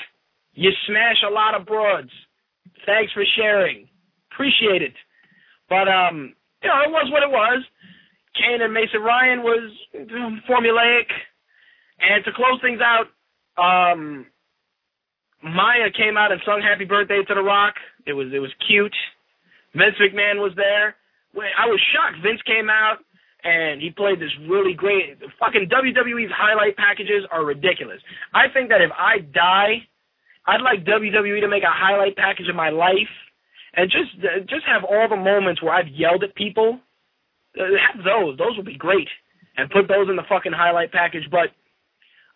[0.53, 2.11] You smash a lot of broads.
[2.86, 3.88] Thanks for sharing.
[4.31, 4.93] Appreciate it.
[5.69, 7.63] But um, you know, it was what it was.
[8.36, 9.71] Kane and Mason Ryan was
[10.49, 11.09] formulaic.
[11.99, 13.07] And to close things out,
[13.55, 14.25] um,
[15.43, 17.75] Maya came out and sung "Happy Birthday" to The Rock.
[18.05, 18.95] It was it was cute.
[19.75, 20.95] Vince McMahon was there.
[21.36, 22.21] I was shocked.
[22.21, 23.01] Vince came out
[23.43, 25.17] and he played this really great.
[25.39, 27.99] Fucking WWE's highlight packages are ridiculous.
[28.34, 29.88] I think that if I die
[30.45, 33.11] I'd like WWE to make a highlight package of my life
[33.75, 34.13] and just
[34.49, 36.79] just have all the moments where I've yelled at people.
[37.57, 38.37] Uh, have those.
[38.37, 39.07] Those would be great.
[39.57, 41.29] And put those in the fucking highlight package.
[41.29, 41.53] But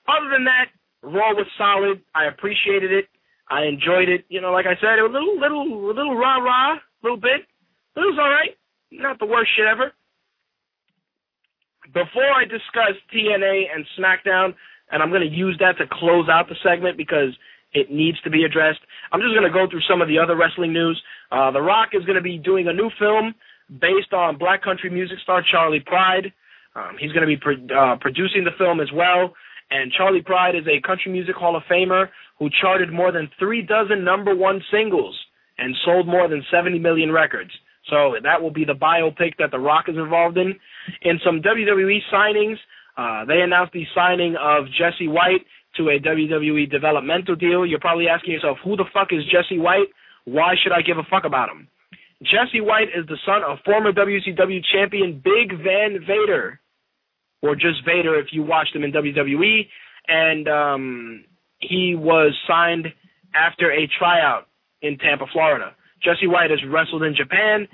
[0.07, 0.69] other than that,
[1.01, 2.01] Raw was solid.
[2.13, 3.05] I appreciated it.
[3.49, 4.25] I enjoyed it.
[4.29, 7.47] You know, like I said, a little, little, a little rah rah, a little bit.
[7.95, 8.53] But it was all right.
[8.91, 9.91] Not the worst shit ever.
[11.87, 14.53] Before I discuss TNA and SmackDown,
[14.91, 17.35] and I'm going to use that to close out the segment because
[17.73, 18.79] it needs to be addressed.
[19.11, 21.01] I'm just going to go through some of the other wrestling news.
[21.31, 23.35] Uh, the Rock is going to be doing a new film
[23.69, 26.31] based on black country music star Charley Pride.
[26.75, 29.33] Um, he's going to be pro- uh, producing the film as well.
[29.69, 32.07] And Charley Pride is a country music Hall of Famer
[32.39, 35.17] who charted more than three dozen number one singles
[35.57, 37.51] and sold more than 70 million records.
[37.89, 40.55] So that will be the biopic that The Rock is involved in.
[41.01, 42.57] In some WWE signings,
[42.97, 45.45] uh, they announced the signing of Jesse White
[45.77, 47.65] to a WWE developmental deal.
[47.65, 49.87] You're probably asking yourself, who the fuck is Jesse White?
[50.25, 51.67] Why should I give a fuck about him?
[52.21, 56.59] Jesse White is the son of former WCW champion Big Van Vader,
[57.41, 59.67] or just Vader if you watched him in WWE,
[60.07, 61.25] and um,
[61.59, 62.87] he was signed
[63.35, 64.47] after a tryout
[64.81, 65.75] in Tampa, Florida.
[66.03, 67.67] Jesse White has wrestled in Japan.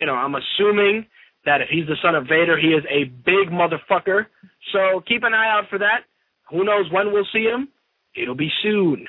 [0.00, 1.06] You know, I'm assuming
[1.44, 4.26] that if he's the son of Vader, he is a big motherfucker.
[4.72, 6.04] So keep an eye out for that.
[6.50, 7.68] Who knows when we'll see him?
[8.14, 9.06] It'll be soon.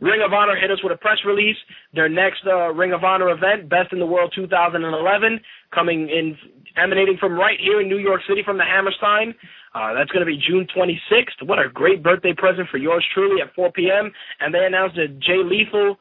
[0.00, 1.56] Ring of Honor hit us with a press release.
[1.92, 5.40] Their next uh, Ring of Honor event, Best in the World 2011,
[5.74, 6.36] coming in,
[6.76, 9.34] emanating from right here in New York City from the Hammerstein.
[9.74, 11.46] Uh, that's going to be June 26th.
[11.46, 14.12] What a great birthday present for yours truly at 4 p.m.
[14.40, 15.96] And they announced that Jay Lethal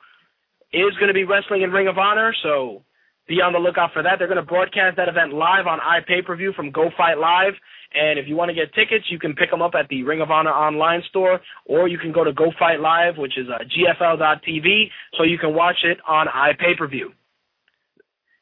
[0.73, 2.83] is going to be wrestling in Ring of Honor, so
[3.27, 4.15] be on the lookout for that.
[4.17, 7.53] They're going to broadcast that event live on iPay-per-view from Go Fight Live.
[7.93, 10.21] And if you want to get tickets, you can pick them up at the Ring
[10.21, 13.63] of Honor online store, or you can go to Go Fight Live, which is uh,
[13.63, 17.11] GFL.tv, so you can watch it on iPay-per-view.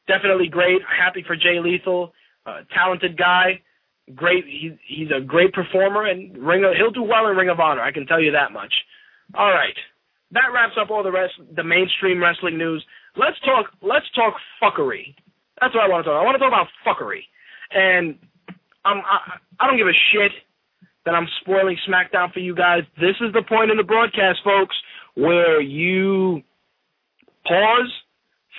[0.07, 0.81] Definitely great.
[0.85, 2.13] Happy for Jay Lethal.
[2.45, 3.61] Uh, talented guy.
[4.13, 4.45] Great.
[4.45, 7.81] He's he's a great performer, and Ring of, he'll do well in Ring of Honor.
[7.81, 8.71] I can tell you that much.
[9.33, 9.73] All right.
[10.31, 12.85] That wraps up all the rest, the mainstream wrestling news.
[13.17, 13.71] Let's talk.
[13.81, 15.15] Let's talk fuckery.
[15.61, 16.15] That's what I want to talk.
[16.15, 16.21] About.
[16.21, 17.23] I want to talk about fuckery,
[17.71, 18.17] and
[18.83, 20.31] I'm, I, I don't give a shit
[21.05, 22.81] that I'm spoiling SmackDown for you guys.
[22.99, 24.75] This is the point in the broadcast, folks,
[25.15, 26.41] where you
[27.45, 27.91] pause,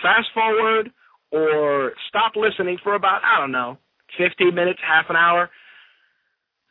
[0.03, 0.91] fast forward,
[1.33, 3.79] or stop listening for about, I don't know,
[4.17, 5.51] 15 minutes, half an hour.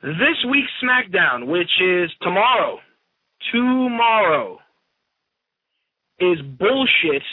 [0.02, 2.80] This week's SmackDown, which is tomorrow,
[3.52, 4.60] tomorrow,
[6.20, 7.24] is bullshit.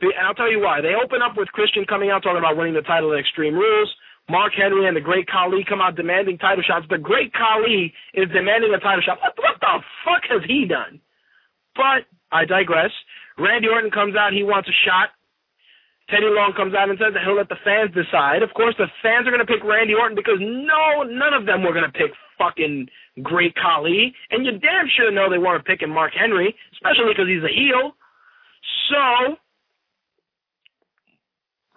[0.00, 0.80] And I'll tell you why.
[0.80, 3.90] They open up with Christian coming out talking about winning the title at Extreme Rules.
[4.30, 6.86] Mark Henry and the Great Khali come out demanding title shots.
[6.88, 9.18] The Great Khali is demanding a title shot.
[9.20, 11.00] What, what the fuck has he done?
[11.74, 12.92] But I digress.
[13.38, 14.36] Randy Orton comes out.
[14.36, 15.16] He wants a shot.
[16.10, 18.42] Teddy Long comes out and says that he'll let the fans decide.
[18.42, 21.62] Of course, the fans are going to pick Randy Orton because no, none of them
[21.64, 22.88] were going to pick fucking
[23.22, 24.12] Great Khali.
[24.30, 27.92] And you damn sure know they weren't picking Mark Henry, especially because he's a heel.
[28.88, 29.36] So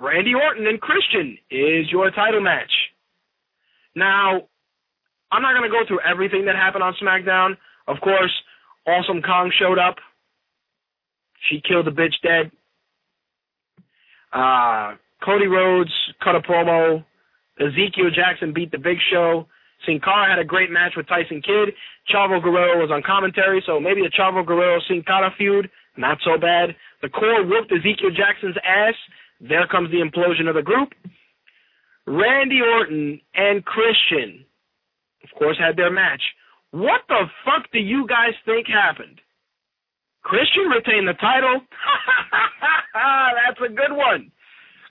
[0.02, 2.72] Randy Orton and Christian is your title match.
[3.95, 4.41] Now,
[5.32, 7.55] I'm not going to go through everything that happened on SmackDown.
[7.88, 8.32] Of course,
[8.88, 9.97] Awesome Kong showed up.
[11.50, 12.51] She killed the bitch dead.
[14.34, 15.92] Uh, Cody Rhodes
[16.24, 17.05] cut a promo.
[17.59, 19.46] Ezekiel Jackson beat the Big Show.
[19.86, 21.74] Sin Cara had a great match with Tyson Kidd.
[22.12, 26.39] Chavo Guerrero was on commentary, so maybe a Chavo Guerrero Sin Cara feud, not so
[26.39, 26.76] bad.
[27.01, 28.96] The Corre whooped Ezekiel Jackson's ass.
[29.42, 30.93] There comes the implosion of the group.
[32.05, 34.46] Randy Orton and Christian,
[35.24, 36.22] of course, had their match.
[36.72, 39.20] What the fuck do you guys think happened?
[40.24, 41.62] Christian retained the title.
[42.93, 44.32] That's a good one.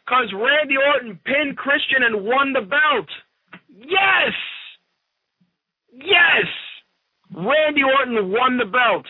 [0.05, 3.09] Because Randy Orton pinned Christian and won the belt.
[3.69, 4.35] Yes!
[5.93, 6.47] Yes!
[7.35, 9.07] Randy Orton won the belt.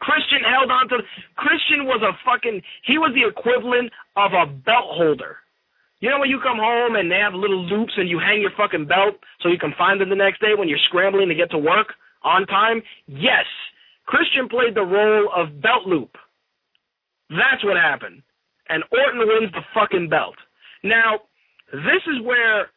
[0.00, 1.04] Christian held on to
[1.36, 5.36] Christian was a fucking he was the equivalent of a belt holder.
[6.00, 8.56] You know when you come home and they have little loops and you hang your
[8.56, 11.50] fucking belt so you can find them the next day when you're scrambling to get
[11.52, 11.92] to work
[12.24, 12.82] on time?
[13.06, 13.44] Yes.
[14.06, 16.16] Christian played the role of belt loop.
[17.28, 18.22] That's what happened.
[18.68, 20.36] And Orton wins the fucking belt.
[20.82, 21.20] Now,
[21.70, 22.72] this is where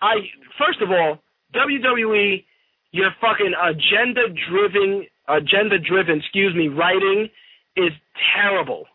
[0.00, 0.22] I
[0.56, 1.18] first of all,
[1.54, 2.44] WWE,
[2.92, 7.28] your fucking agenda driven agenda driven, excuse me, writing
[7.76, 7.92] is
[8.34, 8.86] terrible.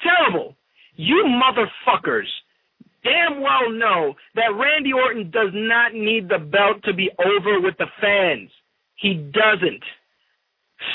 [0.00, 0.54] Terrible.
[0.96, 2.26] You motherfuckers
[3.04, 7.74] damn well know that Randy Orton does not need the belt to be over with
[7.78, 8.50] the fans.
[8.96, 9.82] He doesn't.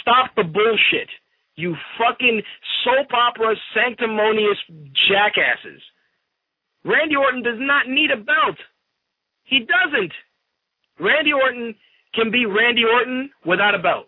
[0.02, 1.10] Stop the bullshit.
[1.56, 2.41] You fucking
[2.84, 4.57] soap opera sanctimonious
[5.10, 5.81] jackasses.
[6.84, 8.57] Randy Orton does not need a belt.
[9.44, 10.11] He doesn't.
[10.99, 11.76] Randy Orton
[12.14, 14.07] can be Randy Orton without a belt.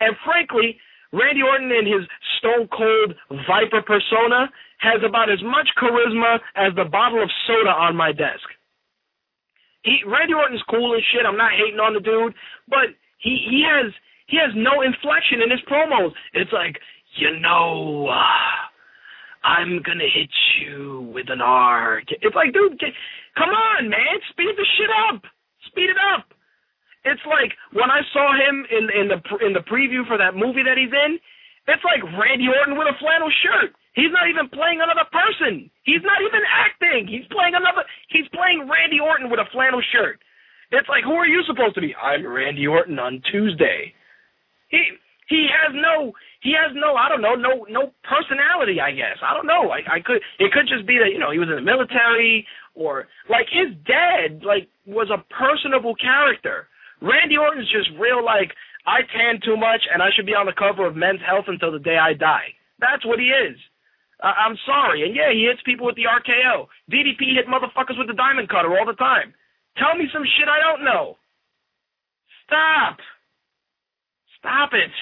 [0.00, 0.78] And frankly,
[1.12, 2.04] Randy Orton in his
[2.38, 3.14] stone cold
[3.46, 8.44] viper persona has about as much charisma as the bottle of soda on my desk.
[9.82, 11.24] He Randy Orton's cool and shit.
[11.24, 12.34] I'm not hating on the dude,
[12.68, 13.92] but he he has
[14.26, 16.12] he has no inflection in his promos.
[16.34, 16.76] It's like,
[17.16, 22.02] you know, uh, I'm gonna hit you with an R.
[22.08, 22.90] It's like, dude, get,
[23.38, 25.22] come on, man, speed the shit up,
[25.70, 26.26] speed it up.
[27.06, 30.66] It's like when I saw him in in the in the preview for that movie
[30.66, 31.22] that he's in.
[31.66, 33.74] It's like Randy Orton with a flannel shirt.
[33.98, 35.66] He's not even playing another person.
[35.82, 37.10] He's not even acting.
[37.10, 37.82] He's playing another.
[38.06, 40.22] He's playing Randy Orton with a flannel shirt.
[40.70, 41.94] It's like, who are you supposed to be?
[41.94, 43.94] I'm Randy Orton on Tuesday.
[44.70, 44.94] He
[45.28, 46.12] he has no
[46.42, 49.82] he has no I don't know no no personality I guess I don't know I
[49.86, 53.06] I could it could just be that you know he was in the military or
[53.30, 56.66] like his dad like was a personable character
[57.00, 58.52] Randy Orton's just real like
[58.86, 61.72] I tan too much and I should be on the cover of Men's Health until
[61.72, 62.54] the day I die.
[62.78, 63.56] That's what he is.
[64.22, 65.04] I'm sorry.
[65.04, 68.72] And yeah he hits people with the RKO DDP hit motherfuckers with the diamond cutter
[68.78, 69.34] all the time.
[69.76, 71.16] Tell me some shit I don't know.
[72.46, 72.98] Stop.
[74.38, 74.92] Stop it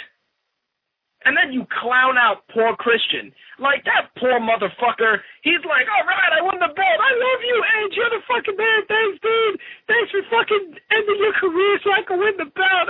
[1.24, 3.32] and then you clown out poor Christian.
[3.56, 5.24] Like that poor motherfucker.
[5.40, 6.98] He's like, all right, I won the belt.
[7.00, 7.94] I love you, Edge.
[7.96, 8.80] You're the fucking man.
[8.84, 9.56] Thanks, dude.
[9.88, 12.86] Thanks for fucking ending your career so I can win the belt.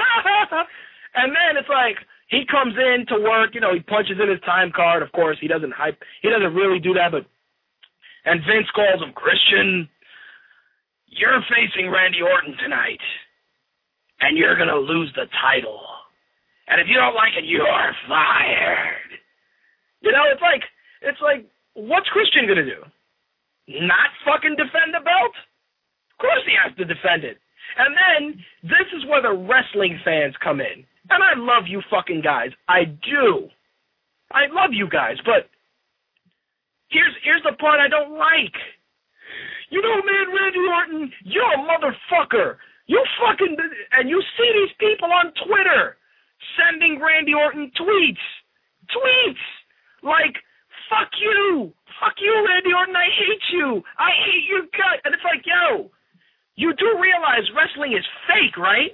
[1.21, 3.55] and then it's like he comes in to work.
[3.55, 5.07] You know, he punches in his time card.
[5.07, 6.03] Of course, he doesn't hype.
[6.23, 7.31] He doesn't really do that, but
[8.25, 9.89] and Vince calls him Christian.
[11.07, 13.05] You're facing Randy Orton tonight,
[14.21, 15.94] and you're gonna lose the title.
[16.69, 19.11] And if you don't like it, you're fired.
[20.01, 20.65] You know, it's like
[21.03, 22.83] it's like what's Christian gonna do?
[23.85, 25.35] Not fucking defend the belt?
[26.13, 27.41] Of course he has to defend it.
[27.77, 28.21] And then
[28.63, 30.85] this is where the wrestling fans come in.
[31.11, 32.51] And I love you fucking guys.
[32.69, 33.49] I do.
[34.33, 35.49] I love you guys, but
[36.89, 38.57] here's here's the part I don't like.
[39.71, 42.57] You know, man, Randy Orton, you're a motherfucker.
[42.87, 43.57] You fucking
[43.93, 45.97] and you see these people on Twitter
[46.57, 48.25] sending Randy Orton tweets.
[48.93, 49.45] Tweets!
[50.03, 50.37] Like,
[50.91, 51.73] fuck you!
[52.01, 53.83] Fuck you, Randy Orton, I hate you!
[53.99, 55.01] I hate your gut!
[55.05, 55.91] And it's like, yo,
[56.57, 58.93] you do realize wrestling is fake, right?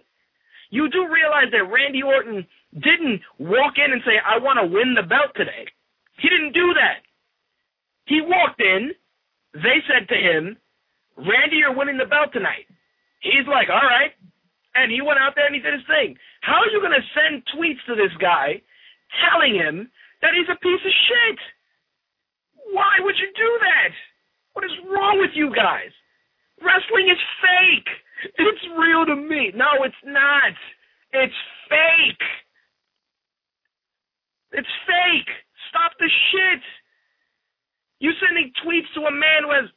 [0.71, 4.95] You do realize that Randy Orton didn't walk in and say, I want to win
[4.95, 5.67] the belt today.
[6.23, 7.03] He didn't do that.
[8.07, 8.93] He walked in,
[9.55, 10.57] they said to him,
[11.17, 12.71] Randy, you're winning the belt tonight.
[13.21, 14.15] He's like, all right,
[14.83, 16.17] and he went out there and he did his thing.
[16.41, 18.61] How are you going to send tweets to this guy
[19.29, 19.91] telling him
[20.23, 21.39] that he's a piece of shit?
[22.73, 23.93] Why would you do that?
[24.53, 25.93] What is wrong with you guys?
[26.61, 27.91] Wrestling is fake.
[28.37, 29.53] It's real to me.
[29.57, 30.53] No, it's not.
[31.13, 32.25] It's fake.
[34.53, 35.31] It's fake.
[35.71, 36.63] Stop the shit.
[38.01, 39.69] You sending tweets to a man who has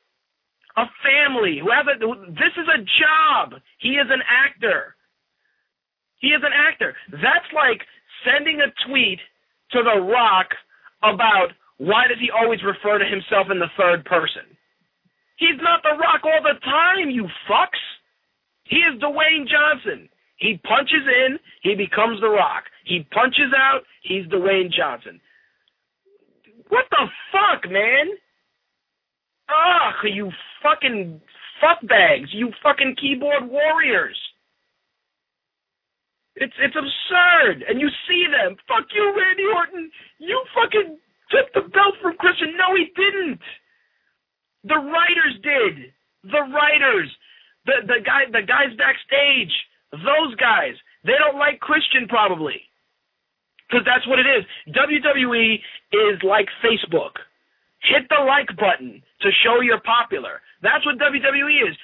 [0.77, 1.97] a family, who have a,
[2.31, 3.61] this is a job.
[3.79, 4.95] He is an actor.
[6.19, 6.95] He is an actor.
[7.11, 7.81] That's like
[8.25, 9.19] sending a tweet
[9.71, 10.47] to The Rock
[11.03, 14.47] about why does he always refer to himself in the third person?
[15.37, 17.81] He's not The Rock all the time, you fucks.
[18.63, 20.07] He is Dwayne Johnson.
[20.37, 22.63] He punches in, he becomes The Rock.
[22.85, 25.19] He punches out, he's Dwayne Johnson.
[26.69, 28.15] What the fuck, man?
[29.49, 31.21] Ugh, you fucking
[31.61, 34.17] fuckbags, you fucking keyboard warriors.
[36.35, 38.57] It's it's absurd, and you see them.
[38.67, 39.91] Fuck you, Randy Orton.
[40.17, 40.97] You fucking
[41.29, 42.57] took the belt from Christian.
[42.57, 43.41] No, he didn't.
[44.63, 45.93] The writers did.
[46.23, 47.09] The writers,
[47.65, 49.53] the the guy, the guys backstage,
[49.91, 50.73] those guys.
[51.05, 52.63] They don't like Christian probably,
[53.69, 54.41] because that's what it is.
[54.73, 55.59] WWE
[55.93, 57.21] is like Facebook.
[57.83, 60.39] Hit the like button to show you're popular.
[60.61, 61.75] That's what WWE is.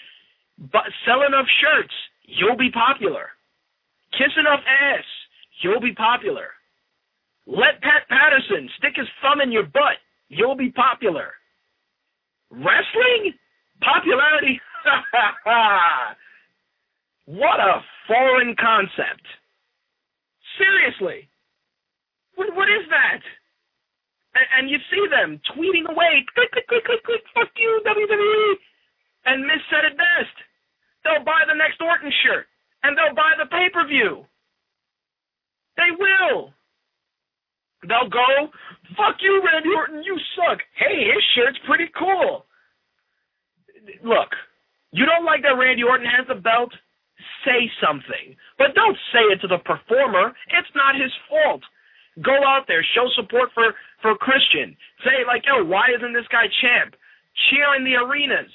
[0.72, 1.94] But sell enough shirts,
[2.24, 3.30] you'll be popular.
[4.18, 5.04] Kiss enough ass,
[5.62, 6.56] you'll be popular.
[7.46, 10.00] Let Pat Patterson stick his thumb in your butt,
[10.30, 11.34] you'll be popular.
[12.52, 13.34] Wrestling?
[13.82, 14.60] Popularity?
[17.26, 19.26] what a foreign concept.
[20.58, 21.30] Seriously.
[22.36, 23.22] What, what is that?
[24.58, 28.48] And, you see them tweeting away, click, click, click, click, click, fuck you, WWE.
[29.26, 30.36] And Miz said it best.
[31.04, 32.48] They'll buy the next Orton shirt,
[32.84, 34.26] and they'll buy the pay per view.
[35.78, 36.52] They will.
[37.88, 38.52] They'll go,
[38.98, 40.60] fuck you, Randy Orton, you suck.
[40.76, 42.46] Hey, his shirt's pretty cool.
[44.04, 44.36] Look,
[44.92, 46.74] you don't like that Randy Orton has the belt?
[47.46, 48.36] Say something.
[48.58, 50.36] But don't say it to the performer.
[50.52, 51.64] It's not his fault.
[52.24, 54.76] Go out there, show support for for Christian.
[55.04, 56.96] Say like, yo, why isn't this guy champ?
[57.50, 58.52] Cheer in the arenas.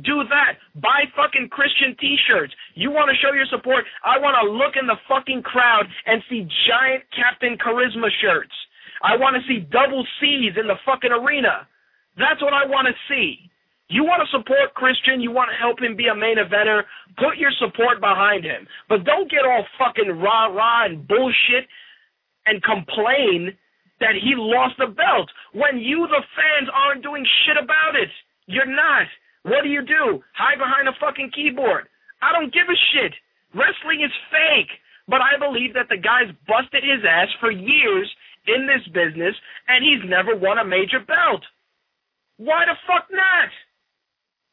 [0.00, 0.56] Do that.
[0.80, 2.54] Buy fucking Christian t-shirts.
[2.74, 3.84] You want to show your support?
[4.00, 8.56] I want to look in the fucking crowd and see giant Captain Charisma shirts.
[9.04, 11.68] I want to see double C's in the fucking arena.
[12.16, 13.52] That's what I want to see.
[13.92, 16.88] You want to support Christian, you want to help him be a main eventer,
[17.20, 18.64] put your support behind him.
[18.88, 21.68] But don't get all fucking rah rah and bullshit
[22.46, 23.56] and complain
[24.00, 28.10] that he lost the belt when you, the fans, aren't doing shit about it.
[28.46, 29.06] You're not.
[29.42, 30.22] What do you do?
[30.34, 31.86] Hide behind a fucking keyboard.
[32.20, 33.14] I don't give a shit.
[33.54, 34.70] Wrestling is fake.
[35.08, 38.08] But I believe that the guy's busted his ass for years
[38.46, 39.34] in this business
[39.68, 41.42] and he's never won a major belt.
[42.38, 43.50] Why the fuck not?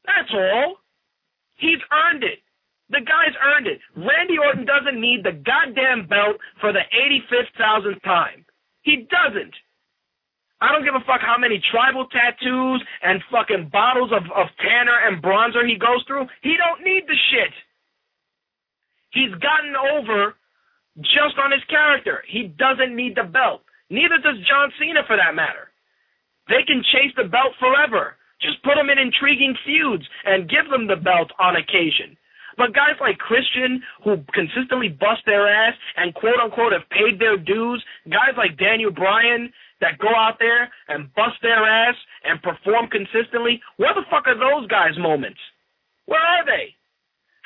[0.06, 0.78] That's all.
[1.56, 2.40] He's earned it.
[2.90, 3.80] The guy's earned it.
[3.96, 8.46] Randy Orton doesn't need the goddamn belt for the 85th thousandth time.
[8.82, 9.54] He doesn't.
[10.62, 15.08] I don't give a fuck how many tribal tattoos and fucking bottles of, of tanner
[15.08, 16.28] and bronzer he goes through.
[16.42, 17.54] He don't need the shit.
[19.12, 20.36] He's gotten over
[21.00, 22.24] just on his character.
[22.28, 23.64] He doesn't need the belt.
[23.90, 25.72] Neither does John Cena for that matter.
[26.50, 28.18] They can chase the belt forever.
[28.42, 32.19] Just put them in intriguing feuds and give them the belt on occasion.
[32.60, 37.38] But guys like Christian, who consistently bust their ass and quote unquote have paid their
[37.40, 37.80] dues,
[38.12, 39.48] guys like Daniel Bryan
[39.80, 41.96] that go out there and bust their ass
[42.28, 45.40] and perform consistently, where the fuck are those guys' moments?
[46.06, 46.76] Where are they?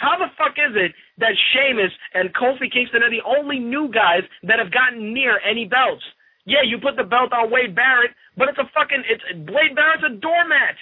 [0.01, 4.25] How the fuck is it that Sheamus and Kofi Kingston are the only new guys
[4.41, 6.01] that have gotten near any belts?
[6.45, 10.03] Yeah, you put the belt on Wade Barrett, but it's a fucking it's Wade Barrett's
[10.09, 10.75] a doormat.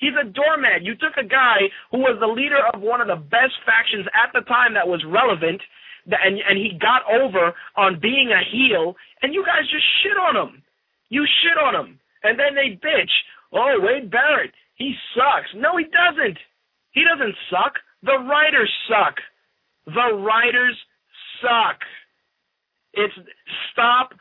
[0.00, 0.82] He's a doormat.
[0.82, 4.32] You took a guy who was the leader of one of the best factions at
[4.32, 5.60] the time that was relevant,
[6.08, 10.34] and and he got over on being a heel, and you guys just shit on
[10.34, 10.62] him.
[11.10, 13.12] You shit on him, and then they bitch.
[13.52, 15.52] Oh, Wade Barrett, he sucks.
[15.54, 16.38] No, he doesn't.
[16.92, 17.74] He doesn't suck.
[18.02, 19.16] The writers suck.
[19.84, 20.76] The writers
[21.42, 21.78] suck.
[22.94, 23.14] It's
[23.72, 24.14] stop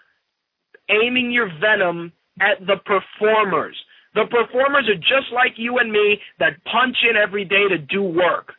[0.90, 2.12] aiming your venom
[2.42, 3.76] at the performers.
[4.20, 8.04] The performers are just like you and me that punch in every day to do
[8.04, 8.52] work.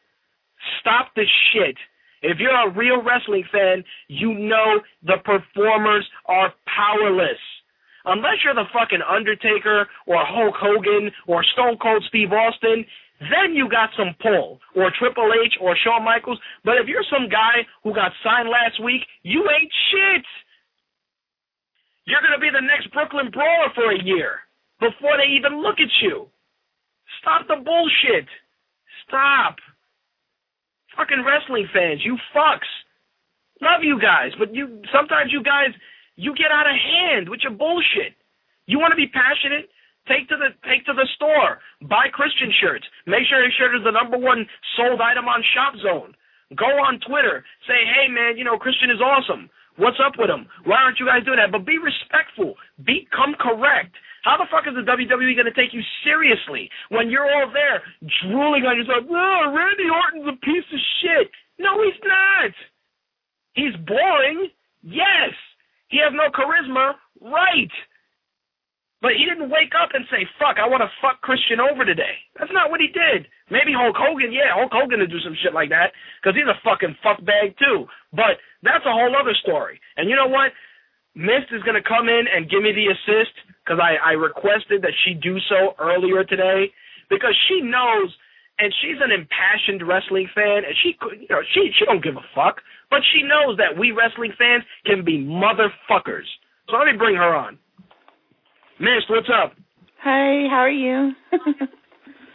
[0.80, 1.76] Stop the shit.
[2.22, 7.36] If you're a real wrestling fan, you know the performers are powerless.
[8.06, 12.86] Unless you're the fucking Undertaker or Hulk Hogan or Stone Cold Steve Austin,
[13.20, 14.60] then you got some pull.
[14.74, 16.40] Or Triple H or Shawn Michaels.
[16.64, 20.24] But if you're some guy who got signed last week, you ain't shit.
[22.06, 24.40] You're going to be the next Brooklyn Brawler for a year
[24.80, 26.26] before they even look at you.
[27.20, 28.26] Stop the bullshit.
[29.06, 29.56] Stop.
[30.96, 32.68] Fucking wrestling fans, you fucks.
[33.60, 35.70] Love you guys, but you sometimes you guys
[36.16, 38.16] you get out of hand with your bullshit.
[38.66, 39.68] You want to be passionate?
[40.08, 41.60] Take to the take to the store.
[41.84, 42.86] Buy Christian shirts.
[43.06, 46.16] Make sure your shirt is the number one sold item on Shop Zone.
[46.56, 47.44] Go on Twitter.
[47.68, 49.50] Say, hey man, you know Christian is awesome.
[49.80, 50.44] What's up with them?
[50.68, 51.48] Why aren't you guys doing that?
[51.48, 52.52] But be respectful.
[52.84, 53.96] Become correct.
[54.22, 57.80] How the fuck is the WWE going to take you seriously when you're all there
[58.20, 59.08] drooling on yourself?
[59.08, 61.32] Oh, Randy Orton's a piece of shit.
[61.56, 62.52] No, he's not.
[63.56, 64.52] He's boring.
[64.84, 65.32] Yes.
[65.88, 67.00] He has no charisma.
[67.20, 67.72] Right.
[69.00, 72.20] But he didn't wake up and say, fuck, I want to fuck Christian over today.
[72.36, 73.32] That's not what he did.
[73.48, 76.60] Maybe Hulk Hogan, yeah, Hulk Hogan would do some shit like that because he's a
[76.60, 77.88] fucking fuckbag too.
[78.12, 79.80] But that's a whole other story.
[79.96, 80.52] And you know what?
[81.16, 84.84] Mist is going to come in and give me the assist because I, I requested
[84.84, 86.70] that she do so earlier today
[87.08, 88.12] because she knows
[88.60, 92.16] and she's an impassioned wrestling fan and she could you know she she don't give
[92.16, 92.60] a fuck
[92.90, 96.28] but she knows that we wrestling fans can be motherfuckers
[96.68, 97.58] so let me bring her on
[98.80, 99.52] Mist what's up
[100.02, 101.12] Hi, how are you?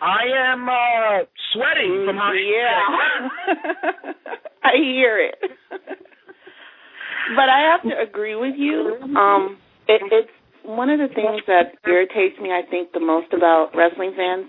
[0.02, 4.14] I am uh sweating from how yeah.
[4.64, 5.36] I hear it.
[7.36, 8.96] but I have to agree with you.
[9.18, 9.58] Um
[9.88, 10.30] it, it's
[10.64, 14.46] one of the things that irritates me, I think, the most about wrestling fans,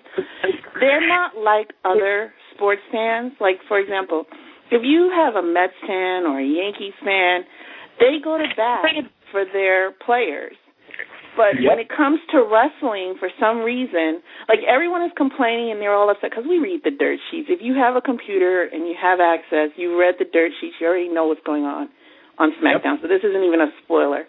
[0.80, 3.32] they're not like other sports fans.
[3.40, 4.24] Like, for example,
[4.70, 7.44] if you have a Mets fan or a Yankees fan,
[8.00, 8.84] they go to bat
[9.30, 10.56] for their players.
[11.36, 11.76] But yep.
[11.76, 16.08] when it comes to wrestling, for some reason, like everyone is complaining and they're all
[16.08, 17.52] upset because we read the dirt sheets.
[17.52, 20.86] If you have a computer and you have access, you read the dirt sheets, you
[20.88, 21.88] already know what's going on
[22.38, 22.98] on SmackDown.
[22.98, 23.04] Yep.
[23.04, 24.24] So this isn't even a spoiler.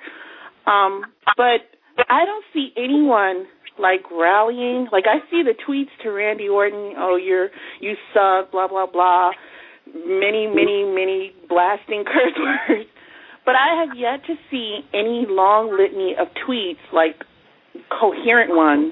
[0.68, 1.08] Um,
[1.40, 1.64] but
[2.10, 3.48] I don't see anyone
[3.80, 4.88] like rallying.
[4.92, 9.32] Like I see the tweets to Randy Orton, "Oh, you're you suck," blah blah blah,
[9.94, 12.90] many many many blasting curse words.
[13.48, 17.16] But I have yet to see any long litany of tweets like
[17.88, 18.92] coherent ones,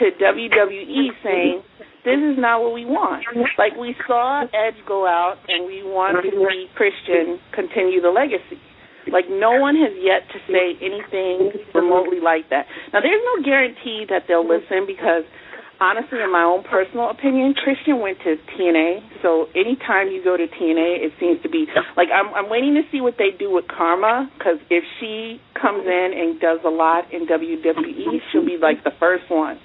[0.00, 1.62] to WWE saying
[2.02, 3.22] this is not what we want.
[3.58, 8.58] Like we saw Edge go out and we want to see Christian continue the legacy.
[9.06, 12.66] Like no one has yet to say anything remotely like that.
[12.90, 15.22] Now there's no guarantee that they'll listen because
[15.80, 19.22] honestly, in my own personal opinion, Christian went to TNA.
[19.22, 21.66] So anytime you go to TNA, it seems to be
[21.96, 25.84] like I'm, I'm waiting to see what they do with Karma because if she comes
[25.84, 29.58] in and does a lot in WWE, she'll be like the first one.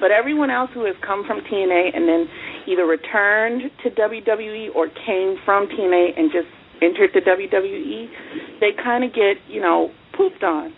[0.00, 2.26] But everyone else who has come from TNA and then
[2.66, 6.48] either returned to WWE or came from TNA and just
[6.82, 10.72] entered the WWE, they kind of get, you know, pooped on.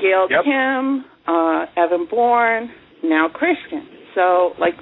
[0.00, 0.44] Gail Yep.
[0.44, 2.70] Kim, uh, Evan Bourne,
[3.02, 3.86] now Christian.
[4.14, 4.74] So, like,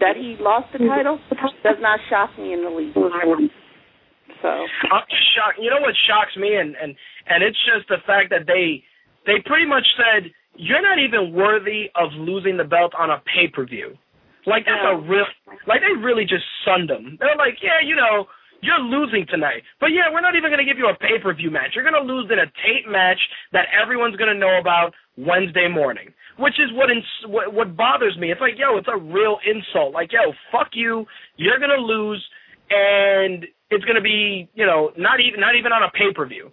[0.00, 1.18] that he lost the title
[1.62, 2.94] does not shock me in the least.
[2.94, 5.60] So, uh, I'm just shocked.
[5.60, 6.96] You know what shocks me, and and
[7.28, 8.82] and it's just the fact that they
[9.26, 13.48] they pretty much said you're not even worthy of losing the belt on a pay
[13.52, 13.96] per view.
[14.46, 15.28] Like that's a real
[15.68, 17.16] like they really just sunned them.
[17.20, 18.24] They're like, yeah, you know,
[18.64, 21.50] you're losing tonight, but yeah, we're not even gonna give you a pay per view
[21.50, 21.76] match.
[21.76, 23.20] You're gonna lose in a tape match
[23.52, 26.12] that everyone's gonna know about Wednesday morning.
[26.38, 28.30] Which is what ins- what, what bothers me.
[28.30, 29.92] It's like, yo, it's a real insult.
[29.92, 31.06] Like, yo, fuck you.
[31.36, 32.24] You're gonna lose,
[32.70, 36.50] and it's gonna be, you know, not even not even on a pay per view.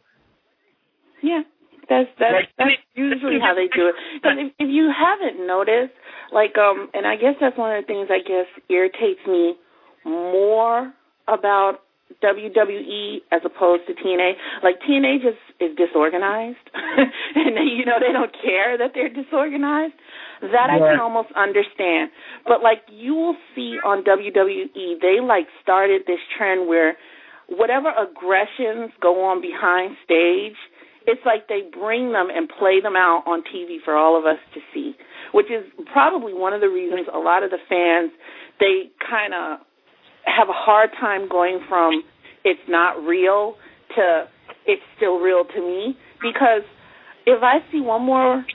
[1.22, 1.42] yeah.
[1.90, 3.96] That's that's Like, that's usually how they do it.
[4.16, 5.94] Because if, if you haven't noticed,
[6.34, 9.56] like um, and I guess that's one of the things I guess irritates me
[10.04, 10.92] more
[11.30, 11.87] about
[12.24, 14.34] WWE as opposed to TNA.
[14.64, 19.94] Like TNA just is disorganized, and they, you know they don't care that they're disorganized.
[20.42, 22.12] That I can almost understand.
[22.46, 26.98] But like you will see on WWE, they like started this trend where
[27.50, 30.58] whatever aggressions go on behind stage,
[31.08, 34.40] it's like they bring them and play them out on TV for all of us
[34.54, 34.94] to see,
[35.34, 38.12] which is probably one of the reasons a lot of the fans
[38.60, 39.60] they kind of
[40.28, 42.04] have a hard time going from
[42.44, 43.56] it's not real
[43.96, 44.26] to
[44.66, 46.64] it's still real to me because
[47.26, 48.46] if I see one more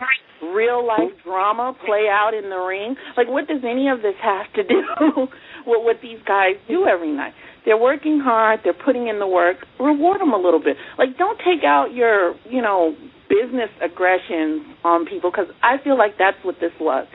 [0.55, 4.53] real life drama play out in the ring, like what does any of this have
[4.55, 4.83] to do
[5.67, 7.33] with what these guys do every night?
[7.65, 9.59] They're working hard, they're putting in the work.
[9.79, 10.77] Reward them a little bit.
[10.99, 12.97] Like don't take out your, you know,
[13.29, 17.07] business aggressions on people cuz I feel like that's what this was,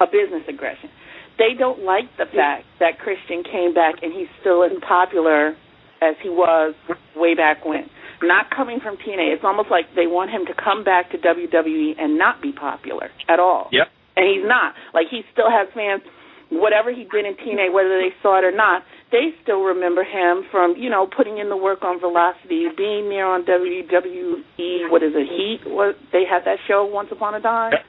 [0.00, 0.90] a business aggression.
[1.38, 5.56] They don't like the fact that Christian came back and he's still as popular
[6.02, 6.74] as he was
[7.16, 7.90] way back when.
[8.22, 11.98] Not coming from TNA, it's almost like they want him to come back to WWE
[11.98, 13.68] and not be popular at all.
[13.72, 13.88] Yep.
[14.16, 14.74] And he's not.
[14.94, 16.02] Like he still has fans.
[16.50, 20.44] Whatever he did in TNA, whether they saw it or not, they still remember him
[20.52, 24.90] from you know putting in the work on Velocity, being there on WWE.
[24.90, 25.26] What is it?
[25.26, 25.66] Heat?
[25.66, 27.72] What they had that show once upon a time.
[27.72, 27.80] Yep.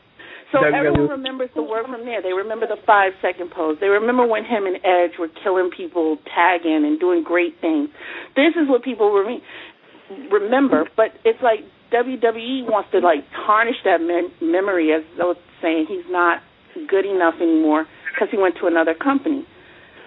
[0.56, 0.72] So WWE.
[0.72, 2.22] everyone remembers the work from there.
[2.24, 3.78] They remember the five second pose.
[3.80, 7.90] They remember when him and Edge were killing people, tagging, and doing great things.
[8.36, 9.44] This is what people rem-
[10.32, 10.88] remember.
[10.96, 15.86] But it's like WWE wants to like tarnish that mem- memory as though it's saying
[15.88, 16.42] he's not
[16.88, 19.46] good enough anymore because he went to another company.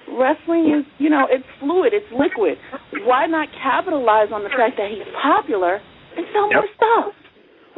[0.08, 2.56] Wrestling is, you know, it's fluid, it's liquid.
[3.04, 5.80] Why not capitalize on the fact that he's popular
[6.16, 7.12] and sell more stuff?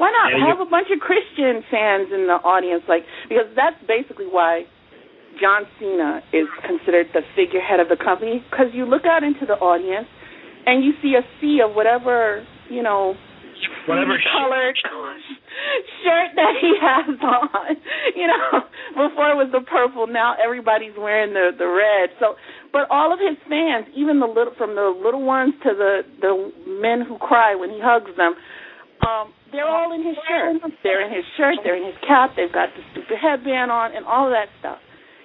[0.00, 2.82] Why not you- have a bunch of Christian fans in the audience?
[2.88, 4.64] Like because that's basically why
[5.36, 8.42] John Cena is considered the figurehead of the company.
[8.50, 10.08] Because you look out into the audience
[10.64, 13.14] and you see a sea of whatever you know
[13.86, 14.76] Whatever colored
[16.02, 17.76] shirt that he has on.
[18.16, 18.64] You know,
[18.96, 22.08] before it was the purple, now everybody's wearing the the red.
[22.20, 22.36] So,
[22.72, 26.32] but all of his fans, even the little from the little ones to the the
[26.80, 28.34] men who cry when he hugs them,
[29.04, 30.62] um, they're all in his shirt.
[30.82, 31.56] They're in his shirt.
[31.64, 32.30] They're in his cap.
[32.36, 34.78] They've got the stupid headband on and all of that stuff.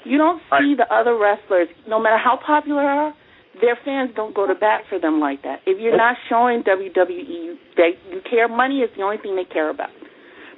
[0.05, 3.13] You don't see the other wrestlers, no matter how popular they are,
[3.61, 5.61] their fans don't go to bat for them like that.
[5.65, 8.47] If you're not showing WWE, you, they you care.
[8.47, 9.89] Money is the only thing they care about.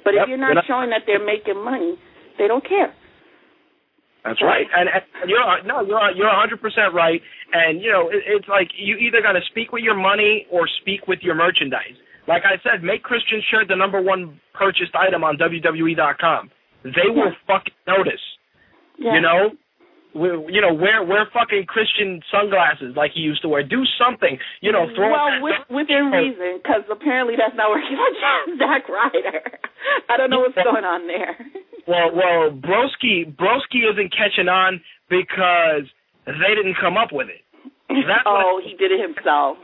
[0.04, 1.96] But Yep, if you're not not- showing that they're making money,
[2.38, 2.92] they don't care.
[4.24, 7.22] That's right, and, and you're no, you're you're 100 percent right.
[7.52, 10.68] And you know, it, it's like you either got to speak with your money or
[10.82, 11.96] speak with your merchandise.
[12.28, 16.50] Like I said, make Christian shirt the number one purchased item on WWE.com.
[16.84, 18.20] They will fucking notice.
[19.00, 19.16] Yeah.
[19.16, 19.40] You know,
[20.12, 23.64] we, you know, wear wear fucking Christian sunglasses like he used to wear.
[23.64, 24.36] Do something.
[24.60, 25.08] You know, throw.
[25.08, 29.40] well, with, within reason, because apparently that's not working on Zack Ryder.
[30.08, 31.32] I don't know what's going on there.
[31.88, 35.88] Well, well, Broski Broski isn't catching on because
[36.26, 37.40] they didn't come up with it.
[37.88, 39.56] That's oh, he did it himself.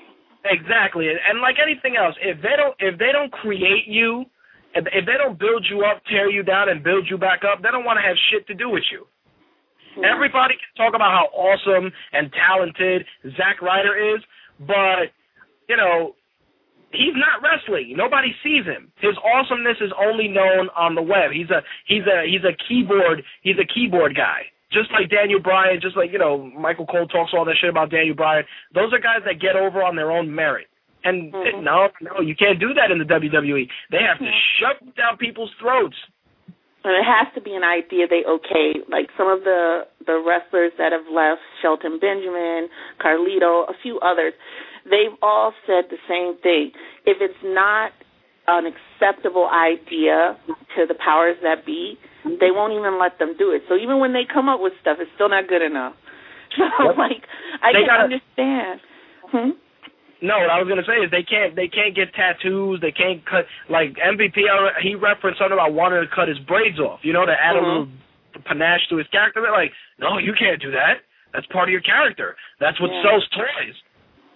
[0.44, 4.24] Exactly, and like anything else, if they don't if they don't create you,
[4.74, 7.62] if, if they don't build you up, tear you down, and build you back up,
[7.62, 9.06] they don't want to have shit to do with you.
[10.04, 13.06] Everybody can talk about how awesome and talented
[13.36, 14.20] Zack Ryder is,
[14.60, 15.08] but
[15.68, 16.14] you know
[16.92, 17.94] he's not wrestling.
[17.96, 18.92] Nobody sees him.
[19.00, 21.32] His awesomeness is only known on the web.
[21.32, 24.52] He's a he's a he's a keyboard he's a keyboard guy.
[24.74, 27.90] Just like Daniel Bryan, just like you know Michael Cole talks all that shit about
[27.90, 28.44] Daniel Bryan.
[28.74, 30.66] Those are guys that get over on their own merit.
[31.04, 31.62] And Mhm.
[31.62, 33.68] no, no, you can't do that in the WWE.
[33.90, 34.40] They have to Mhm.
[34.58, 35.96] shove down people's throats.
[36.82, 38.82] And it has to be an idea they okay.
[38.88, 42.68] Like some of the the wrestlers that have left, Shelton Benjamin,
[42.98, 44.34] Carlito, a few others,
[44.84, 46.72] they've all said the same thing.
[47.06, 47.92] If it's not
[48.46, 50.36] an acceptable idea
[50.76, 51.96] to the powers that be,
[52.40, 53.62] they won't even let them do it.
[53.68, 55.94] So even when they come up with stuff, it's still not good enough.
[56.56, 56.96] So Yep.
[56.98, 57.26] like
[57.66, 58.78] I They can understand.
[59.26, 59.50] Hmm?
[60.22, 62.78] No, what I was gonna say is they can't they can't get tattoos.
[62.80, 64.38] They can't cut like MVP.
[64.80, 67.00] He referenced something about wanting to cut his braids off.
[67.02, 67.58] You know, to add Mhm.
[67.58, 67.88] a little
[68.46, 69.42] panache to his character.
[69.42, 71.02] They're like, no, you can't do that.
[71.34, 72.36] That's part of your character.
[72.60, 73.02] That's what Yeah.
[73.02, 73.74] sells toys.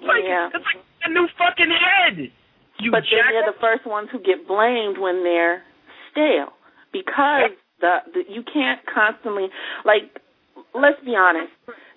[0.01, 0.51] It's like yeah.
[0.53, 2.33] it's like a new fucking head.
[2.81, 5.63] You but then they're the first ones who get blamed when they're
[6.13, 6.53] stale
[6.93, 7.51] because
[7.81, 9.49] the, the you can't constantly
[9.85, 10.23] like
[10.75, 11.53] let's be honest.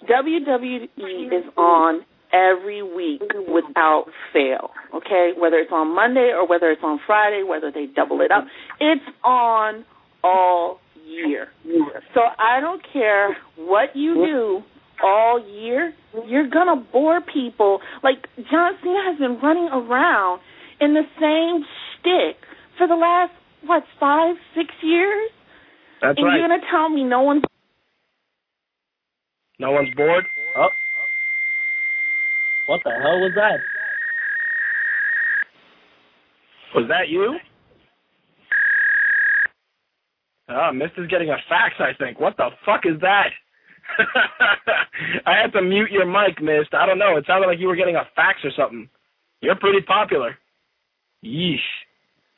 [0.10, 0.88] WWE
[1.28, 2.02] is on
[2.34, 5.32] every week without fail okay?
[5.38, 8.46] Whether it's on Monday or whether it's on Friday whether they double it up
[8.80, 9.86] it's on
[10.24, 11.50] all year.
[12.14, 14.64] So I don't care what you do
[15.04, 15.94] all year
[16.28, 17.80] you're gonna bore people.
[18.04, 20.42] Like John Cena has been running around
[20.82, 21.64] in the same
[22.00, 22.38] shtick
[22.78, 23.32] for the last
[23.66, 25.30] what five, six years,
[26.02, 26.38] That's and right.
[26.40, 27.44] you're gonna tell me no one's
[29.60, 30.26] No one's bored.
[30.58, 30.70] Oh,
[32.68, 33.60] What the hell was that?
[36.74, 37.36] was that you?
[40.50, 41.76] Ah, Mist is getting a fax.
[41.80, 42.20] I think.
[42.20, 43.28] What the fuck is that?
[45.26, 46.74] I had to mute your mic, Mist.
[46.74, 47.18] I don't know.
[47.18, 48.90] It sounded like you were getting a fax or something.
[49.42, 50.38] You're pretty popular.
[51.24, 51.58] Yeesh.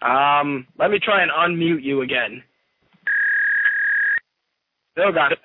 [0.02, 2.44] Um, let me try and unmute you again.
[4.92, 5.40] Still got it.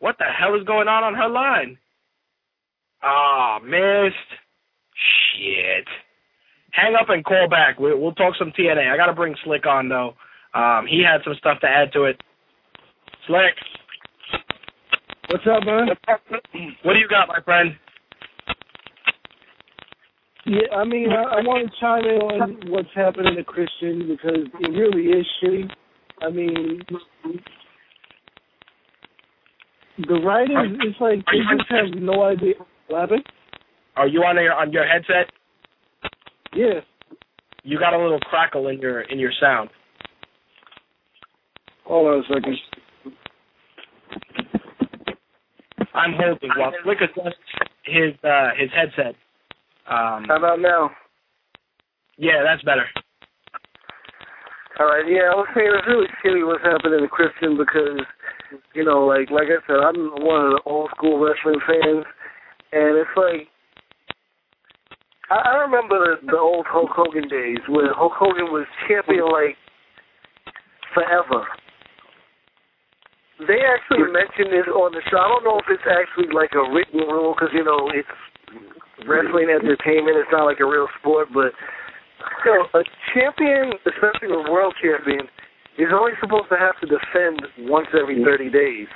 [0.00, 1.78] What the hell is going on on her line?
[3.02, 4.16] Ah, missed.
[5.34, 5.86] Shit.
[6.70, 7.78] Hang up and call back.
[7.78, 8.92] We, we'll talk some TNA.
[8.92, 10.14] I got to bring Slick on though.
[10.54, 12.20] Um, he had some stuff to add to it.
[13.26, 13.54] Slick,
[15.30, 15.88] What's up, man?
[16.84, 17.76] what do you got, my friend?
[20.48, 24.48] Yeah, I mean, I, I want to chime in on what's happening to Christian because
[24.60, 25.68] it really is shitty.
[26.22, 26.80] I mean,
[29.98, 32.54] the writers, it's like they just have no idea.
[32.86, 33.24] What happened?
[33.96, 35.30] Are you on your on your headset?
[36.54, 36.80] Yeah.
[37.62, 39.68] You got a little crackle in your in your sound.
[41.84, 42.56] Hold on a second.
[45.94, 47.36] I'm holding while Slick adjusts
[47.84, 49.14] his uh, his headset.
[49.88, 50.90] Um, How about now?
[52.18, 52.84] yeah, that's better.
[54.78, 57.98] All right, yeah, I was saying it's really shitty what's happening to Christian because,
[58.74, 62.06] you know, like like I said, I'm one of the old school wrestling fans,
[62.70, 63.50] and it's like
[65.30, 69.56] I, I remember the, the old Hulk Hogan days where Hulk Hogan was champion like
[70.94, 71.42] forever.
[73.46, 75.18] They actually mentioned it on the show.
[75.18, 78.10] I don't know if it's actually like a written rule because you know it's
[79.06, 80.18] wrestling entertainment.
[80.18, 81.52] It's not like a real sport, but
[82.42, 82.82] so a
[83.14, 85.28] champion, especially a world champion,
[85.78, 87.38] is only supposed to have to defend
[87.70, 88.90] once every 30 days.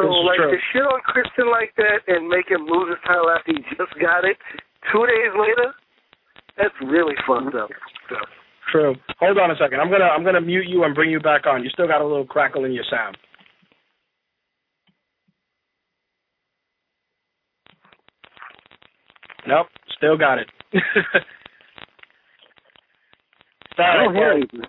[0.00, 0.56] So, like, true.
[0.56, 3.92] to shit on Christian like that and make him lose his title after he just
[4.00, 4.40] got it
[4.88, 5.76] two days later,
[6.56, 7.68] that's really fucked up.
[8.72, 8.94] True.
[9.18, 9.80] Hold on a second.
[9.80, 11.64] I'm gonna I'm gonna mute you and bring you back on.
[11.64, 13.16] You still got a little crackle in your sound.
[19.46, 20.48] Nope, still got it.
[23.78, 24.36] I don't hear Sorry.
[24.42, 24.62] anything.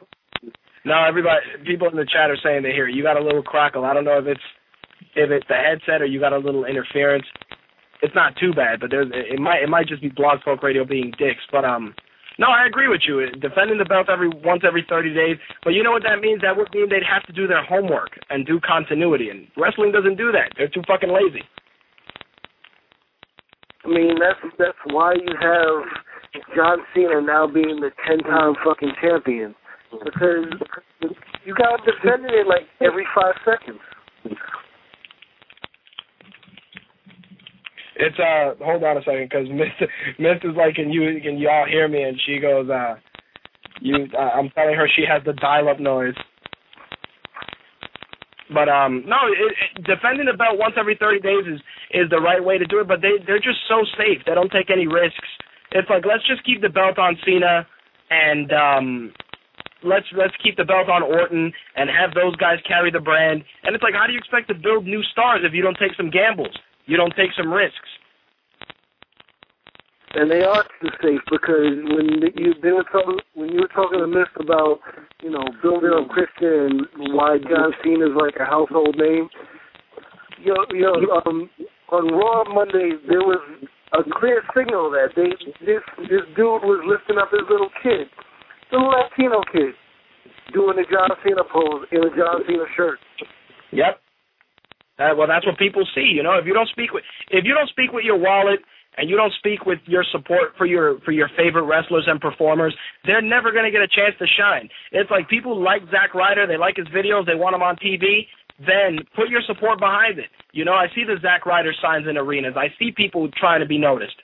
[0.86, 2.96] No, everybody, people in the chat are saying they hear it.
[2.96, 3.86] You got a little crackle.
[3.86, 4.42] I don't know if it's
[5.16, 7.26] if it's the headset or you got a little interference.
[8.02, 10.86] It's not too bad, but there's it might it might just be Blog Talk Radio
[10.86, 11.44] being dicks.
[11.52, 11.94] But um,
[12.40, 13.30] no, I agree with you.
[13.40, 16.42] Defending the belt every once every thirty days, but you know what that means?
[16.42, 20.18] That would mean they'd have to do their homework and do continuity, and wrestling doesn't
[20.18, 20.54] do that.
[20.58, 21.44] They're too fucking lazy.
[23.84, 29.56] I mean, that's that's why you have John Cena now being the ten-time fucking champion
[29.92, 30.46] because
[31.46, 33.80] you got defending it like every five seconds.
[37.96, 39.90] It's uh, hold on a second, because Miss
[40.20, 42.04] Miss is like, can you can y'all hear me?
[42.04, 42.96] And she goes, uh,
[43.82, 46.16] you, uh, I'm telling her she has the dial-up noise.
[48.54, 51.60] But um, no, it, it, defending the belt once every 30 days is
[51.92, 52.88] is the right way to do it.
[52.88, 54.22] But they they're just so safe.
[54.28, 55.30] They don't take any risks.
[55.72, 57.66] It's like let's just keep the belt on Cena,
[58.12, 58.88] and um,
[59.84, 63.44] let's let's keep the belt on Orton and have those guys carry the brand.
[63.64, 65.96] And it's like, how do you expect to build new stars if you don't take
[65.96, 66.54] some gambles?
[66.86, 67.90] You don't take some risks.
[70.14, 74.00] And they are too safe because when you they were talking when you were talking
[74.00, 74.80] to Mist about
[75.24, 79.30] you know building up Christian and why John Cena is like a household name.
[80.44, 81.50] You know, you know, um,
[81.96, 83.40] on Raw Monday there was
[83.94, 85.32] a clear signal that they
[85.64, 88.12] this this dude was lifting up his little kid,
[88.72, 89.72] little Latino kid,
[90.52, 93.00] doing the John Cena pose in a John Cena shirt.
[93.72, 93.96] Yep.
[95.00, 96.12] Uh, well, that's what people see.
[96.12, 98.60] You know, if you don't speak with if you don't speak with your wallet
[98.98, 102.76] and you don't speak with your support for your for your favorite wrestlers and performers,
[103.06, 104.70] they're never going to get a chance to shine.
[104.92, 108.28] It's like people like Zack Ryder, they like his videos, they want him on TV.
[108.60, 110.30] Then put your support behind it.
[110.54, 112.54] You know, I see the Zack Ryder signs in arenas.
[112.56, 114.22] I see people trying to be noticed.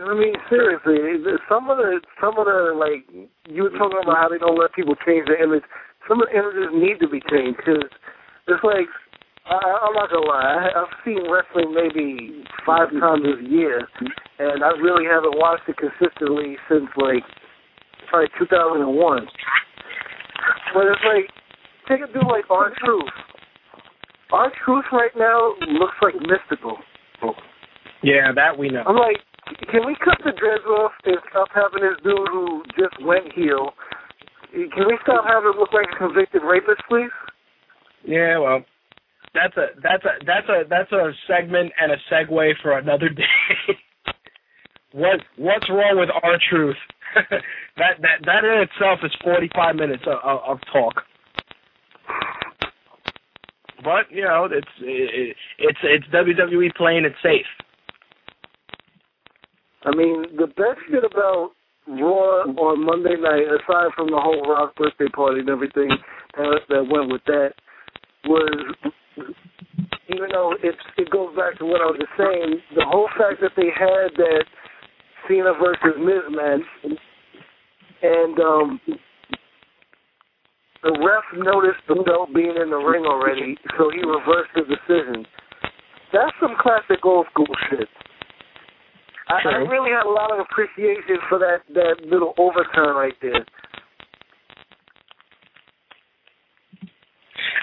[0.00, 0.96] I mean, seriously,
[1.48, 3.04] some of the some of the like
[3.50, 5.64] you were talking about how they don't let people change their image.
[6.08, 7.84] Some of the images need to be changed because
[8.48, 8.88] it's like
[9.50, 10.70] I, I'm not gonna lie.
[10.70, 13.82] I, I've seen wrestling maybe five times a year,
[14.38, 17.26] and I really haven't watched it consistently since like
[18.08, 19.26] probably 2001.
[20.72, 21.26] But it's like
[21.90, 23.10] take a dude like R-Truth.
[24.32, 26.78] Our Truth right now looks like Mystikal.
[28.02, 28.84] Yeah, that we know.
[28.86, 29.18] I'm like,
[29.70, 33.74] can we cut the dreads off and stop having this dude who just went heel?
[34.52, 37.10] Can we stop having him look like a convicted rapist, please?
[38.06, 38.64] Yeah, well,
[39.34, 43.74] that's a that's a that's a that's a segment and a segue for another day.
[44.92, 46.76] what what's wrong with our truth?
[47.76, 50.94] that that that in itself is 45 minutes of, of, talk.
[53.82, 57.46] But you know, it's it, it's it's WWE playing it safe.
[59.84, 61.52] I mean, the best shit about
[61.86, 65.88] Raw on Monday night, aside from the whole Rock birthday party and everything
[66.36, 67.54] that, that went with that,
[68.26, 73.08] was even though it it goes back to what I was just saying, the whole
[73.18, 74.44] fact that they had that
[75.28, 76.98] Cena versus Miz match,
[78.02, 78.80] and um,
[80.82, 85.26] the ref noticed the belt being in the ring already, so he reversed the decision.
[86.12, 87.88] That's some classic old school shit.
[89.28, 93.46] I, I really had a lot of appreciation for that that little overturn right there.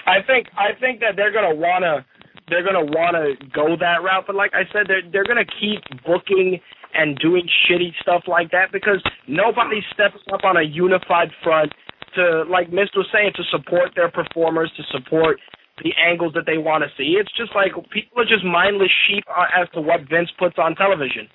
[0.08, 2.04] I think I think that they're gonna wanna
[2.48, 6.60] they're gonna wanna go that route, but like I said, they're they're gonna keep booking
[6.94, 11.72] and doing shitty stuff like that because nobody steps up on a unified front
[12.14, 15.38] to, like Mist was saying, to support their performers, to support
[15.84, 17.16] the angles that they want to see.
[17.20, 20.74] It's just like people are just mindless sheep uh, as to what Vince puts on
[20.74, 21.28] television.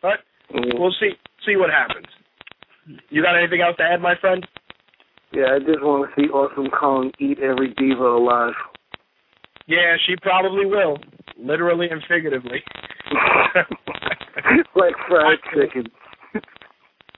[0.00, 1.12] But we'll see
[1.46, 2.06] see what happens.
[3.10, 4.46] You got anything else to add, my friend?
[5.32, 8.52] Yeah, I just want to see Awesome Kong eat every diva alive.
[9.66, 10.98] Yeah, she probably will,
[11.38, 12.62] literally and figuratively.
[14.76, 15.86] like fried chicken.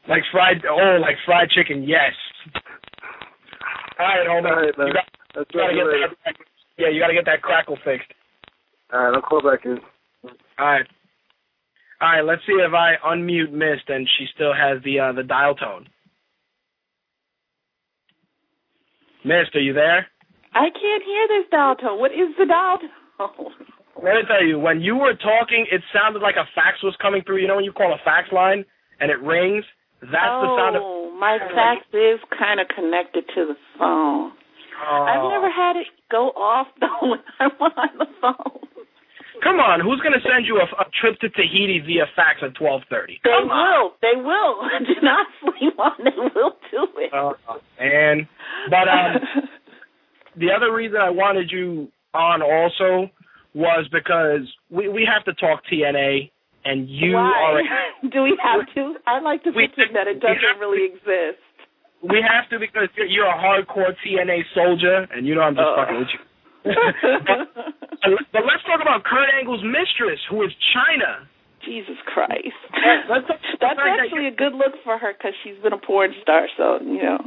[0.09, 1.83] like fried, oh, like fried chicken.
[1.83, 2.13] Yes.
[3.99, 4.53] All right, hold on.
[4.53, 4.87] All right, man.
[4.89, 5.07] you got,
[5.53, 6.35] you gotta get that.
[6.79, 8.13] Yeah, you gotta get that crackle fixed.
[8.93, 9.79] All right, I'll call back in.
[10.59, 10.87] All right.
[12.01, 12.23] All right.
[12.23, 15.87] Let's see if I unmute Mist and she still has the uh, the dial tone.
[19.25, 20.07] Mist, are you there?
[20.53, 21.99] I can't hear this dial tone.
[21.99, 23.53] What is the dial tone?
[23.97, 27.23] Let me tell you, when you were talking, it sounded like a fax was coming
[27.25, 27.39] through.
[27.41, 28.65] You know when you call a fax line
[29.01, 29.65] and it rings?
[30.03, 30.13] That's
[30.45, 30.83] the sound of.
[30.85, 34.33] oh, my fax is kind of connected to the phone.
[34.85, 35.07] Oh.
[35.09, 38.69] I've never had it go off though when I'm on the phone.
[39.43, 42.55] Come on, who's going to send you a, a trip to Tahiti via fax at
[42.55, 43.21] twelve thirty?
[43.25, 43.93] They will.
[44.01, 44.63] They will.
[44.87, 45.93] Do not sleep on.
[45.99, 47.13] They will do it.
[47.13, 47.33] Uh,
[47.79, 48.27] and
[48.71, 49.19] but um,
[50.37, 53.11] the other reason I wanted you on also
[53.55, 56.31] was because we we have to talk TNA,
[56.65, 57.63] and you Why?
[58.03, 58.09] are.
[58.11, 58.95] do we have to?
[59.07, 61.43] I like to We- pretend that it doesn't to- really exist.
[62.03, 65.67] We have to because you're, you're a hardcore TNA soldier, and you know I'm just
[65.67, 65.77] Uh.
[65.77, 66.21] fucking with you.
[66.65, 71.29] But, but let's talk about Kurt Angle's mistress, who is Chyna.
[71.65, 72.61] Jesus Christ.
[73.09, 76.47] That's actually a good look for her because she's been a porn star.
[76.57, 77.21] So you know.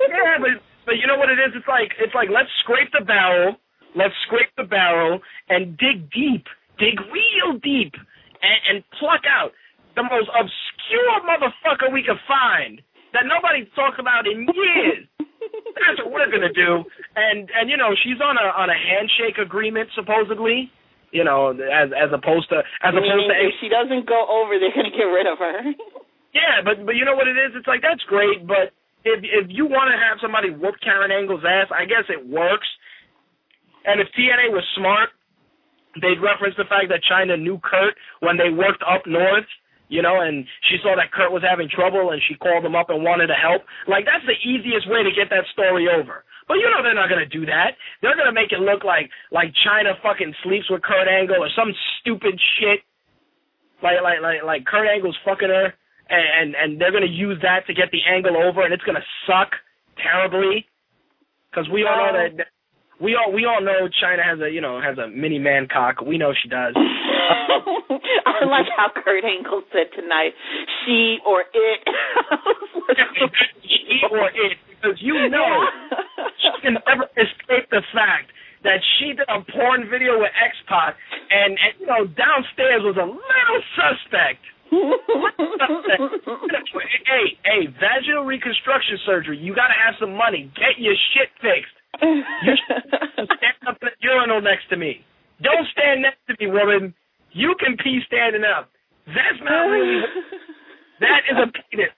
[0.00, 1.52] Yeah, but but you know what it is?
[1.52, 3.60] It's like it's like let's scrape the barrel,
[3.94, 6.48] let's scrape the barrel and dig deep,
[6.80, 7.92] dig real deep,
[8.40, 9.52] and, and pluck out
[9.96, 12.80] the most obscure motherfucker we could find
[13.18, 15.02] that nobody talks about in years.
[15.74, 16.86] That's what we're gonna do.
[17.18, 20.70] And and you know she's on a on a handshake agreement supposedly.
[21.10, 24.74] You know, as as opposed to as opposed to if she doesn't go over, they're
[24.74, 25.58] gonna get rid of her.
[26.30, 27.58] yeah, but but you know what it is?
[27.58, 28.70] It's like that's great, but
[29.02, 32.68] if if you want to have somebody whoop Karen Angle's ass, I guess it works.
[33.88, 35.10] And if TNA was smart,
[36.02, 39.48] they'd reference the fact that Chyna knew Kurt when they worked up north
[39.88, 42.90] you know, and she saw that Kurt was having trouble and she called him up
[42.90, 43.64] and wanted to help.
[43.88, 46.24] Like that's the easiest way to get that story over.
[46.46, 47.76] But you know they're not gonna do that.
[48.00, 51.72] They're gonna make it look like like Chyna fucking sleeps with Kurt Angle or some
[52.00, 52.80] stupid shit.
[53.82, 55.72] Like like like like Kurt Angle's fucking her
[56.08, 59.04] and and, and they're gonna use that to get the angle over and it's gonna
[59.26, 59.52] suck
[59.96, 60.64] terribly.
[61.50, 62.52] Because we all know that
[63.00, 66.00] we all we all know Chyna has a you know has a mini man cock.
[66.00, 66.74] We know she does.
[66.76, 70.34] I um, like how Kurt Angle said tonight,
[70.84, 71.80] she or it.
[73.62, 75.64] she or it, because you know
[76.42, 78.32] she can never escape the fact
[78.64, 80.96] that she did a porn video with X Pac,
[81.30, 84.42] and, and you know downstairs was a little suspect.
[84.68, 84.76] hey,
[87.46, 89.38] hey, vaginal reconstruction surgery.
[89.38, 90.52] You got to have some money.
[90.54, 91.77] Get your shit fixed.
[92.02, 92.54] You
[93.36, 95.04] stand up in the urinal next to me.
[95.42, 96.94] Don't stand next to me, woman.
[97.32, 98.70] You can pee standing up.
[99.06, 100.02] That's not really.
[101.00, 101.92] that is a penis.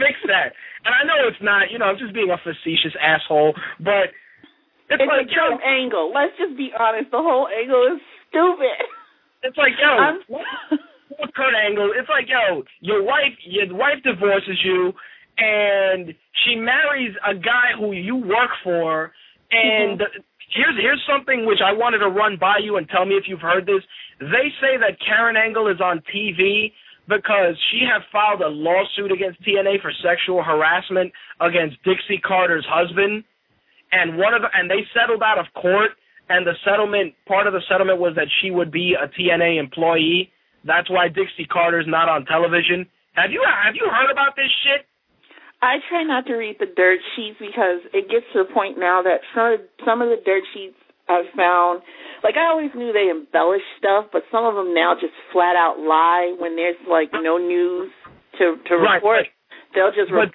[0.00, 0.56] Fix that.
[0.84, 1.70] And I know it's not.
[1.70, 4.12] You know, I'm just being a facetious asshole, but
[4.88, 6.12] it's, it's like yo, angle.
[6.14, 7.10] Let's just be honest.
[7.10, 8.00] The whole angle is
[8.30, 8.80] stupid.
[9.42, 10.80] It's like yo, I'm-
[11.18, 11.92] what Kurt Angle?
[11.96, 14.92] It's like yo, your wife, your wife divorces you,
[15.38, 16.14] and
[16.44, 19.12] she marries a guy who you work for,
[19.50, 20.20] and mm-hmm.
[20.52, 23.40] here's here's something which I wanted to run by you and tell me if you've
[23.40, 23.82] heard this.
[24.20, 26.72] They say that Karen Angle is on TV
[27.08, 33.22] because she had filed a lawsuit against TNA for sexual harassment against Dixie Carter's husband,
[33.92, 35.92] and one of the, and they settled out of court.
[36.28, 40.32] And the settlement part of the settlement was that she would be a TNA employee.
[40.66, 42.90] That's why Dixie Carter's not on television.
[43.14, 44.90] Have you have you heard about this shit?
[45.62, 49.02] I try not to read the dirt sheets because it gets to the point now
[49.02, 50.76] that some of, some of the dirt sheets
[51.08, 51.82] I've found,
[52.22, 55.78] like I always knew they embellish stuff, but some of them now just flat out
[55.80, 57.90] lie when there's like no news
[58.38, 59.26] to to Right, report.
[59.74, 60.34] They'll just But-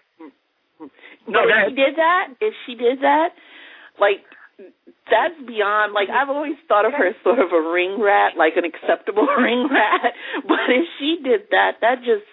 [0.79, 0.89] re-
[1.27, 3.29] No, if she did that, if she did that,
[3.99, 4.23] like
[5.11, 8.55] that's beyond like I've always thought of her as sort of a ring rat, like
[8.55, 10.13] an acceptable ring rat.
[10.47, 12.25] But if she did that, that just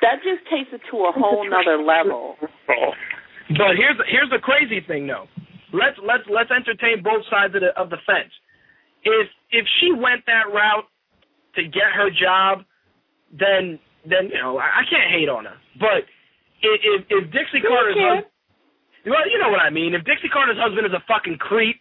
[0.00, 2.36] that just takes it to a whole nother level.
[3.48, 5.26] But here's here's the crazy thing though.
[5.72, 8.32] Let's let's let's entertain both sides of the of the fence.
[9.04, 10.88] If if she went that route
[11.56, 12.64] to get her job,
[13.32, 15.56] then then you know I, I can't hate on her.
[15.80, 16.04] But
[16.60, 18.24] if if, if Dixie Carter's can.
[18.24, 18.32] husband,
[19.06, 19.94] well, you know what I mean.
[19.94, 21.80] If Dixie Carter's husband is a fucking creep,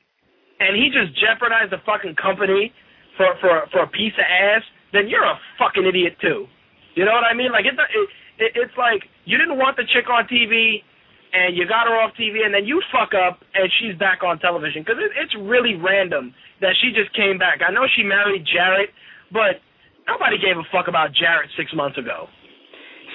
[0.59, 2.71] and he just jeopardized the fucking company
[3.17, 4.63] for for for a piece of ass,
[4.93, 6.47] then you're a fucking idiot too.
[6.97, 7.53] You know what I mean?
[7.53, 8.09] Like it's it,
[8.41, 10.81] it, it's like you didn't want the chick on TV,
[11.29, 14.41] and you got her off TV, and then you fuck up, and she's back on
[14.41, 16.33] television because it, it's really random
[16.65, 17.61] that she just came back.
[17.61, 18.89] I know she married Jarrett,
[19.29, 19.61] but
[20.09, 22.25] nobody gave a fuck about Jarrett six months ago.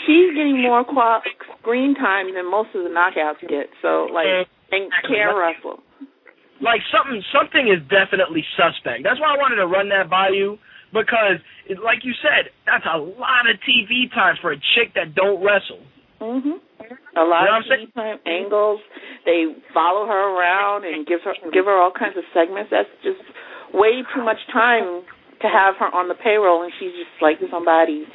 [0.06, 1.26] She's getting more qual-
[1.58, 3.66] screen time than most of the knockouts get.
[3.82, 5.82] So like, and Karen Russell.
[6.62, 9.02] like something something is definitely suspect.
[9.02, 10.62] That's why I wanted to run that by you
[10.92, 15.14] because, it, like you said, that's a lot of TV time for a chick that
[15.14, 15.80] don't wrestle.
[16.20, 16.60] Mhm.
[17.16, 17.86] A lot You know of what I'm saying?
[17.88, 18.80] TV time angles.
[19.24, 22.70] They follow her around and give her give her all kinds of segments.
[22.70, 23.20] That's just
[23.72, 25.02] way too much time
[25.40, 28.06] to have her on the payroll, and she's just like somebody's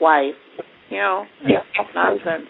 [0.00, 0.36] wife.
[0.90, 2.46] You know, it's nonsense.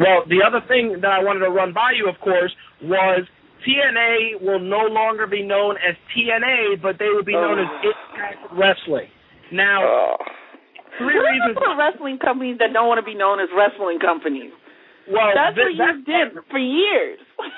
[0.00, 3.26] Well, the other thing that I wanted to run by you, of course, was
[3.66, 8.38] TNA will no longer be known as TNA, but they will be known as Impact
[8.54, 9.08] Wrestling.
[9.52, 10.16] Now,
[10.98, 11.56] three What are reasons.
[11.56, 14.52] the wrestling companies that don't want to be known as wrestling companies?
[15.10, 17.18] Well, That's thi- what you did for years.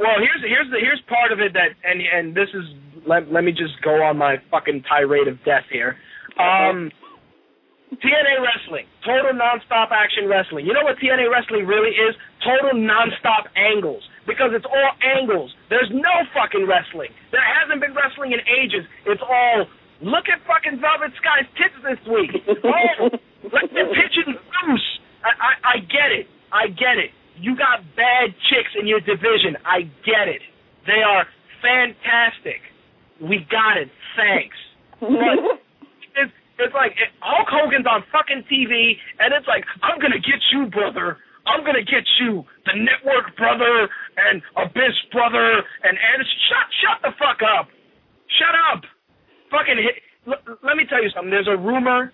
[0.00, 2.64] Well, here's here's the here's part of it that and and this is
[3.06, 5.96] let let me just go on my fucking tirade of death here.
[6.40, 6.90] Um,
[7.92, 10.64] TNA wrestling, total nonstop action wrestling.
[10.64, 12.16] You know what TNA wrestling really is?
[12.40, 15.52] Total nonstop angles because it's all angles.
[15.68, 17.10] There's no fucking wrestling.
[17.30, 18.88] There hasn't been wrestling in ages.
[19.04, 19.66] It's all
[20.00, 22.32] look at fucking Velvet Sky's tits this week.
[22.64, 23.10] Oh,
[23.52, 24.88] let the pigeon loose.
[25.26, 26.26] I, I I get it.
[26.52, 27.10] I get it.
[27.36, 29.58] you got bad chicks in your division.
[29.66, 30.40] I get it.
[30.86, 31.26] They are
[31.60, 32.62] fantastic.
[33.20, 33.88] We got it.
[34.16, 34.56] Thanks.
[35.00, 35.58] But
[36.58, 41.18] it's, like Hulk Hogan's on fucking TV, and it's like, I'm gonna get you, brother.
[41.46, 46.38] I'm gonna get you, the network brother and Abyss brother and Anderson.
[46.48, 47.66] Shut, shut the fuck up.
[48.38, 48.82] Shut up.
[49.50, 49.96] Fucking hit.
[50.30, 51.30] L- let me tell you something.
[51.30, 52.12] There's a rumor,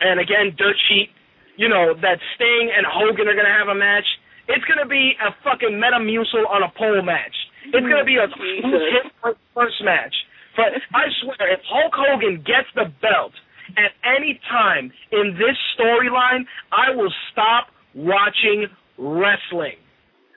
[0.00, 1.10] and again, dirt sheet.
[1.56, 4.06] You know that Sting and Hogan are gonna have a match.
[4.46, 7.34] It's gonna be a fucking Metamucil on a pole match.
[7.66, 9.10] It's gonna be a mm, hit
[9.54, 10.14] first match.
[10.54, 13.34] But I swear, if Hulk Hogan gets the belt
[13.76, 18.66] at any time in this storyline, I will stop watching
[18.98, 19.76] wrestling.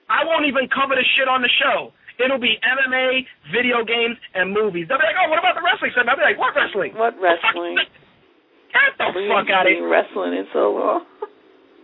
[0.08, 1.92] I won't even cover the shit on the show.
[2.22, 4.86] It'll be MMA, video games, and movies.
[4.88, 6.10] They'll be like, oh, what about the wrestling segment?
[6.12, 6.92] I'll be like, what wrestling?
[6.94, 7.78] What wrestling?
[8.76, 9.88] Get the We fuck out of here.
[9.88, 11.04] wrestling in so long.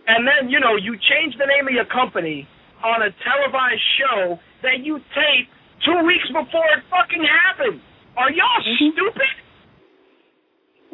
[0.07, 2.47] And then, you know, you change the name of your company
[2.79, 5.51] on a televised show that you tape
[5.83, 7.81] two weeks before it fucking happens.
[8.15, 8.91] Are y'all Mhm.
[8.95, 9.31] stupid?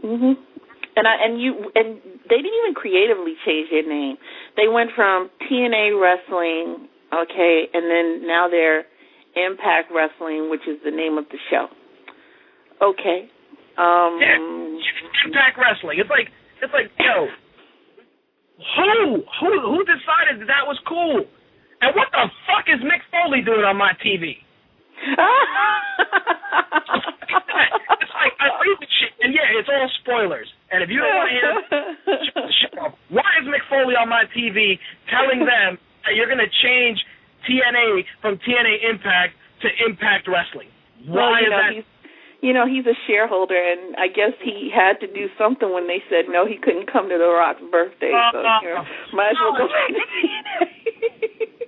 [0.02, 0.38] Mhm.
[0.95, 1.98] And I and you and
[2.30, 4.18] they didn't even creatively change their name.
[4.56, 8.86] They went from TNA Wrestling, okay, and then now they're
[9.36, 11.65] Impact Wrestling, which is the name of the show.
[12.82, 13.30] Okay.
[13.78, 14.38] Um Yeah,
[15.26, 15.98] Impact Wrestling.
[15.98, 16.30] It's like
[16.61, 17.28] it's like yo,
[18.78, 21.26] who who who decided that that was cool?
[21.82, 24.38] And what the fuck is Mick Foley doing on my TV?
[26.84, 30.48] It's like I read the shit, and yeah, it's all spoilers.
[30.72, 31.53] And if you don't want to hear,
[32.32, 32.98] shut the shit up.
[33.10, 34.80] Why is Mick Foley on my TV
[35.10, 36.99] telling them that you're going to change
[37.48, 40.70] TNA from TNA Impact to Impact Wrestestling?
[41.07, 41.74] well, Why you is know, that?
[41.76, 41.84] he's
[42.44, 46.03] you know, he's a shareholder and I guess he had to do something when they
[46.11, 48.11] said no, he couldn't come to the Rock's birthday.
[48.34, 48.84] So Uh, you know,
[49.15, 50.68] might as well go back to TNA.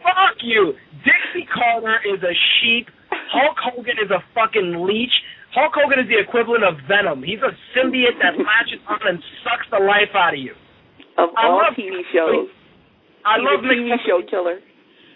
[0.04, 0.74] Fuck you.
[1.08, 2.90] Dixie Carter is a sheep.
[3.36, 5.12] Hulk Hogan is a fucking leech.
[5.54, 7.24] Hulk Hogan is the equivalent of Venom.
[7.24, 10.56] He's a symbiote that latches on and sucks the life out of you.
[11.18, 12.48] of I all love- TV shows.
[13.26, 14.60] I he's love a TV show killer.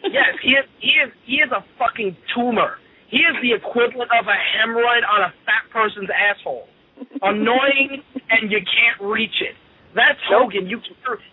[0.03, 0.65] yes, he is.
[0.79, 1.09] He is.
[1.25, 2.79] He is a fucking tumor.
[3.09, 6.67] He is the equivalent of a hemorrhoid on a fat person's asshole.
[7.21, 9.55] Annoying, and you can't reach it.
[9.95, 10.19] That's.
[10.29, 10.69] Hogan.
[10.69, 10.79] You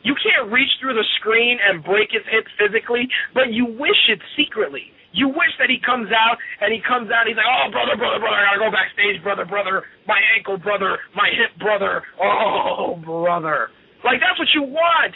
[0.02, 4.20] you can't reach through the screen and break his hip physically, but you wish it
[4.36, 4.92] secretly.
[5.12, 7.24] You wish that he comes out and he comes out.
[7.24, 10.56] And he's like, "Oh, brother, brother, brother, I gotta go backstage, brother, brother, my ankle,
[10.56, 12.04] brother, my hip, brother.
[12.20, 13.72] Oh, brother."
[14.04, 15.14] Like that's what you want.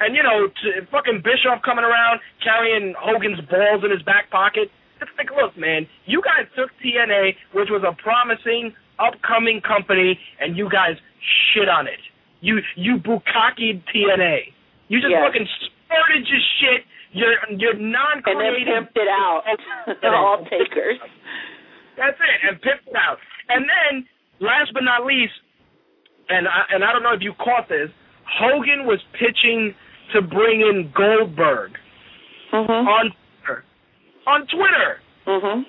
[0.00, 4.70] And you know, to, fucking Bischoff coming around carrying Hogan's balls in his back pocket.
[5.00, 10.56] It's like, look, man, you guys took TNA, which was a promising, upcoming company, and
[10.56, 10.96] you guys
[11.52, 12.00] shit on it.
[12.40, 14.52] You you bukakied TNA.
[14.88, 15.24] You just Yeah.
[15.26, 16.84] fucking spurted your shit.
[17.12, 18.22] You're you're non.
[18.24, 19.42] and then pimped it out
[20.02, 20.98] to all takers.
[21.96, 23.18] That's it, and pimped it out.
[23.48, 24.06] And then,
[24.40, 25.32] last but not least,
[26.28, 27.90] and I, and I don't know if you caught this,
[28.24, 29.74] Hogan was pitching
[30.14, 31.72] to bring in Goldberg
[32.52, 32.68] Mhm.
[32.86, 33.12] on
[33.44, 33.64] Twitter.
[34.26, 35.66] On Twitter, Mhm.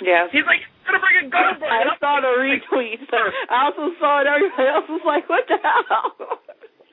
[0.00, 0.28] Yeah.
[0.30, 3.00] he's like, "Gonna bring in Goldberg." I saw the retweet.
[3.10, 3.18] So
[3.50, 4.26] I also saw it.
[4.26, 6.40] Everybody else was like, "What the hell?"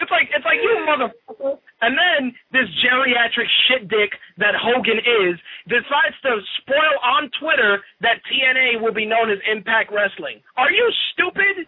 [0.02, 1.60] It's like it's like you motherfucker.
[1.82, 5.38] And then this geriatric shit dick that Hogan is
[5.68, 10.42] decides to spoil on Twitter that TNA will be known as Impact Wrestling.
[10.58, 11.68] Are you stupid?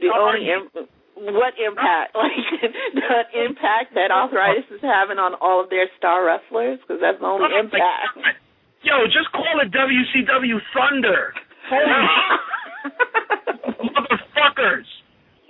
[0.00, 0.88] The Are only you- Im-
[1.36, 2.32] what impact, like
[2.96, 7.26] the impact that arthritis is having on all of their star wrestlers, because that's the
[7.26, 8.16] only impact.
[8.82, 11.32] Yo, just call it WCW Thunder.
[11.68, 11.86] Holy
[13.94, 14.86] motherfuckers.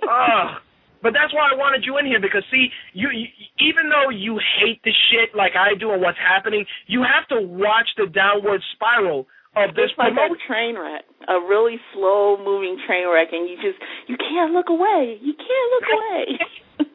[0.03, 0.61] Ugh.
[1.01, 3.27] But that's why I wanted you in here because see, you, you
[3.59, 7.45] even though you hate the shit like I do and what's happening, you have to
[7.45, 12.77] watch the downward spiral of this It's like a train wreck, a really slow moving
[12.87, 13.77] train wreck, and you just
[14.07, 15.17] you can't look away.
[15.21, 16.25] You can't look away.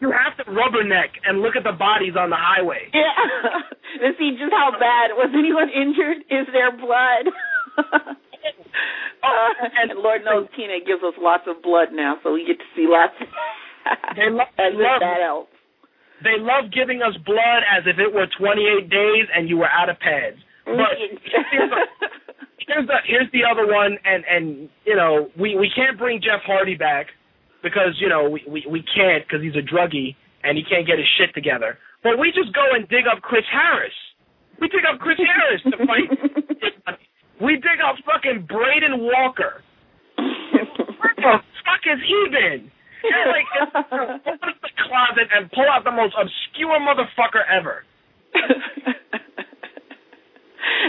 [0.03, 2.87] You have to rubberneck and look at the bodies on the highway.
[2.95, 3.15] Yeah,
[4.07, 5.15] and see just how bad.
[5.15, 6.19] Was anyone injured?
[6.31, 7.31] Is there blood?
[9.23, 9.51] Oh,
[9.83, 12.87] and Lord knows TNA gives us lots of blood now, so we get to see
[12.91, 13.15] lots.
[13.23, 13.27] Of
[14.19, 15.55] They love, as love that helps.
[16.23, 19.89] they love giving us blood as if it were 28 days and you were out
[19.89, 20.39] of pads.
[20.67, 20.95] But
[22.67, 26.43] here's the, here's the other one, and and you know we we can't bring Jeff
[26.45, 27.07] Hardy back
[27.63, 30.99] because you know we we, we can't because he's a druggie and he can't get
[30.99, 31.79] his shit together.
[32.03, 33.95] But we just go and dig up Chris Harris.
[34.61, 36.11] We dig up Chris Harris to fight.
[37.43, 39.63] we dig up fucking Braden Walker.
[40.17, 42.71] Where the fuck has he been?
[43.03, 43.71] It's like it's,
[44.27, 47.85] open up the closet and pull out the most obscure motherfucker ever.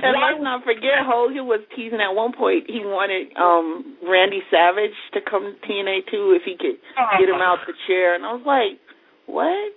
[0.03, 2.65] and let's not forget, Hogan was teasing at one point.
[2.69, 6.77] He wanted um Randy Savage to come to TNA too if he could
[7.19, 8.79] get him out the chair, and I was like,
[9.25, 9.71] "What?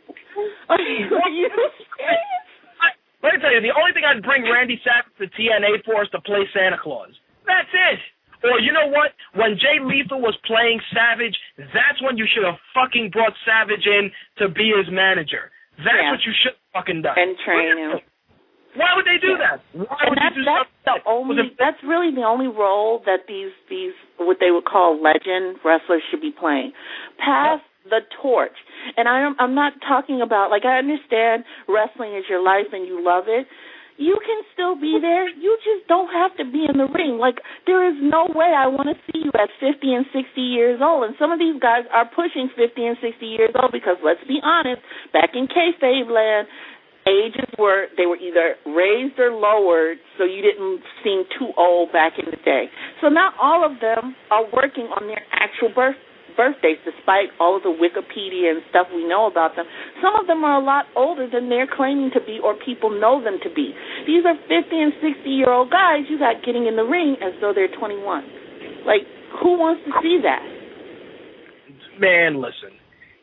[0.69, 2.43] Are you, are you serious?"
[3.23, 6.11] Let me tell you, the only thing I'd bring Randy Savage to TNA for is
[6.11, 7.15] to play Santa Claus.
[7.47, 8.01] That's it.
[8.43, 9.15] Or you know what?
[9.39, 11.39] When Jay Lethal was playing Savage,
[11.71, 14.11] that's when you should have fucking brought Savage in
[14.43, 15.53] to be his manager.
[15.79, 16.11] That's Yeah.
[16.11, 17.15] what you should have fucking done.
[17.17, 18.01] And train him.
[18.75, 19.61] Why would they do that?
[19.77, 21.05] Why would that's you do that's something?
[21.05, 25.61] the only that's really the only role that these these what they would call legend
[25.65, 26.73] wrestlers should be playing.
[27.21, 28.57] Pass the torch.
[28.97, 33.05] And I'm I'm not talking about like I understand wrestling is your life and you
[33.05, 33.47] love it.
[34.01, 35.29] You can still be there.
[35.29, 37.21] You just don't have to be in the ring.
[37.21, 40.81] Like there is no way I want to see you at 50 and 60 years
[40.83, 41.05] old.
[41.05, 44.41] And some of these guys are pushing 50 and 60 years old because let's be
[44.43, 44.81] honest,
[45.13, 46.49] back in kayfabe land,
[47.07, 52.15] ages were they were either raised or lowered so you didn't seem too old back
[52.19, 52.71] in the day.
[53.01, 55.97] So not all of them are working on their actual birth
[56.37, 59.67] birthdays despite all of the Wikipedia and stuff we know about them.
[60.01, 63.23] Some of them are a lot older than they're claiming to be or people know
[63.23, 63.75] them to be.
[64.07, 67.35] These are 50 and 60 year old guys you got getting in the ring as
[67.41, 68.01] though they're 21.
[68.87, 69.05] Like
[69.43, 70.43] who wants to see that?
[72.01, 72.79] Man, listen.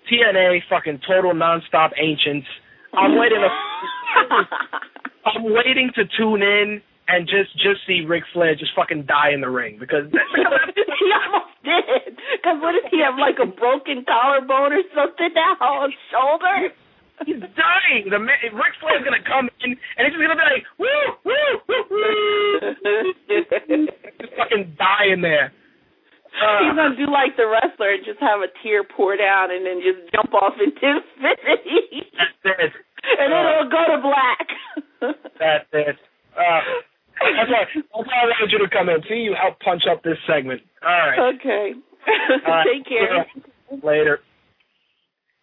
[0.10, 2.48] TNA fucking total nonstop ancients.
[2.94, 3.50] I'm waiting to
[5.26, 9.42] I'm waiting to tune in and just just see Ric Flair just fucking die in
[9.42, 12.18] the ring because he almost did.
[12.38, 16.74] Because what if he have like a broken collarbone or something now on his shoulder?
[17.26, 18.08] he's dying.
[18.10, 20.88] The man, Ric Flair's gonna come in and he's just gonna be like woo
[21.26, 22.60] woo woo woo,
[24.22, 25.52] just fucking die in there.
[26.40, 29.66] Uh, He's gonna do like the wrestler and just have a tear pour down and
[29.66, 32.08] then just jump off into infinity.
[32.16, 32.72] That's it.
[33.20, 34.48] and then it'll go to black.
[35.40, 35.96] That's it.
[36.36, 36.62] Uh,
[37.20, 39.02] that's why, that's why I wanted you to come in.
[39.10, 40.62] See, you help punch up this segment.
[40.82, 41.36] All right.
[41.36, 41.74] okay.
[42.48, 43.26] Uh, Take care.
[43.84, 44.20] Later.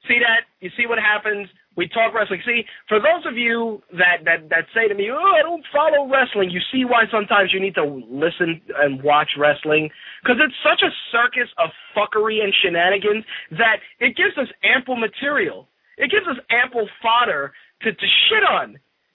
[0.09, 0.48] See that?
[0.60, 1.48] You see what happens?
[1.77, 2.40] We talk wrestling.
[2.47, 6.09] See, for those of you that that that say to me, "Oh, I don't follow
[6.09, 9.90] wrestling," you see why sometimes you need to listen and watch wrestling
[10.23, 15.69] because it's such a circus of fuckery and shenanigans that it gives us ample material.
[15.98, 18.73] It gives us ample fodder to to shit on,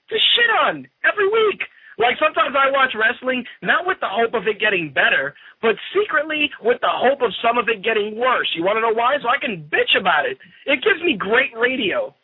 [0.08, 1.62] to shit on every week.
[1.98, 6.50] Like sometimes I watch wrestling not with the hope of it getting better, but secretly
[6.62, 8.48] with the hope of some of it getting worse.
[8.54, 9.18] You want to know why?
[9.20, 10.38] So I can bitch about it.
[10.66, 12.14] It gives me great radio.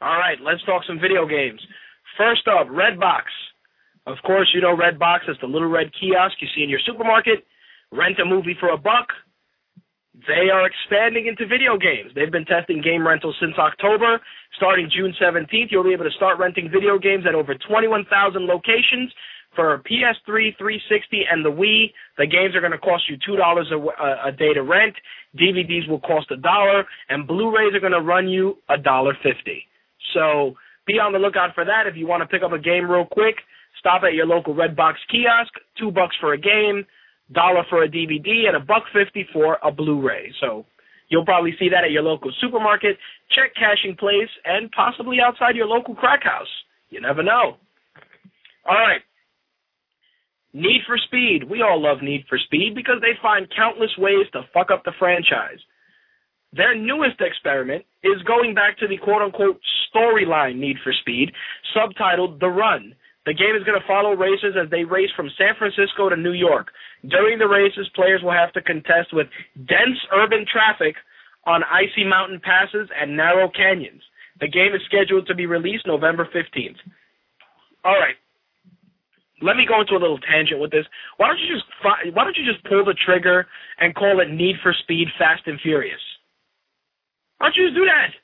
[0.00, 1.60] All right, let's talk some video games.
[2.16, 3.24] First up, Redbox.
[4.06, 7.44] Of course, you know Redbox is the little red kiosk you see in your supermarket.
[7.90, 9.08] Rent a movie for a buck.
[10.28, 12.12] They are expanding into video games.
[12.14, 14.20] They've been testing game rentals since October.
[14.56, 19.10] Starting June 17th, you'll be able to start renting video games at over 21,000 locations
[19.56, 21.92] for PS3, 360, and the Wii.
[22.18, 24.94] The games are going to cost you $2 a, a day to rent.
[25.36, 29.66] DVDs will cost a dollar, and Blu-rays are going to run you a dollar fifty.
[30.14, 30.54] So
[30.86, 31.86] be on the lookout for that.
[31.86, 33.36] If you want to pick up a game real quick,
[33.78, 35.52] stop at your local Redbox kiosk.
[35.78, 36.84] Two bucks for a game,
[37.32, 40.32] dollar for a DVD, and a buck fifty for a Blu-ray.
[40.40, 40.66] So
[41.08, 42.96] you'll probably see that at your local supermarket,
[43.30, 46.50] check cashing place, and possibly outside your local crack house.
[46.90, 47.56] You never know.
[48.66, 49.00] All right.
[50.52, 51.50] Need for Speed.
[51.50, 54.92] We all love Need for Speed because they find countless ways to fuck up the
[54.98, 55.58] franchise.
[56.54, 59.58] Their newest experiment is going back to the quote unquote
[59.90, 61.32] storyline Need for Speed,
[61.74, 62.94] subtitled The Run.
[63.26, 66.32] The game is going to follow racers as they race from San Francisco to New
[66.36, 66.68] York.
[67.08, 69.26] During the races, players will have to contest with
[69.56, 70.94] dense urban traffic
[71.46, 74.02] on icy mountain passes and narrow canyons.
[74.40, 76.78] The game is scheduled to be released November 15th.
[77.84, 78.16] All right.
[79.42, 80.86] Let me go into a little tangent with this.
[81.16, 81.66] Why don't you just
[82.14, 83.46] why don't you just pull the trigger
[83.78, 86.00] and call it Need for Speed Fast and Furious?
[87.44, 88.16] Why don't you just do that?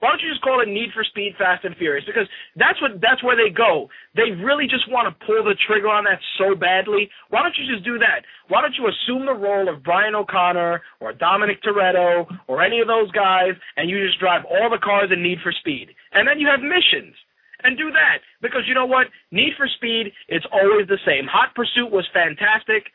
[0.00, 2.08] Why don't you just call it Need for Speed Fast and Furious?
[2.08, 2.24] Because
[2.56, 3.92] that's what that's where they go.
[4.16, 7.12] They really just want to pull the trigger on that so badly.
[7.28, 8.24] Why don't you just do that?
[8.48, 12.88] Why don't you assume the role of Brian O'Connor or Dominic Toretto or any of
[12.88, 15.92] those guys and you just drive all the cars in Need for Speed.
[16.16, 17.12] And then you have missions.
[17.60, 18.24] And do that.
[18.40, 19.12] Because you know what?
[19.36, 21.28] Need for Speed, it's always the same.
[21.28, 22.88] Hot Pursuit was fantastic,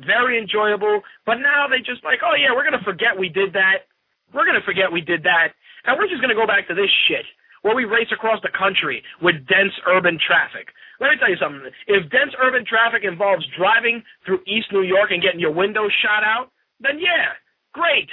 [0.00, 3.91] very enjoyable, but now they just like, oh yeah, we're gonna forget we did that.
[4.32, 5.52] We're gonna forget we did that
[5.84, 7.26] and we're just going to go back to this shit
[7.62, 10.70] where we race across the country with dense urban traffic.
[10.98, 11.62] Let me tell you something.
[11.86, 16.22] If dense urban traffic involves driving through East New York and getting your windows shot
[16.22, 17.38] out, then yeah,
[17.74, 18.10] great.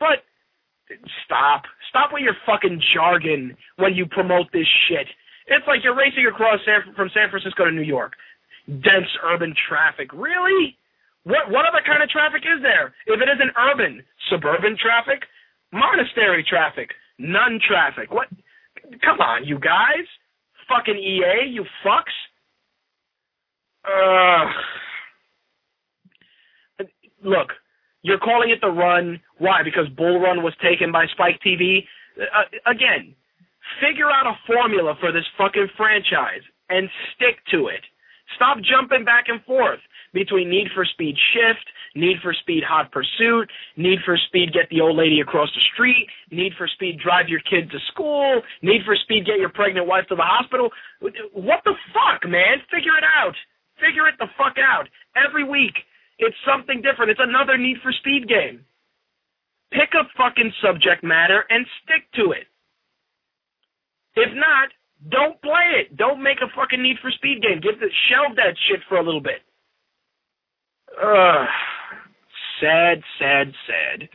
[0.00, 0.24] But
[1.24, 1.64] stop.
[1.88, 5.08] Stop with your fucking jargon when you promote this shit.
[5.48, 8.12] It's like you're racing across San, from San Francisco to New York.
[8.68, 10.12] Dense urban traffic.
[10.12, 10.76] Really?
[11.24, 12.92] What what other kind of traffic is there?
[13.08, 15.24] If it isn't urban, suburban traffic,
[15.72, 18.10] Monastery traffic, none traffic.
[18.10, 18.28] What?
[19.04, 20.06] Come on, you guys.
[20.68, 22.16] Fucking EA, you fucks.
[27.24, 27.48] Look,
[28.02, 29.20] you're calling it the run.
[29.38, 29.62] Why?
[29.62, 31.84] Because Bull Run was taken by Spike TV?
[32.20, 33.14] Uh, again,
[33.80, 37.80] figure out a formula for this fucking franchise and stick to it.
[38.36, 39.80] Stop jumping back and forth
[40.12, 44.80] between Need for Speed Shift, Need for Speed Hot Pursuit, Need for Speed Get the
[44.80, 48.96] Old Lady Across the Street, Need for Speed Drive Your Kid to School, Need for
[48.96, 50.70] Speed Get Your Pregnant Wife to the Hospital.
[51.00, 52.60] What the fuck, man?
[52.70, 53.34] Figure it out.
[53.80, 54.88] Figure it the fuck out.
[55.14, 55.74] Every week,
[56.18, 57.10] it's something different.
[57.10, 58.64] It's another Need for Speed game.
[59.70, 62.48] Pick a fucking subject matter and stick to it.
[64.16, 64.72] If not,
[65.10, 65.96] don't play it.
[65.96, 67.60] Don't make a fucking Need for Speed game.
[67.62, 69.46] Give the shelve that shit for a little bit.
[70.98, 71.46] Ugh.
[72.60, 74.08] Sad, sad, sad.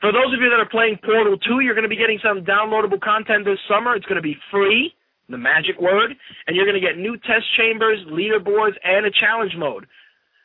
[0.00, 2.44] For those of you that are playing Portal 2, you're going to be getting some
[2.44, 3.94] downloadable content this summer.
[3.94, 4.94] It's going to be free,
[5.28, 6.14] the magic word,
[6.46, 9.86] and you're going to get new test chambers, leaderboards, and a challenge mode.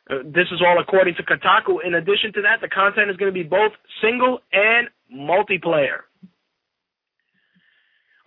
[0.10, 1.86] Uh, this is all according to Kotaku.
[1.86, 6.06] In addition to that, the content is going to be both single and multiplayer.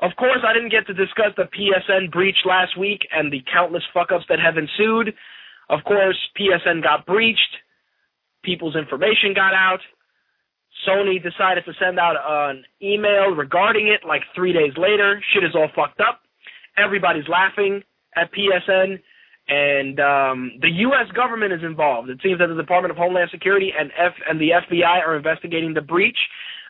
[0.01, 3.83] Of course, I didn't get to discuss the PSN breach last week and the countless
[3.93, 5.15] fuck ups that have ensued.
[5.71, 7.55] Of course, PSN got breached,
[8.43, 9.79] people's information got out.
[10.87, 15.23] Sony decided to send out an email regarding it like three days later.
[15.33, 16.23] Shit is all fucked up.
[16.77, 17.83] Everybody's laughing
[18.17, 18.99] at PSN,
[19.49, 21.07] and um, the U.S.
[21.15, 22.11] government is involved.
[22.11, 25.75] It seems that the Department of Homeland Security and F and the FBI are investigating
[25.75, 26.19] the breach.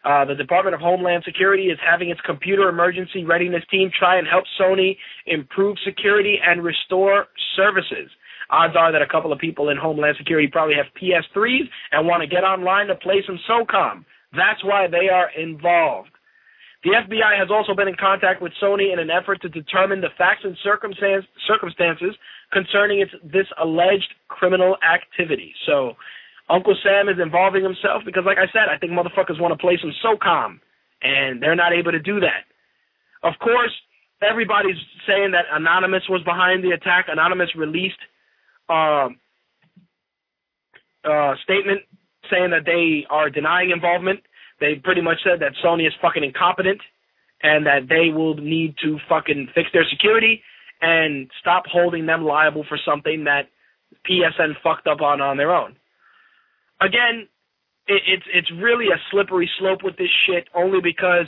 [0.04, 4.26] Uh, the Department of Homeland Security is having its computer emergency readiness team try and
[4.26, 4.96] help Sony
[5.26, 8.10] improve security and restore services
[8.50, 12.22] odds are that a couple of people in Homeland Security probably have PS3s and want
[12.22, 14.04] to get online to play some SOCOM.
[14.32, 16.10] That's why they are involved.
[16.82, 20.08] The FBI has also been in contact with Sony in an effort to determine the
[20.16, 22.16] facts and circumstance, circumstances
[22.52, 25.52] concerning its, this alleged criminal activity.
[25.66, 25.92] So,
[26.48, 29.78] Uncle Sam is involving himself because, like I said, I think motherfuckers want to play
[29.80, 30.58] some SOCOM,
[31.02, 32.48] and they're not able to do that.
[33.22, 33.70] Of course,
[34.22, 37.06] everybody's saying that Anonymous was behind the attack.
[37.08, 38.00] Anonymous released
[38.70, 39.16] um,
[41.04, 41.80] uh, statement
[42.30, 44.20] saying that they are denying involvement.
[44.60, 46.80] They pretty much said that Sony is fucking incompetent
[47.42, 50.42] and that they will need to fucking fix their security
[50.80, 53.48] and stop holding them liable for something that
[54.08, 55.76] PSN fucked up on on their own.
[56.80, 57.28] Again,
[57.86, 61.26] it, it's it's really a slippery slope with this shit only because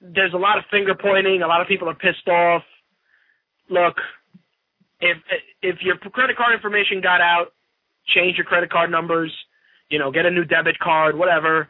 [0.00, 2.62] there's a lot of finger pointing, a lot of people are pissed off.
[3.68, 3.96] Look,
[5.00, 5.18] if
[5.62, 7.52] if your credit card information got out,
[8.14, 9.32] change your credit card numbers,
[9.90, 11.68] you know, get a new debit card, whatever.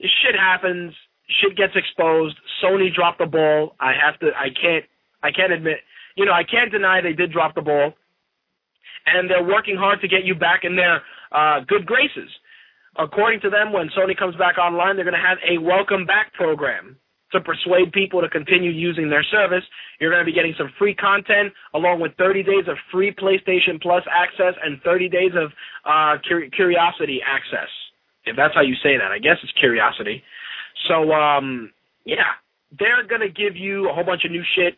[0.00, 0.92] Shit happens.
[1.40, 2.36] Shit gets exposed.
[2.62, 3.76] Sony dropped the ball.
[3.80, 4.30] I have to.
[4.36, 4.84] I can't.
[5.22, 5.78] I can't admit.
[6.16, 7.92] You know, I can't deny they did drop the ball,
[9.06, 12.28] and they're working hard to get you back in their uh, good graces.
[12.98, 16.34] According to them, when Sony comes back online, they're going to have a welcome back
[16.34, 16.98] program
[17.32, 19.64] to persuade people to continue using their service.
[20.00, 23.80] You're going to be getting some free content along with 30 days of free PlayStation
[23.80, 25.50] Plus access and 30 days of
[25.84, 27.68] uh, cur- Qriocity access.
[28.24, 30.22] If that's how you say that, I guess it's Qriocity.
[30.88, 31.70] So, um,
[32.04, 32.38] yeah,
[32.78, 34.74] they're going to give you a whole bunch of new shit.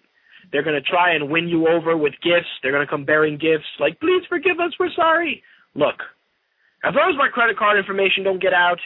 [0.53, 2.49] They're going to try and win you over with gifts.
[2.63, 5.43] They're going to come bearing gifts like, please forgive us, we're sorry.
[5.75, 5.97] Look,
[6.85, 8.79] as long as my credit card information don't get out,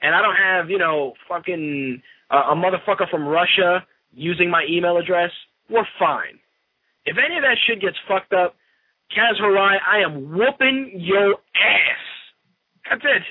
[0.00, 5.30] and I don't have, you know, fucking a motherfucker from Russia using my email address,
[5.70, 6.38] we're fine.
[7.04, 8.54] If any of that shit gets fucked up,
[9.16, 12.04] Kaz Hirai, I am whooping your ass.
[12.90, 13.22] That's it.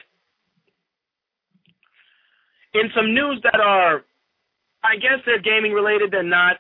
[2.80, 4.04] In some news that are,
[4.84, 6.58] I guess they're gaming related, they're not.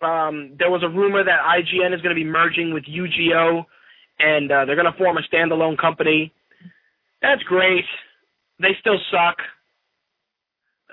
[0.00, 3.64] Um, there was a rumor that IGN is going to be merging with UGO,
[4.18, 6.32] and uh, they're going to form a standalone company.
[7.22, 7.84] That's great.
[8.60, 9.36] They still suck.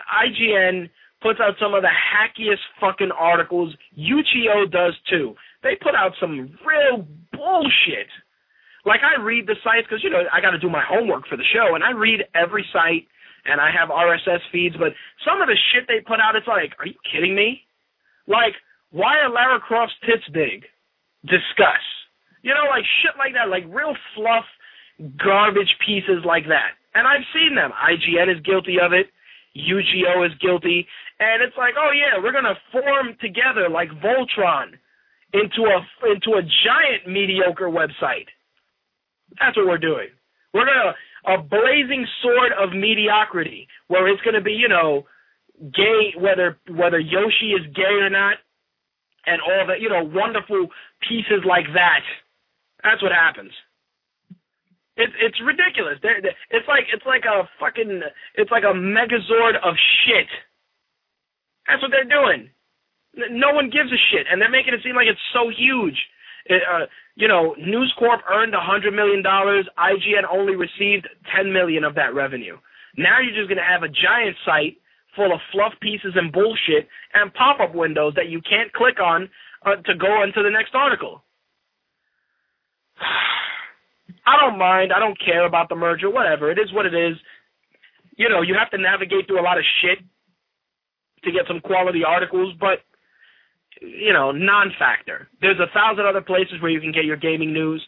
[0.10, 0.90] IGN
[1.22, 3.76] puts out some of the hackiest fucking articles.
[3.98, 5.36] UGO does too.
[5.64, 8.08] They put out some real bullshit.
[8.86, 11.36] Like I read the sites because you know I got to do my homework for
[11.36, 13.08] the show, and I read every site,
[13.46, 14.76] and I have RSS feeds.
[14.80, 14.96] But
[15.28, 17.68] some of the shit they put out, it's like, are you kidding me?
[18.28, 18.56] Like,
[18.92, 20.64] why are Lara Croft's tits big?
[21.28, 21.84] Discuss.
[22.42, 24.48] You know, like shit like that, like real fluff,
[25.20, 26.80] garbage pieces like that.
[26.96, 27.72] And I've seen them.
[27.76, 29.12] IGN is guilty of it.
[29.68, 30.88] UGO is guilty.
[31.20, 34.74] And it's like, oh yeah, we're gonna form together like Voltron
[35.34, 35.80] into a
[36.10, 38.28] into a giant mediocre website.
[39.40, 40.08] That's what we're doing.
[40.54, 40.96] We're gonna
[41.28, 45.06] a blazing sword of mediocrity where it's gonna be, you know,
[45.60, 48.38] gay whether whether Yoshi is gay or not,
[49.26, 50.68] and all that, you know, wonderful
[51.08, 52.02] pieces like that.
[52.84, 53.52] That's what happens.
[55.00, 55.96] It's it's ridiculous.
[56.04, 58.04] They're, they're, it's like it's like a fucking
[58.36, 59.74] it's like a megazord of
[60.04, 60.28] shit.
[61.68, 62.52] That's what they're doing.
[63.16, 65.96] No one gives a shit, and they're making it seem like it's so huge.
[66.46, 66.86] It, uh,
[67.16, 69.64] you know, News Corp earned a hundred million dollars.
[69.80, 72.58] IGN only received ten million of that revenue.
[72.98, 74.78] Now you're just gonna have a giant site
[75.16, 79.30] full of fluff pieces and bullshit and pop-up windows that you can't click on
[79.66, 81.24] uh, to go into the next article.
[84.26, 84.92] I don't mind.
[84.94, 86.10] I don't care about the merger.
[86.10, 86.52] Whatever.
[86.52, 87.18] It is what it is.
[88.18, 90.00] You know, you have to navigate through a lot of shit
[91.24, 92.80] to get some quality articles, but
[93.82, 95.28] you know, non-factor.
[95.42, 97.86] There's a thousand other places where you can get your gaming news.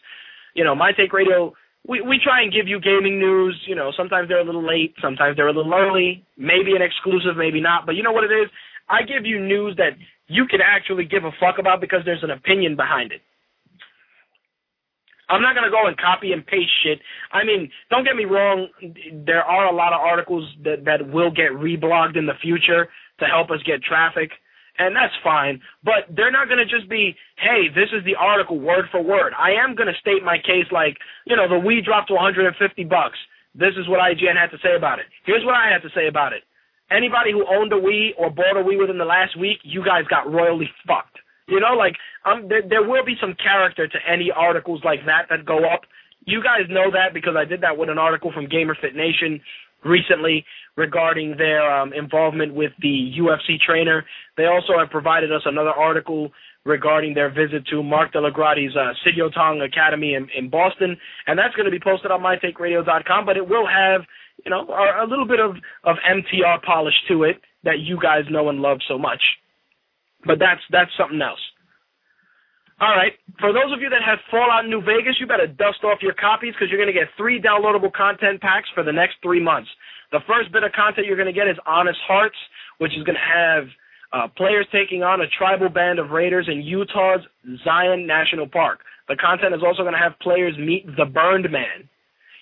[0.54, 1.52] You know, My Take Radio.
[1.86, 3.60] We we try and give you gaming news.
[3.66, 6.24] You know, sometimes they're a little late, sometimes they're a little early.
[6.36, 7.86] Maybe an exclusive, maybe not.
[7.86, 8.48] But you know what it is?
[8.88, 9.98] I give you news that
[10.28, 13.20] you can actually give a fuck about because there's an opinion behind it.
[15.28, 17.00] I'm not gonna go and copy and paste shit.
[17.32, 18.68] I mean, don't get me wrong.
[19.24, 22.88] There are a lot of articles that that will get reblogged in the future
[23.20, 24.30] to help us get traffic,
[24.78, 25.60] and that's fine.
[25.84, 29.32] But they're not gonna just be, hey, this is the article word for word.
[29.38, 33.18] I am gonna state my case like, you know, the Wii dropped to 150 bucks.
[33.54, 35.06] This is what IGN had to say about it.
[35.24, 36.42] Here's what I had to say about it.
[36.90, 40.04] Anybody who owned a Wii or bought a Wii within the last week, you guys
[40.08, 41.18] got royally fucked.
[41.52, 45.26] You know, like um, there, there will be some character to any articles like that
[45.28, 45.82] that go up.
[46.24, 49.40] You guys know that because I did that with an article from Gamer Fit Nation
[49.84, 50.46] recently
[50.76, 54.04] regarding their um, involvement with the UFC trainer.
[54.36, 56.30] They also have provided us another article
[56.64, 60.96] regarding their visit to Mark DellaGrotte's uh, Sityodtong Academy in, in Boston,
[61.26, 63.26] and that's going to be posted on MyTakeRadio.com.
[63.26, 64.02] But it will have,
[64.44, 68.22] you know, a, a little bit of of MTR polish to it that you guys
[68.30, 69.20] know and love so much.
[70.24, 71.40] But that's that's something else.
[72.80, 73.12] All right.
[73.38, 76.54] For those of you that have Fallout New Vegas, you better dust off your copies
[76.54, 79.70] because you're going to get three downloadable content packs for the next three months.
[80.10, 82.36] The first bit of content you're going to get is Honest Hearts,
[82.78, 83.64] which is going to have
[84.12, 87.22] uh, players taking on a tribal band of raiders in Utah's
[87.64, 88.80] Zion National Park.
[89.08, 91.88] The content is also going to have players meet the Burned Man.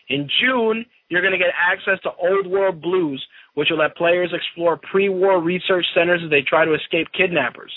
[0.08, 3.24] In June, you're going to get access to Old World Blues,
[3.54, 7.72] which will let players explore pre-war research centers as they try to escape kidnappers.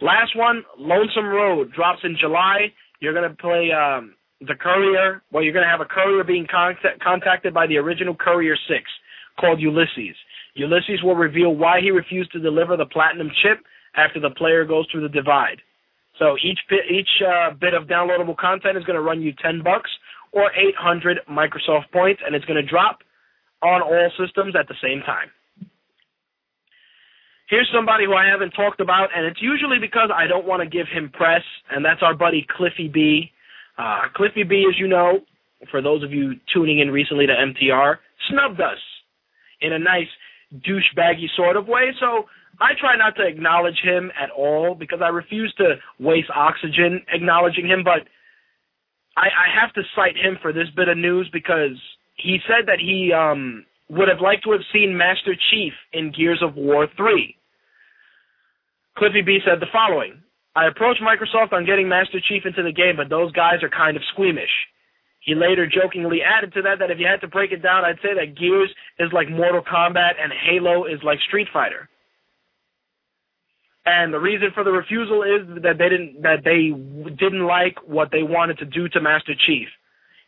[0.00, 2.72] Last one, Lonesome Road drops in July.
[3.00, 5.22] You're going to play um, the Courier.
[5.32, 8.80] Well, you're going to have a courier being contact- contacted by the original Courier 6
[9.40, 10.16] called Ulysses.
[10.54, 13.58] Ulysses will reveal why he refused to deliver the platinum chip
[13.96, 15.58] after the player goes through the divide.
[16.18, 19.62] So each bit, each uh, bit of downloadable content is going to run you 10
[19.62, 19.90] bucks
[20.32, 22.98] or 800 Microsoft points, and it's going to drop
[23.62, 25.28] on all systems at the same time.
[27.48, 30.68] Here's somebody who I haven't talked about, and it's usually because I don't want to
[30.68, 33.32] give him press, and that's our buddy Cliffy B.
[33.78, 35.20] Uh, Cliffy B, as you know,
[35.70, 37.96] for those of you tuning in recently to MTR,
[38.28, 38.78] snubbed us
[39.60, 40.08] in a nice
[40.54, 41.90] douchebaggy sort of way.
[42.00, 42.26] So
[42.60, 47.66] I try not to acknowledge him at all because I refuse to waste oxygen acknowledging
[47.66, 47.82] him.
[47.82, 48.08] But
[49.16, 51.80] I, I have to cite him for this bit of news because
[52.18, 56.42] he said that he um, would have liked to have seen Master Chief in Gears
[56.42, 57.34] of War 3.
[58.96, 60.20] Cliffy B said the following
[60.56, 63.96] I approached Microsoft on getting Master Chief into the game, but those guys are kind
[63.96, 64.50] of squeamish.
[65.20, 68.02] He later jokingly added to that that if you had to break it down, I'd
[68.02, 71.88] say that Gears is like Mortal Kombat and Halo is like Street Fighter.
[73.86, 76.74] And the reason for the refusal is that they didn't that they
[77.14, 79.68] didn't like what they wanted to do to Master Chief.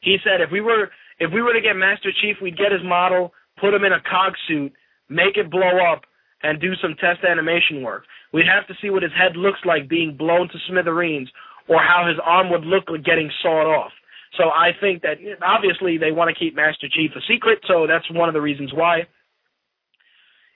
[0.00, 0.90] He said if we were
[1.20, 4.00] if we were to get Master Chief, we'd get his model, put him in a
[4.00, 4.72] cog suit,
[5.08, 6.02] make it blow up,
[6.42, 8.04] and do some test animation work.
[8.32, 11.28] We'd have to see what his head looks like being blown to smithereens,
[11.68, 13.92] or how his arm would look like getting sawed off.
[14.38, 18.08] So I think that obviously they want to keep Master Chief a secret, so that's
[18.10, 19.00] one of the reasons why.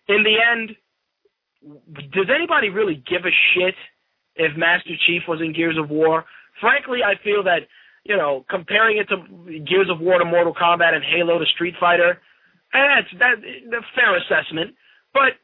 [0.08, 0.76] In the end,
[2.12, 3.74] does anybody really give a shit
[4.36, 6.24] if Master Chief was in Gears of War?
[6.60, 7.66] Frankly, I feel that,
[8.04, 9.16] you know, comparing it to
[9.64, 12.20] Gears of War to Mortal Kombat and Halo to Street Fighter,
[12.72, 14.74] that's that a fair assessment.
[15.12, 15.40] But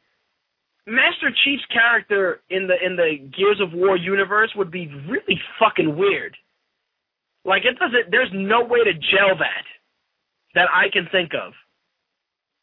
[0.85, 5.95] Master Chief's character in the in the Gears of War universe would be really fucking
[5.97, 6.35] weird.
[7.45, 8.11] Like it doesn't.
[8.11, 9.65] There's no way to gel that
[10.53, 11.53] that I can think of,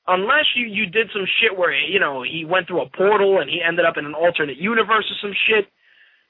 [0.07, 3.51] unless you you did some shit where you know he went through a portal and
[3.51, 5.67] he ended up in an alternate universe or some shit.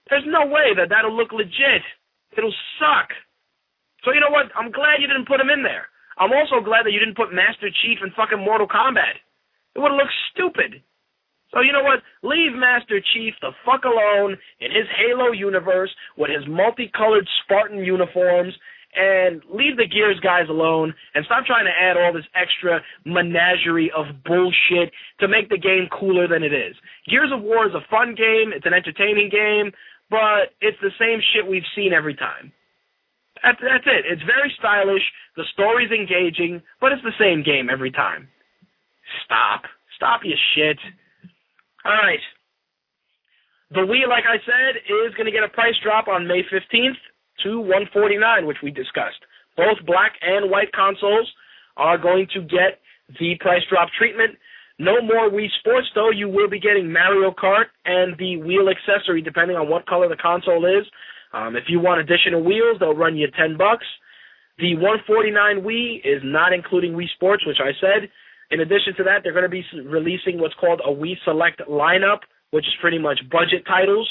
[0.08, 1.84] There's no way that that'll look legit.
[2.36, 3.10] It'll suck.
[4.04, 4.50] So you know what?
[4.54, 5.88] I'm glad you didn't put him in there.
[6.18, 9.22] I'm also glad that you didn't put Master Chief in fucking Mortal Kombat.
[9.74, 10.82] It would have looked stupid.
[11.54, 12.04] So you know what?
[12.22, 18.54] Leave Master Chief the fuck alone in his Halo universe with his multicolored Spartan uniforms
[18.94, 23.92] and leave the Gears guys alone and stop trying to add all this extra menagerie
[23.96, 26.74] of bullshit to make the game cooler than it is.
[27.08, 29.72] Gears of War is a fun game, it's an entertaining game,
[30.10, 32.52] but it's the same shit we've seen every time.
[33.43, 34.05] That's, that's it.
[34.06, 35.02] It's very stylish,
[35.36, 38.28] the story's engaging, but it's the same game every time.
[39.24, 39.62] Stop.
[39.97, 40.78] Stop your shit.
[41.85, 42.20] All right.
[43.70, 46.97] The Wii, like I said, is going to get a price drop on May 15th
[47.44, 49.20] to 149, which we discussed.
[49.56, 51.28] Both black and white consoles
[51.77, 52.81] are going to get
[53.20, 54.36] the price drop treatment.
[54.78, 56.10] No more Wii Sports, though.
[56.10, 60.16] You will be getting Mario Kart and the wheel accessory, depending on what color the
[60.16, 60.86] console is.
[61.32, 63.84] Um, if you want additional wheels, they'll run you 10 bucks.
[64.59, 68.09] The 149 Wii is not including Wii Sports, which I said.
[68.50, 72.20] In addition to that, they're going to be releasing what's called a Wii Select lineup,
[72.50, 74.09] which is pretty much budget titles.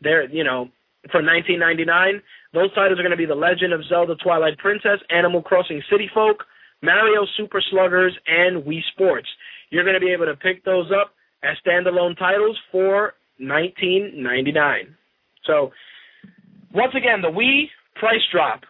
[0.00, 0.68] They're, you know,
[1.10, 2.20] for 19.99.
[2.54, 6.08] Those titles are going to be The Legend of Zelda Twilight Princess, Animal Crossing City
[6.14, 6.44] Folk,
[6.82, 9.28] Mario Super Sluggers, and Wii Sports.
[9.70, 14.94] You're going to be able to pick those up as standalone titles for 19.99.
[15.46, 15.70] So,
[16.72, 18.62] once again, the Wii price drop.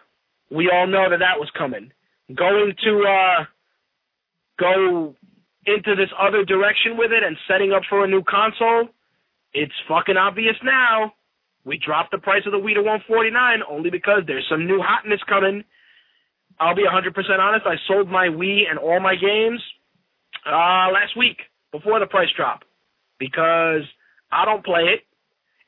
[0.49, 1.91] We all know that that was coming.
[2.35, 3.45] Going to uh,
[4.59, 5.15] go
[5.65, 8.89] into this other direction with it and setting up for a new console,
[9.53, 11.13] it's fucking obvious now.
[11.63, 15.19] We dropped the price of the Wii to 149 only because there's some new hotness
[15.29, 15.63] coming.
[16.59, 17.65] I'll be 100% honest.
[17.65, 19.61] I sold my Wii and all my games
[20.45, 21.37] uh, last week
[21.71, 22.63] before the price drop
[23.19, 23.83] because
[24.31, 25.01] I don't play it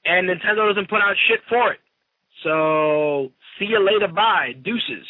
[0.06, 1.80] and Nintendo doesn't put out shit for it.
[2.44, 3.30] So
[3.60, 4.12] see you later.
[4.12, 4.54] Bye.
[4.64, 5.06] Deuces.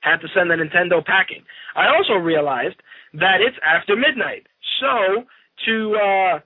[0.00, 1.42] Had to send the Nintendo packing.
[1.76, 2.76] I also realized
[3.14, 4.46] that it's after midnight.
[4.80, 5.24] So
[5.66, 6.38] to uh,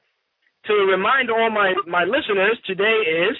[0.66, 3.36] to remind all my my listeners, today is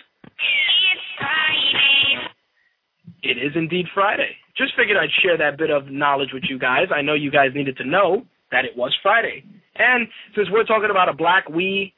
[3.23, 4.37] it is indeed Friday.
[4.57, 6.87] Just figured I'd share that bit of knowledge with you guys.
[6.95, 9.43] I know you guys needed to know that it was Friday.
[9.77, 10.07] And
[10.37, 11.93] since we're talking about a black Wii,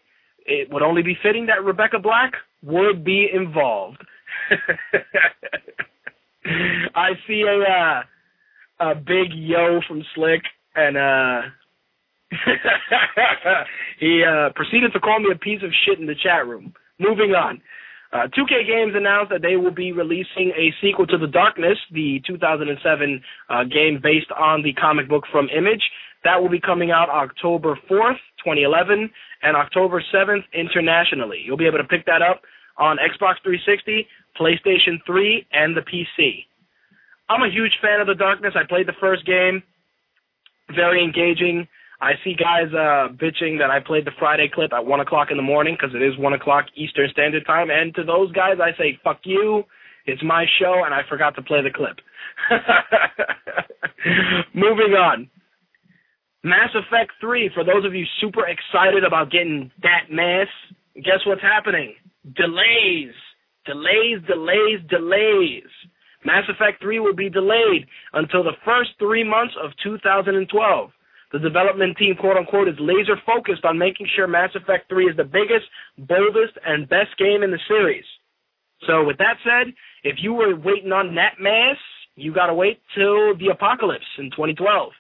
[0.46, 2.32] it would only be fitting that Rebecca Black
[2.62, 3.98] would be involved.
[6.94, 10.42] I see a uh, a big yo from Slick
[10.74, 11.42] and uh
[14.00, 16.74] he uh proceeded to call me a piece of shit in the chat room.
[16.98, 17.60] Moving on.
[18.12, 22.22] Uh, 2K Games announced that they will be releasing a sequel to The Darkness, the
[22.26, 25.82] 2007 uh, game based on the comic book from Image.
[26.24, 29.10] That will be coming out October 4th, 2011,
[29.42, 31.42] and October 7th internationally.
[31.44, 32.42] You'll be able to pick that up
[32.78, 34.06] on Xbox 360,
[34.38, 36.44] PlayStation 3, and the PC.
[37.28, 38.54] I'm a huge fan of The Darkness.
[38.54, 39.62] I played the first game.
[40.74, 41.66] Very engaging.
[42.00, 45.36] I see guys uh, bitching that I played the Friday clip at 1 o'clock in
[45.36, 47.70] the morning because it is 1 o'clock Eastern Standard Time.
[47.70, 49.64] And to those guys, I say, fuck you.
[50.04, 51.96] It's my show, and I forgot to play the clip.
[54.54, 55.28] Moving on.
[56.44, 60.46] Mass Effect 3, for those of you super excited about getting that mass,
[60.94, 61.94] guess what's happening?
[62.34, 63.14] Delays.
[63.66, 65.70] Delays, delays, delays.
[66.24, 70.90] Mass Effect 3 will be delayed until the first three months of 2012.
[71.32, 75.16] The development team, quote unquote, is laser focused on making sure Mass Effect 3 is
[75.16, 75.66] the biggest,
[75.98, 78.04] boldest, and best game in the series.
[78.86, 79.72] So, with that said,
[80.04, 81.76] if you were waiting on that mass,
[82.14, 84.92] you gotta wait till the apocalypse in 2012.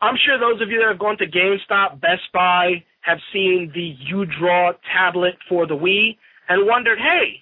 [0.00, 3.94] I'm sure those of you that have gone to GameStop, Best Buy, have seen the
[4.10, 6.18] U-Draw tablet for the Wii
[6.48, 7.38] and wondered, hey,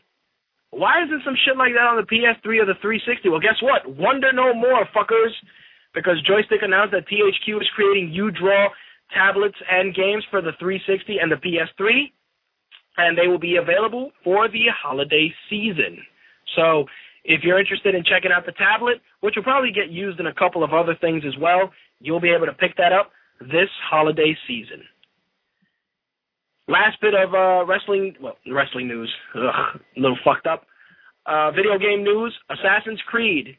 [0.71, 3.29] why isn't some shit like that on the PS3 or the 360?
[3.31, 3.89] Well, guess what?
[3.89, 5.33] Wonder no more, fuckers,
[5.95, 8.69] because Joystiq announced that THQ is creating U-Draw
[9.15, 12.13] tablets and games for the 360 and the PS3,
[12.99, 15.97] and they will be available for the holiday season.
[16.57, 16.85] So
[17.25, 20.35] if you're interested in checking out the tablet, which will probably get used in a
[20.35, 24.37] couple of other things as well, you'll be able to pick that up this holiday
[24.47, 24.83] season.
[26.67, 29.13] Last bit of uh, wrestling, well, wrestling news.
[29.35, 30.67] Ugh, a little fucked up.
[31.27, 33.57] Uh, video game news: Assassin's Creed.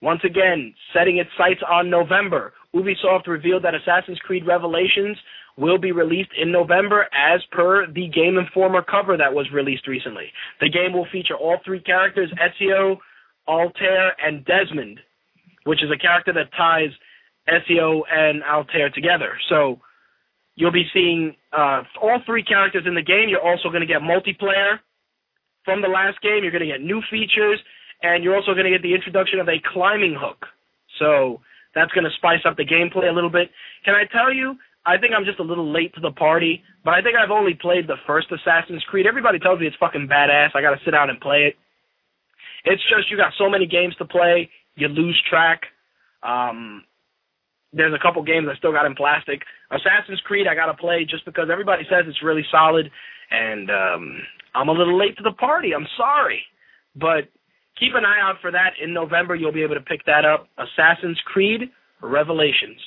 [0.00, 2.52] Once again, setting its sights on November.
[2.74, 5.16] Ubisoft revealed that Assassin's Creed Revelations
[5.56, 10.26] will be released in November as per the Game Informer cover that was released recently.
[10.60, 12.98] The game will feature all three characters, Ezio,
[13.48, 15.00] Altair, and Desmond,
[15.64, 16.90] which is a character that ties
[17.48, 19.32] Ezio and Altair together.
[19.48, 19.80] So
[20.58, 23.30] you'll be seeing uh, all three characters in the game.
[23.30, 24.82] You're also going to get multiplayer
[25.64, 26.42] from the last game.
[26.42, 27.62] You're going to get new features,
[28.02, 30.46] and you're also going to get the introduction of a climbing hook.
[30.98, 31.40] So
[31.76, 33.50] that's going to spice up the gameplay a little bit.
[33.84, 34.56] Can I tell you?
[34.84, 37.54] I think I'm just a little late to the party, but I think I've only
[37.54, 39.06] played the first Assassin's Creed.
[39.06, 40.56] Everybody tells me it's fucking badass.
[40.56, 41.54] I got to sit down and play it.
[42.64, 45.62] It's just you got so many games to play, you lose track.
[46.22, 46.82] Um,
[47.72, 49.42] there's a couple games I still got in plastic.
[49.70, 52.90] Assassin's Creed I gotta play just because everybody says it's really solid,
[53.30, 54.20] and um,
[54.54, 55.74] I'm a little late to the party.
[55.74, 56.42] I'm sorry,
[56.96, 57.28] but
[57.78, 59.34] keep an eye out for that in November.
[59.34, 60.48] You'll be able to pick that up.
[60.56, 61.70] Assassin's Creed
[62.00, 62.80] Revelations.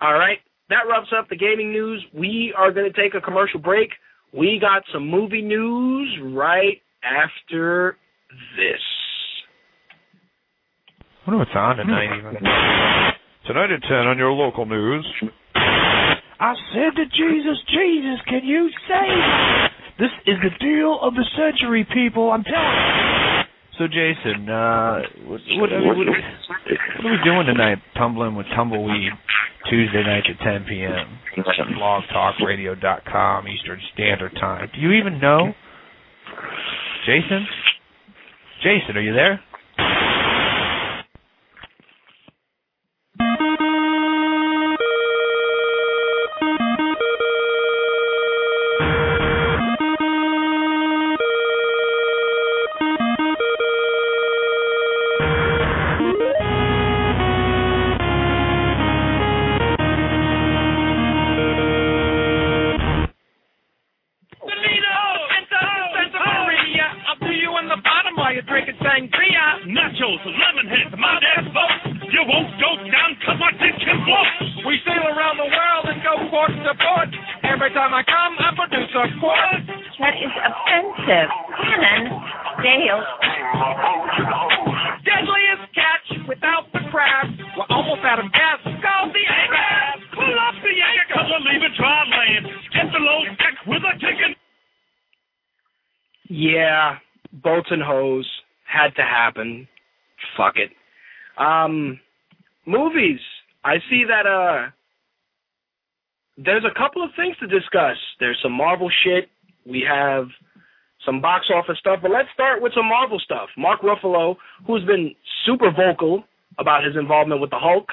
[0.00, 0.38] All right,
[0.68, 2.04] that wraps up the gaming news.
[2.14, 3.90] We are going to take a commercial break.
[4.32, 7.98] We got some movie news right after
[8.56, 8.80] this.
[11.24, 12.42] I wonder what's on tonight even.
[13.46, 15.04] Tonight at 10 on your local news.
[15.54, 19.82] I said to Jesus, Jesus, can you save me?
[19.98, 22.30] This is the deal of the century, people.
[22.30, 23.42] I'm telling you.
[23.78, 27.78] So, Jason, uh, what, what, what, what, are we doing tonight?
[27.98, 29.10] Tumbling with Tumbleweed,
[29.68, 31.18] Tuesday nights at 10 p.m.
[31.74, 34.68] blogtalkradio.com Eastern Standard Time.
[34.72, 35.52] Do you even know?
[37.06, 37.46] Jason?
[38.62, 39.40] Jason, are you there?
[104.26, 104.70] Uh,
[106.36, 107.96] there's a couple of things to discuss.
[108.20, 109.28] There's some Marvel shit.
[109.66, 110.26] We have
[111.04, 113.48] some box office stuff, but let's start with some Marvel stuff.
[113.56, 114.36] Mark Ruffalo,
[114.66, 116.24] who's been super vocal
[116.58, 117.88] about his involvement with the Hulk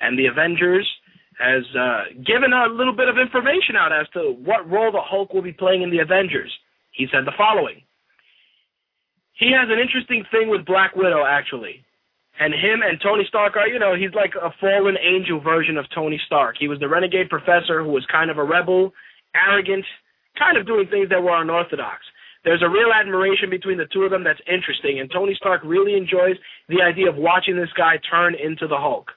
[0.00, 0.88] and the Avengers,
[1.38, 5.32] has uh, given a little bit of information out as to what role the Hulk
[5.32, 6.52] will be playing in the Avengers.
[6.92, 7.82] He said the following.
[9.34, 11.82] He has an interesting thing with Black Widow, actually.
[12.40, 15.84] And him and Tony Stark are, you know, he's like a fallen angel version of
[15.94, 16.56] Tony Stark.
[16.58, 18.92] He was the renegade professor who was kind of a rebel,
[19.36, 19.84] arrogant,
[20.38, 22.00] kind of doing things that were unorthodox.
[22.44, 25.94] There's a real admiration between the two of them that's interesting, and Tony Stark really
[25.94, 26.34] enjoys
[26.68, 29.12] the idea of watching this guy turn into the Hulk.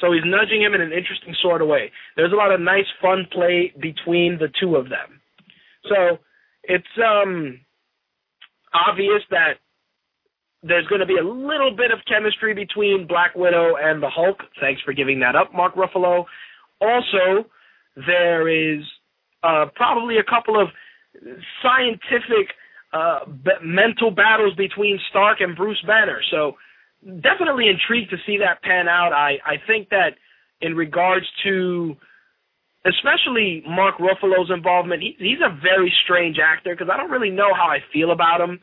[0.00, 1.90] So he's nudging him in an interesting sort of way.
[2.16, 5.20] There's a lot of nice, fun play between the two of them.
[5.88, 6.18] So
[6.64, 7.60] it's um
[8.74, 9.54] obvious that
[10.62, 14.38] there's going to be a little bit of chemistry between Black Widow and the Hulk.
[14.60, 16.24] Thanks for giving that up, Mark Ruffalo.
[16.80, 17.48] Also,
[18.06, 18.82] there is
[19.42, 20.68] uh, probably a couple of
[21.62, 22.52] scientific
[22.92, 26.20] uh, b- mental battles between Stark and Bruce Banner.
[26.30, 26.52] So
[27.04, 29.12] definitely intrigued to see that pan out.
[29.12, 30.10] I, I think that
[30.60, 31.96] in regards to
[32.86, 37.52] especially Mark Ruffalo's involvement, he, he's a very strange actor because I don't really know
[37.54, 38.60] how I feel about him.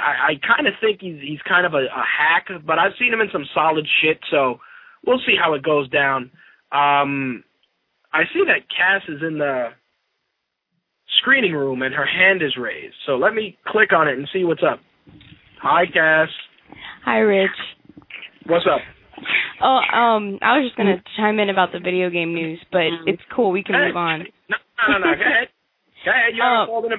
[0.00, 3.12] I, I kind of think he's he's kind of a, a hack, but I've seen
[3.12, 4.60] him in some solid shit, so
[5.06, 6.30] we'll see how it goes down.
[6.72, 7.42] Um,
[8.12, 9.70] I see that Cass is in the
[11.20, 12.94] screening room and her hand is raised.
[13.06, 14.80] So let me click on it and see what's up.
[15.62, 16.28] Hi, Cass.
[17.04, 17.50] Hi, Rich.
[18.46, 18.80] What's up?
[19.62, 23.22] Oh, um, I was just gonna chime in about the video game news, but it's
[23.34, 23.52] cool.
[23.52, 23.86] We can Hey.
[23.88, 24.26] move on.
[24.50, 24.56] No,
[24.88, 25.14] no, no.
[25.14, 25.48] Go ahead.
[26.04, 26.34] Go ahead.
[26.34, 26.96] You haven't Um, a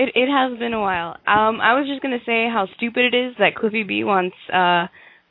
[0.00, 1.16] It it has been a while.
[1.26, 4.86] Um, I was just gonna say how stupid it is that Cliffy B wants uh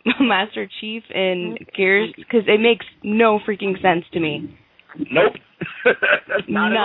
[0.22, 4.56] Master Chief in Gears because it makes no freaking sense to me.
[5.12, 5.34] Nope.
[6.48, 6.76] None.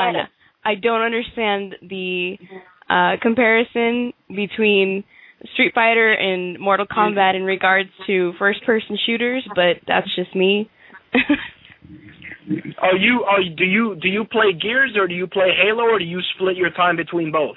[0.65, 2.39] I don't understand the
[2.89, 5.05] uh comparison between
[5.52, 10.70] Street Fighter and Mortal Kombat in regards to first person shooters, but that's just me.
[12.78, 15.98] Are you are do you do you play Gears or do you play Halo or
[15.98, 17.56] do you split your time between both?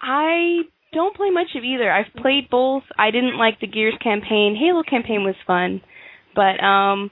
[0.00, 0.62] I
[0.92, 1.90] don't play much of either.
[1.90, 2.82] I've played both.
[2.98, 4.56] I didn't like the Gears campaign.
[4.58, 5.80] Halo campaign was fun,
[6.34, 7.10] but um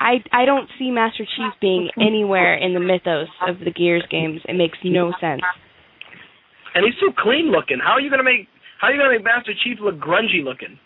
[0.00, 4.40] I I don't see Master Chief being anywhere in the mythos of the Gears games.
[4.48, 5.42] It makes no sense.
[6.74, 7.78] And he's so clean looking.
[7.82, 8.48] How are you gonna make
[8.80, 10.78] how are you gonna make Master Chief look grungy looking?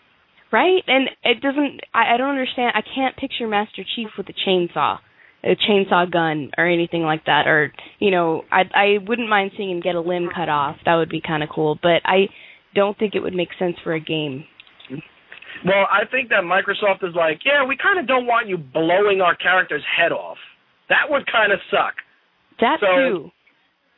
[0.51, 0.83] Right?
[0.87, 4.99] And it doesn't I, I don't understand I can't picture Master Chief with a chainsaw.
[5.43, 9.69] A chainsaw gun or anything like that or you know, I I wouldn't mind seeing
[9.71, 10.77] him get a limb cut off.
[10.85, 11.77] That would be kinda cool.
[11.81, 12.29] But I
[12.75, 14.45] don't think it would make sense for a game.
[15.65, 19.21] Well, I think that Microsoft is like, yeah, we kind of don't want you blowing
[19.21, 20.37] our character's head off.
[20.89, 21.95] That would kind of suck.
[22.59, 23.31] That So- too.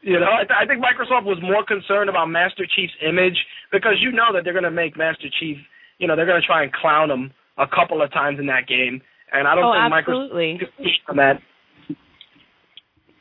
[0.01, 3.33] You know, I, th- I think Microsoft was more concerned about Master Chief's image
[3.71, 5.57] because you know that they're going to make Master Chief,
[5.97, 8.67] you know, they're going to try and clown him a couple of times in that
[8.67, 9.01] game,
[9.31, 10.59] and I don't oh, think absolutely.
[10.61, 11.39] Microsoft is on that.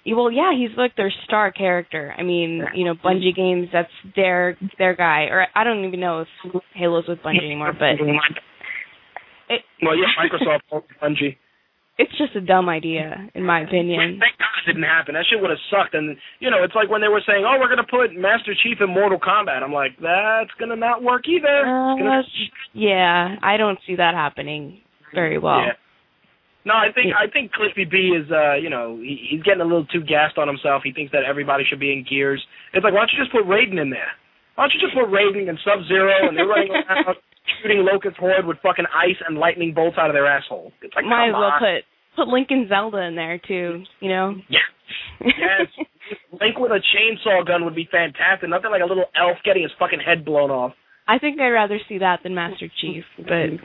[0.07, 2.15] Well, yeah, he's like their star character.
[2.17, 5.25] I mean, you know, Bungie games, that's their their guy.
[5.31, 7.97] Or I don't even know if Halo's with Bungie anymore, but
[9.49, 11.37] it, Well, yeah, Microsoft owns Bungie.
[11.97, 14.19] it's just a dumb idea, in my opinion.
[14.21, 15.15] Thank God it didn't happen.
[15.15, 15.95] That shit would have sucked.
[15.95, 18.53] And you know, it's like when they were saying, "Oh, we're going to put Master
[18.63, 21.65] Chief in Mortal Kombat." I'm like, that's going to not work either.
[21.65, 22.23] It's gonna- Uh,
[22.75, 24.83] yeah, I don't see that happening
[25.15, 25.61] very well.
[25.61, 25.73] Yeah.
[26.65, 29.69] No, I think I think Cliffy B is uh, you know, he, he's getting a
[29.69, 30.83] little too gassed on himself.
[30.83, 32.41] He thinks that everybody should be in Gears.
[32.73, 34.09] It's like, why don't you just put Raiden in there?
[34.57, 37.17] Why don't you just put Raiden and Sub Zero and they're running around
[37.61, 40.73] shooting Locust Horde with fucking ice and lightning bolts out of their asshole?
[40.81, 41.61] It's like, Might as well on.
[41.61, 41.85] put
[42.17, 43.85] put Link and Zelda in there too.
[44.01, 44.35] You know.
[44.49, 44.65] Yeah.
[45.21, 45.69] Yes.
[46.41, 48.49] Link with a chainsaw gun would be fantastic.
[48.49, 50.73] Nothing like a little elf getting his fucking head blown off.
[51.07, 53.61] I think I'd rather see that than Master Chief, but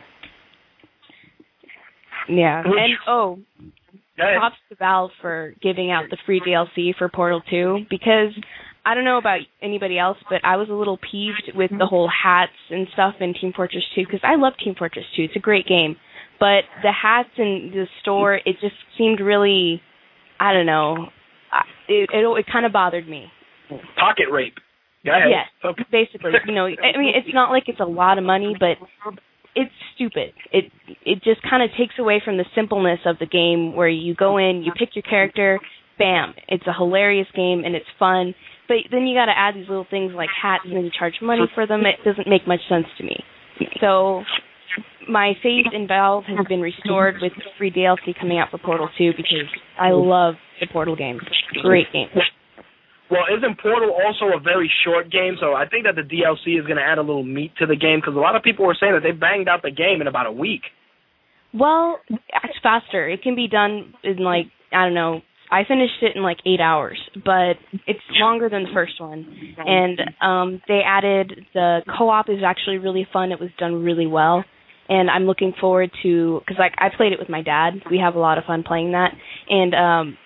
[2.29, 2.61] yeah.
[2.65, 3.39] Which- And oh,
[4.17, 8.33] props to Valve for giving out the free DLC for Portal 2 because
[8.85, 12.09] I don't know about anybody else, but I was a little peeved with the whole
[12.09, 15.23] hats and stuff in Team Fortress 2 because I love Team Fortress 2.
[15.23, 15.95] It's a great game,
[16.39, 19.81] but the hats in the store it just seemed really,
[20.39, 21.07] I don't know,
[21.51, 23.31] I- it it, it kind of bothered me.
[23.97, 24.55] Pocket rape.
[25.03, 25.83] Yes, Okay.
[25.91, 26.31] basically.
[26.45, 28.77] You know, I mean, it's not like it's a lot of money, but
[29.55, 30.33] it's stupid.
[30.51, 30.71] It
[31.05, 34.37] it just kind of takes away from the simpleness of the game, where you go
[34.37, 35.59] in, you pick your character,
[35.97, 38.33] bam, it's a hilarious game and it's fun.
[38.67, 41.15] But then you got to add these little things like hats, and then you charge
[41.21, 41.81] money for them.
[41.81, 43.23] It doesn't make much sense to me.
[43.81, 44.23] So
[45.09, 49.11] my faith in Valve has been restored with free DLC coming out for Portal 2
[49.17, 49.47] because
[49.79, 51.21] I love the Portal games.
[51.63, 52.07] Great game.
[53.09, 55.35] Well, isn't Portal also a very short game?
[55.39, 57.75] So I think that the DLC is going to add a little meat to the
[57.75, 60.07] game because a lot of people were saying that they banged out the game in
[60.07, 60.61] about a week.
[61.53, 63.09] Well, it's faster.
[63.09, 65.21] It can be done in like I don't know.
[65.51, 67.57] I finished it in like eight hours, but
[67.87, 69.25] it's longer than the first one.
[69.57, 73.31] And um they added the co-op is actually really fun.
[73.31, 74.45] It was done really well,
[74.87, 77.81] and I'm looking forward to because like I played it with my dad.
[77.89, 79.13] We have a lot of fun playing that,
[79.49, 80.17] and um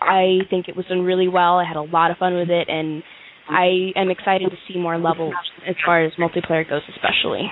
[0.00, 1.58] I think it was done really well.
[1.58, 3.02] I had a lot of fun with it, and
[3.48, 5.34] I am excited to see more levels
[5.68, 7.50] as far as multiplayer goes, especially.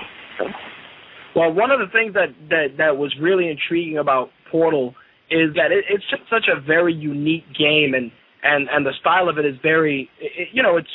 [1.35, 4.93] Well, one of the things that that that was really intriguing about Portal
[5.29, 8.11] is that it, it's just such a very unique game, and
[8.43, 10.87] and and the style of it is very, it, you know, it's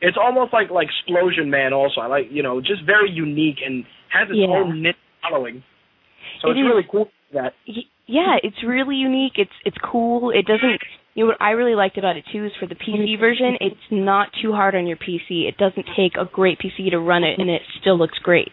[0.00, 1.72] it's almost like like Explosion Man.
[1.72, 4.48] Also, I like you know just very unique and has its Yeah.
[4.48, 5.62] own niche following.
[6.42, 6.66] So It it's is.
[6.66, 7.54] really cool that.
[8.08, 9.34] Y- yeah, it's really unique.
[9.36, 10.30] It's it's cool.
[10.30, 10.80] It doesn't.
[11.14, 13.20] You know what I really liked about it too is for the PC mm-hmm.
[13.20, 15.48] version, it's not too hard on your PC.
[15.48, 18.50] It doesn't take a great PC to run it, and it still looks great.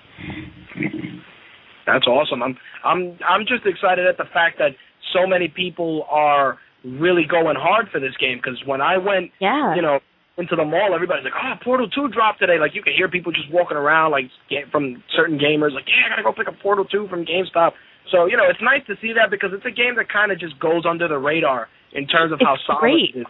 [1.85, 2.43] That's awesome.
[2.43, 4.71] I'm I'm I'm just excited at the fact that
[5.13, 9.75] so many people are really going hard for this game because when I went, Yeah.
[9.75, 9.99] you know,
[10.37, 13.31] into the mall, everybody's like, "Oh, Portal 2 dropped today." Like you can hear people
[13.31, 16.47] just walking around like get from certain gamers like, "Yeah, I got to go pick
[16.47, 17.73] up Portal 2 from GameStop."
[18.11, 20.39] So, you know, it's nice to see that because it's a game that kind of
[20.39, 23.15] just goes under the radar in terms of how It's solid great.
[23.15, 23.25] it is.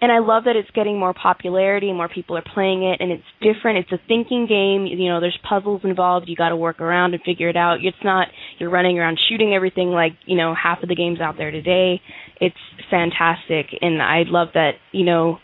[0.00, 3.10] and I love that it's getting more popularity and more people are playing it and
[3.12, 3.78] it's different.
[3.78, 4.86] It's a thinking game.
[4.86, 6.28] You know, there's puzzles involved.
[6.28, 7.78] You got to work around and figure it out.
[7.82, 8.28] It's not
[8.58, 12.00] you're running around shooting everything like, you know, half of the games out there today.
[12.40, 12.56] It's
[12.90, 15.38] fantastic and I love that, you know,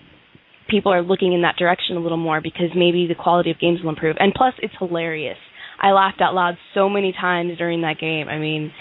[0.68, 3.80] people are looking in that direction a little more because maybe the quality of games
[3.82, 4.16] will improve.
[4.20, 5.38] And plus it's hilarious.
[5.80, 8.28] I laughed out loud so many times during that game.
[8.28, 8.72] I mean,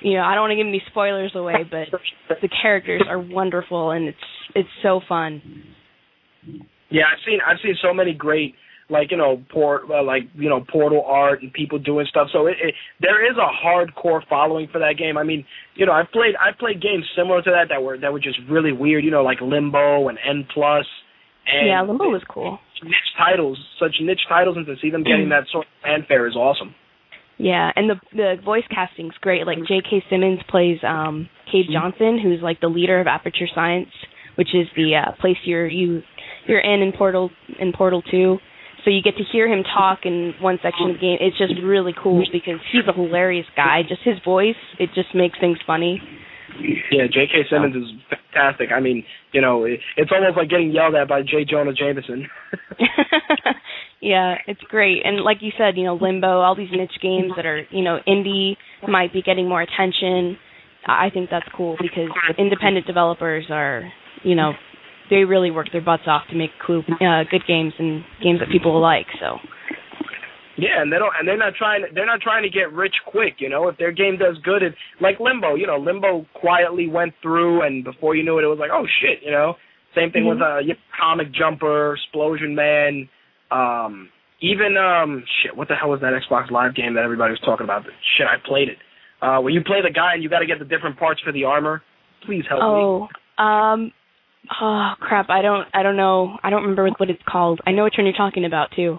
[0.00, 3.90] you know, I don't want to give any spoilers away, but the characters are wonderful
[3.90, 4.18] and it's
[4.54, 5.42] it's so fun.
[6.90, 8.54] Yeah, I've seen I've seen so many great
[8.90, 12.28] like you know port uh, like you know portal art and people doing stuff.
[12.32, 15.16] So it, it there is a hardcore following for that game.
[15.16, 15.44] I mean,
[15.74, 18.38] you know, I've played I've played games similar to that that were that were just
[18.48, 19.04] really weird.
[19.04, 20.86] You know, like Limbo and N Plus.
[21.52, 22.58] And yeah, Limbo was cool.
[22.82, 26.36] niche titles, such niche titles, and to see them getting that sort of fanfare is
[26.36, 26.74] awesome.
[27.38, 29.46] Yeah, and the the voice casting's great.
[29.46, 30.04] Like J.K.
[30.10, 33.88] Simmons plays um Cave Johnson, who's like the leader of Aperture Science,
[34.36, 36.02] which is the uh, place you're you
[36.46, 38.36] you're in in Portal in Portal Two.
[38.84, 41.18] So you get to hear him talk in one section of the game.
[41.20, 43.82] It's just really cool because he's a hilarious guy.
[43.86, 46.00] Just his voice, it just makes things funny.
[46.90, 47.46] Yeah, J.K.
[47.50, 48.70] Simmons is fantastic.
[48.74, 51.44] I mean, you know, it, it's almost like getting yelled at by J.
[51.48, 52.26] Jonah Jameson.
[54.00, 55.02] yeah, it's great.
[55.04, 57.98] And like you said, you know, Limbo, all these niche games that are, you know,
[58.06, 58.56] indie
[58.88, 60.38] might be getting more attention.
[60.86, 63.90] I think that's cool because independent developers are,
[64.24, 64.52] you know,
[65.10, 68.48] they really work their butts off to make cool, uh, good games and games that
[68.50, 69.06] people like.
[69.20, 69.38] So,
[70.56, 71.84] Yeah, and they don't, and they're not trying.
[71.94, 73.34] They're not trying to get rich quick.
[73.38, 75.54] You know, if their game does good, it like Limbo.
[75.54, 78.84] You know, Limbo quietly went through, and before you knew it, it was like, oh
[79.00, 79.22] shit.
[79.24, 79.54] You know,
[79.94, 80.58] same thing with uh,
[81.00, 83.08] Comic Jumper, Explosion Man,
[83.50, 84.08] um,
[84.40, 85.56] even um, shit.
[85.56, 87.82] What the hell was that Xbox Live game that everybody was talking about?
[88.16, 88.78] Shit, I played it.
[89.22, 91.32] Uh, where you play the guy and you got to get the different parts for
[91.32, 91.82] the armor.
[92.24, 92.66] Please help me.
[92.66, 93.08] oh,
[93.42, 93.92] um,
[94.60, 97.60] oh crap, I don't, I don't know, I don't remember what it's called.
[97.66, 98.98] I know which one you're talking about too.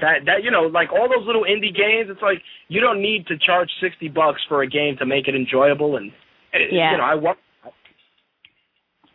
[0.00, 2.38] That that you know, like all those little indie games, it's like
[2.68, 6.10] you don't need to charge sixty bucks for a game to make it enjoyable and
[6.52, 6.92] and, Yeah.
[6.92, 7.38] you know, I want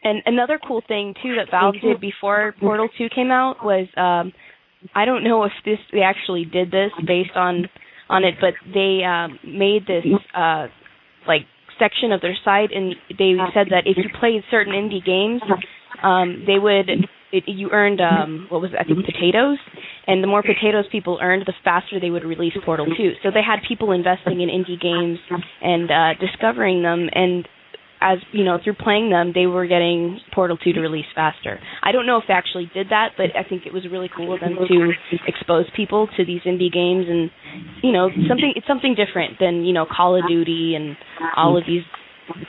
[0.03, 4.31] And another cool thing too that Valve did before Portal 2 came out was um
[4.93, 7.67] I don't know if this they actually did this based on
[8.07, 10.05] on it, but they um made this
[10.35, 10.67] uh
[11.27, 11.41] like
[11.79, 15.41] section of their site and they said that if you played certain indie games,
[16.03, 16.87] um they would
[17.31, 19.57] it, you earned um what was it, I think potatoes.
[20.07, 23.13] And the more potatoes people earned the faster they would release Portal 2.
[23.23, 25.19] So they had people investing in indie games
[25.61, 27.09] and uh discovering them.
[27.13, 27.47] And
[28.01, 31.59] as you know through playing them they were getting portal 2 to release faster.
[31.81, 34.33] I don't know if they actually did that but i think it was really cool
[34.33, 34.91] of them to
[35.27, 37.05] expose people to these indie games.
[37.09, 37.31] And
[37.81, 40.95] you know something it's something different than you know call of duty and
[41.35, 41.83] all of these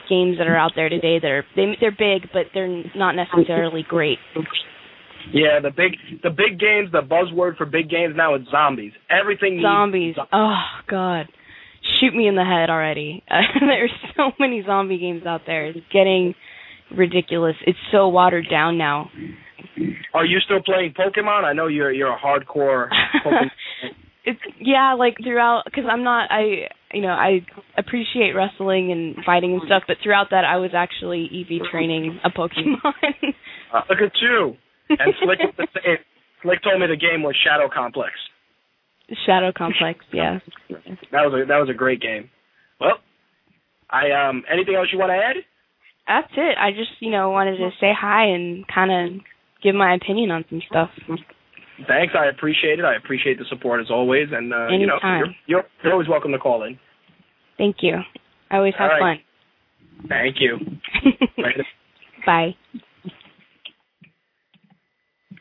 [0.09, 3.83] games that are out there today that are they, they're big but they're not necessarily
[3.87, 4.17] great.
[5.33, 8.93] Yeah, the big the big games, the buzzword for big games now is zombies.
[9.09, 10.15] Everything needs zombies.
[10.31, 11.27] oh god.
[11.99, 13.23] Shoot me in the head already.
[13.59, 15.67] There's so many zombie games out there.
[15.67, 16.33] It's getting
[16.95, 17.55] ridiculous.
[17.65, 19.09] It's so watered down now.
[20.13, 21.43] Are you still playing Pokemon?
[21.43, 22.89] I know you're you're a hardcore
[23.25, 23.49] Pokemon.
[24.25, 27.45] it's yeah like throughout because i'm not i you know i
[27.77, 32.29] appreciate wrestling and fighting and stuff but throughout that i was actually ev training a
[32.29, 32.77] pokemon
[33.73, 34.55] Uh, look at you.
[34.89, 35.97] And Slick was the same.
[36.41, 38.13] Slick told me the game was Shadow Complex.
[39.25, 40.39] shadow complex yeah
[41.11, 42.29] That was a that was a great game.
[42.79, 42.95] Well,
[43.89, 45.35] I um anything else you want to add?
[46.07, 49.21] that's it i just you know wanted to say hi and kind of
[49.61, 50.89] give my opinion on some stuff
[51.87, 52.85] Thanks, I appreciate it.
[52.85, 56.31] I appreciate the support as always, and uh, you know you're, you're you're always welcome
[56.31, 56.79] to call in.
[57.57, 57.97] thank you
[58.49, 58.99] i always have right.
[58.99, 59.23] fun
[60.07, 60.57] Thank you.
[62.25, 62.55] bye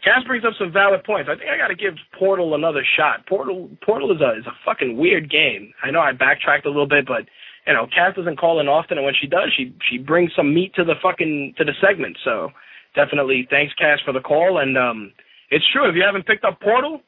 [0.04, 1.28] Cass brings up some valid points.
[1.28, 3.26] I think I got to give Portal another shot.
[3.26, 5.72] Portal Portal is a is a fucking weird game.
[5.82, 7.26] I know I backtracked a little bit, but
[7.66, 10.54] you know Cass doesn't call in often, and when she does, she she brings some
[10.54, 12.16] meat to the fucking to the segment.
[12.24, 12.50] So
[12.94, 15.12] definitely thanks Cass for the call, and um
[15.50, 15.88] it's true.
[15.88, 17.00] If you haven't picked up Portal,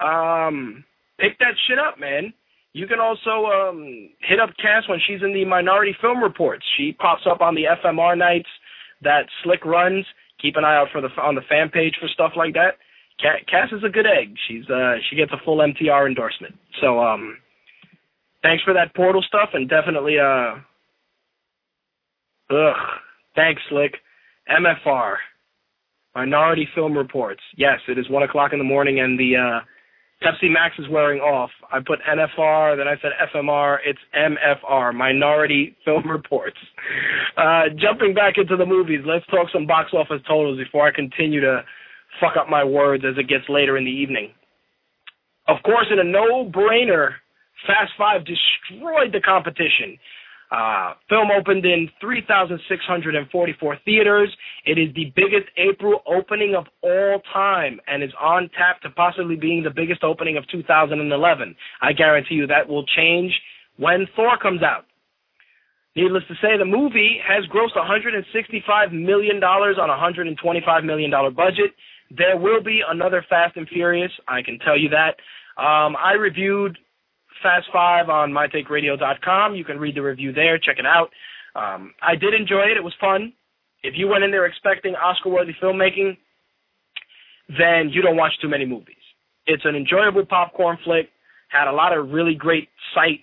[0.00, 0.84] um,
[1.18, 2.32] pick that shit up, man.
[2.72, 6.64] You can also um, hit up Cass when she's in the Minority Film Reports.
[6.76, 8.48] She pops up on the FMR nights
[9.02, 10.04] that Slick runs.
[10.42, 12.74] Keep an eye out for the on the fan page for stuff like that.
[13.20, 14.34] Cass is a good egg.
[14.48, 16.54] She's uh she gets a full MTR endorsement.
[16.80, 17.38] So um,
[18.42, 20.56] thanks for that Portal stuff, and definitely uh,
[22.50, 22.76] ugh,
[23.36, 23.94] thanks Slick.
[24.50, 25.14] MFR,
[26.14, 27.40] Minority Film Reports.
[27.56, 29.60] Yes, it is one o'clock in the morning, and the uh
[30.22, 31.50] Pepsi Max is wearing off.
[31.70, 33.78] I put NFR, then I said FMR.
[33.84, 36.56] It's MFR, Minority Film Reports.
[37.36, 41.40] Uh, jumping back into the movies, let's talk some box office totals before I continue
[41.40, 41.62] to
[42.20, 44.30] fuck up my words as it gets later in the evening.
[45.46, 47.10] Of course, in a no-brainer,
[47.66, 49.98] Fast Five destroyed the competition.
[50.54, 54.36] Uh, film opened in 3,644 theaters.
[54.64, 59.34] It is the biggest April opening of all time and is on tap to possibly
[59.34, 61.56] being the biggest opening of 2011.
[61.82, 63.32] I guarantee you that will change
[63.78, 64.86] when Thor comes out.
[65.96, 71.72] Needless to say, the movie has grossed $165 million on a $125 million budget.
[72.16, 75.16] There will be another Fast and Furious, I can tell you that.
[75.60, 76.78] Um, I reviewed
[77.44, 79.54] Fast Five on mytakeradio.com.
[79.54, 80.58] You can read the review there.
[80.58, 81.10] Check it out.
[81.54, 82.76] Um, I did enjoy it.
[82.76, 83.34] It was fun.
[83.82, 86.16] If you went in there expecting Oscar-worthy filmmaking,
[87.48, 88.96] then you don't watch too many movies.
[89.46, 91.10] It's an enjoyable popcorn flick.
[91.48, 93.20] Had a lot of really great sight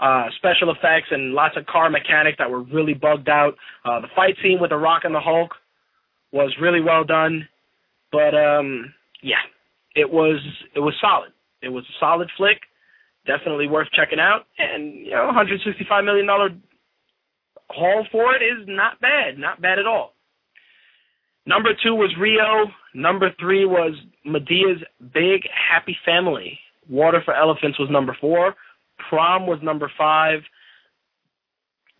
[0.00, 3.54] uh, special effects and lots of car mechanics that were really bugged out.
[3.84, 5.52] Uh, the fight scene with the Rock and the Hulk
[6.32, 7.46] was really well done.
[8.10, 8.92] But um,
[9.22, 9.44] yeah,
[9.94, 10.40] it was
[10.74, 11.30] it was solid.
[11.62, 12.58] It was a solid flick
[13.26, 14.46] definitely worth checking out.
[14.58, 16.50] And you know, 165 million dollar
[17.68, 20.14] haul for it is not bad, not bad at all.
[21.46, 22.70] Number two was Rio.
[22.94, 24.82] Number three was Madea's
[25.12, 26.58] Big Happy Family.
[26.88, 28.54] Water for Elephants was number four.
[29.08, 30.40] Prom was number five.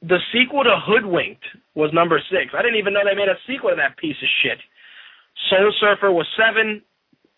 [0.03, 2.53] The sequel to Hoodwinked was number six.
[2.57, 4.59] I didn't even know they made a sequel to that piece of shit.
[5.49, 6.83] Soul Surfer was seven.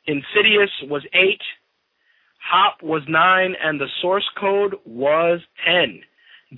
[0.06, 1.42] Insidious was eight.
[2.50, 6.00] Hop was 9, and the source code was 10.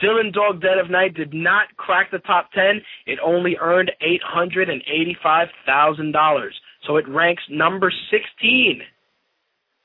[0.02, 2.82] Dylan Dog Dead of Night did not crack the top 10.
[3.06, 3.92] It only earned
[4.36, 6.48] $885,000.
[6.86, 8.82] So it ranks number 16,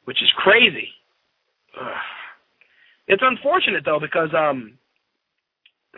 [0.06, 0.90] which is crazy.
[1.80, 1.88] Ugh.
[3.08, 4.78] It's unfortunate, though, because um,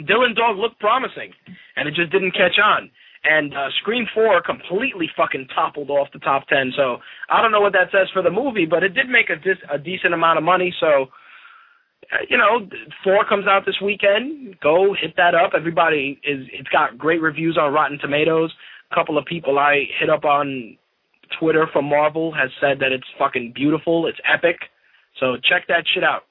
[0.02, 1.34] Dylan Dog looked promising,
[1.76, 2.92] and it just didn't catch on
[3.24, 6.72] and uh, Scream Thor completely fucking toppled off the top ten.
[6.76, 6.98] So
[7.30, 9.64] I don't know what that says for the movie, but it did make a, dis-
[9.72, 10.74] a decent amount of money.
[10.80, 11.08] So
[12.12, 12.68] uh, you know,
[13.04, 14.60] Four comes out this weekend.
[14.60, 15.52] Go hit that up.
[15.56, 16.48] Everybody is.
[16.52, 18.52] It's got great reviews on Rotten Tomatoes.
[18.92, 20.78] A couple of people I hit up on
[21.40, 24.08] Twitter from Marvel has said that it's fucking beautiful.
[24.08, 24.58] It's epic.
[25.20, 26.24] So check that shit out.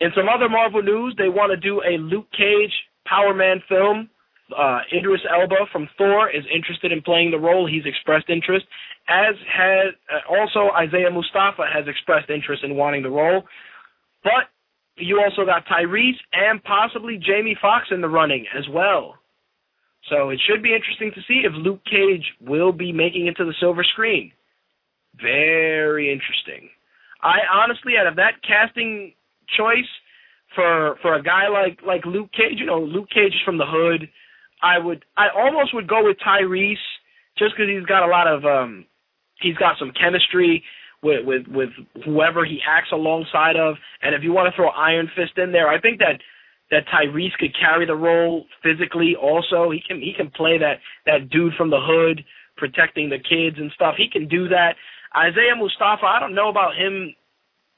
[0.00, 2.72] In some other Marvel news, they want to do a Luke Cage
[3.06, 4.08] Power Man film
[4.56, 7.66] uh, Idris Elba from Thor is interested in playing the role.
[7.66, 8.66] He's expressed interest,
[9.08, 13.42] as has uh, also Isaiah Mustafa has expressed interest in wanting the role.
[14.24, 14.48] But
[14.96, 19.14] you also got Tyrese and possibly Jamie Foxx in the running as well.
[20.08, 23.44] So it should be interesting to see if Luke Cage will be making it to
[23.44, 24.32] the silver screen.
[25.20, 26.70] Very interesting.
[27.22, 29.12] I honestly, out of that casting
[29.56, 29.88] choice
[30.54, 33.66] for for a guy like like Luke Cage, you know, Luke Cage is from the
[33.66, 34.08] hood.
[34.62, 36.76] I would I almost would go with Tyrese
[37.38, 38.86] just because he's got a lot of um
[39.40, 40.64] he's got some chemistry
[41.02, 41.70] with with with
[42.04, 45.68] whoever he acts alongside of, and if you want to throw Iron Fist in there,
[45.68, 46.20] I think that
[46.70, 49.14] that Tyrese could carry the role physically.
[49.20, 52.24] Also, he can he can play that that dude from the hood
[52.56, 53.94] protecting the kids and stuff.
[53.96, 54.74] He can do that.
[55.16, 57.14] Isaiah Mustafa, I don't know about him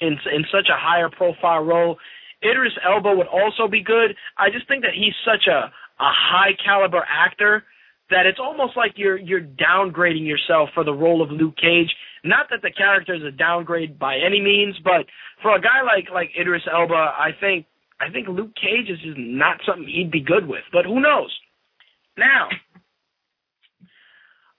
[0.01, 1.99] in in such a higher profile role.
[2.43, 4.17] Idris Elba would also be good.
[4.39, 5.71] I just think that he's such a
[6.01, 7.63] a high caliber actor
[8.11, 11.91] that it's almost like you're you're downgrading yourself for the role of Luke Cage.
[12.25, 15.07] Not that the character is a downgrade by any means, but
[15.43, 17.67] for a guy like like Idris Elba, I think
[18.01, 20.65] I think Luke Cage is just not something he'd be good with.
[20.73, 21.35] But who knows?
[22.19, 22.49] Now,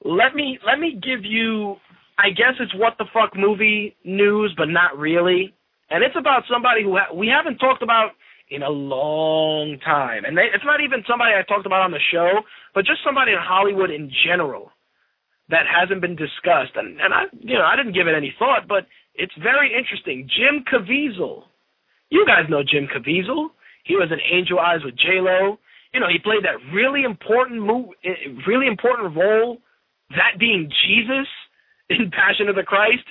[0.04, 1.76] let me let me give you
[2.18, 5.54] I guess it's what the fuck movie news, but not really.
[5.90, 8.12] And it's about somebody who ha- we haven't talked about
[8.52, 10.28] in a long time.
[10.28, 12.44] And they, it's not even somebody I talked about on the show,
[12.76, 14.76] but just somebody in Hollywood in general
[15.50, 16.76] that hasn't been discussed.
[16.76, 20.28] And, and I, you know, I didn't give it any thought, but it's very interesting.
[20.28, 21.48] Jim Caviezel.
[22.12, 23.56] You guys know Jim Caviezel.
[23.88, 25.58] He was in Angel Eyes with J Lo.
[25.94, 29.58] You know, he played that really important move, eh, really important role.
[30.12, 31.28] That being Jesus
[31.90, 33.08] in Passion of the Christ?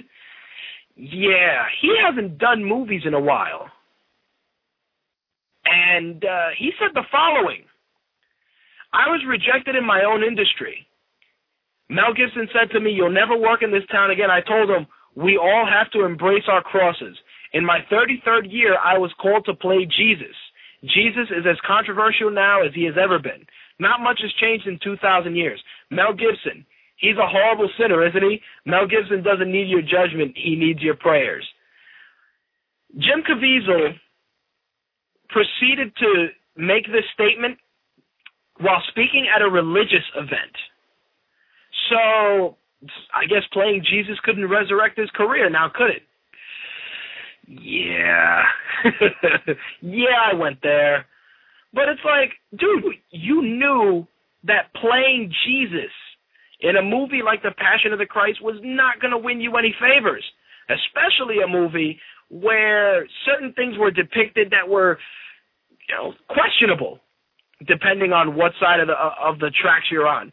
[0.97, 3.73] Yeah, he hasn't done movies in a while.
[5.71, 7.63] And uh, he said the following
[8.93, 10.87] I was rejected in my own industry.
[11.89, 14.31] Mel Gibson said to me, You'll never work in this town again.
[14.31, 17.17] I told him, We all have to embrace our crosses.
[17.53, 20.35] In my 33rd year, I was called to play Jesus.
[20.83, 23.47] Jesus is as controversial now as he has ever been.
[23.79, 25.63] Not much has changed in 2,000 years.
[25.91, 26.67] Mel Gibson,
[26.97, 28.41] he's a horrible sinner, isn't he?
[28.67, 31.47] Mel Gibson doesn't need your judgment, he needs your prayers.
[32.99, 33.95] Jim Caviezel
[35.33, 37.59] proceeded to make this statement
[38.61, 40.55] while speaking at a religious event.
[41.89, 42.57] So,
[43.15, 46.03] I guess playing Jesus couldn't resurrect his career, now could it?
[47.47, 48.43] Yeah.
[49.81, 51.07] yeah, I went there.
[51.73, 54.07] But it's like, dude, you knew
[54.45, 55.91] that playing Jesus
[56.61, 59.57] in a movie like The Passion of the Christ was not going to win you
[59.57, 60.25] any favors,
[60.69, 61.99] especially a movie
[62.31, 64.99] where certain things were depicted that were,
[65.89, 67.01] you know, questionable,
[67.67, 70.33] depending on what side of the uh, of the tracks you're on.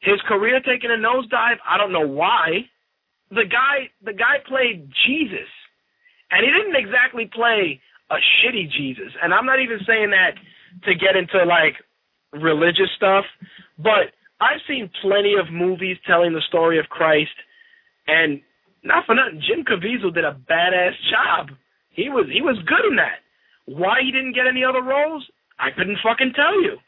[0.00, 2.66] His career taking a nosedive, I don't know why.
[3.30, 5.48] The guy, the guy played Jesus
[6.32, 7.78] and he didn't exactly play
[8.10, 9.12] a shitty Jesus.
[9.22, 10.34] And I'm not even saying that
[10.84, 11.76] to get into like
[12.32, 13.24] religious stuff,
[13.78, 17.36] but I've seen plenty of movies telling the story of Christ,
[18.08, 18.40] and
[18.82, 21.50] not for nothing, Jim Caviezel did a badass job.
[21.90, 23.22] He was he was good in that.
[23.66, 25.24] Why he didn't get any other roles,
[25.58, 26.78] I couldn't fucking tell you.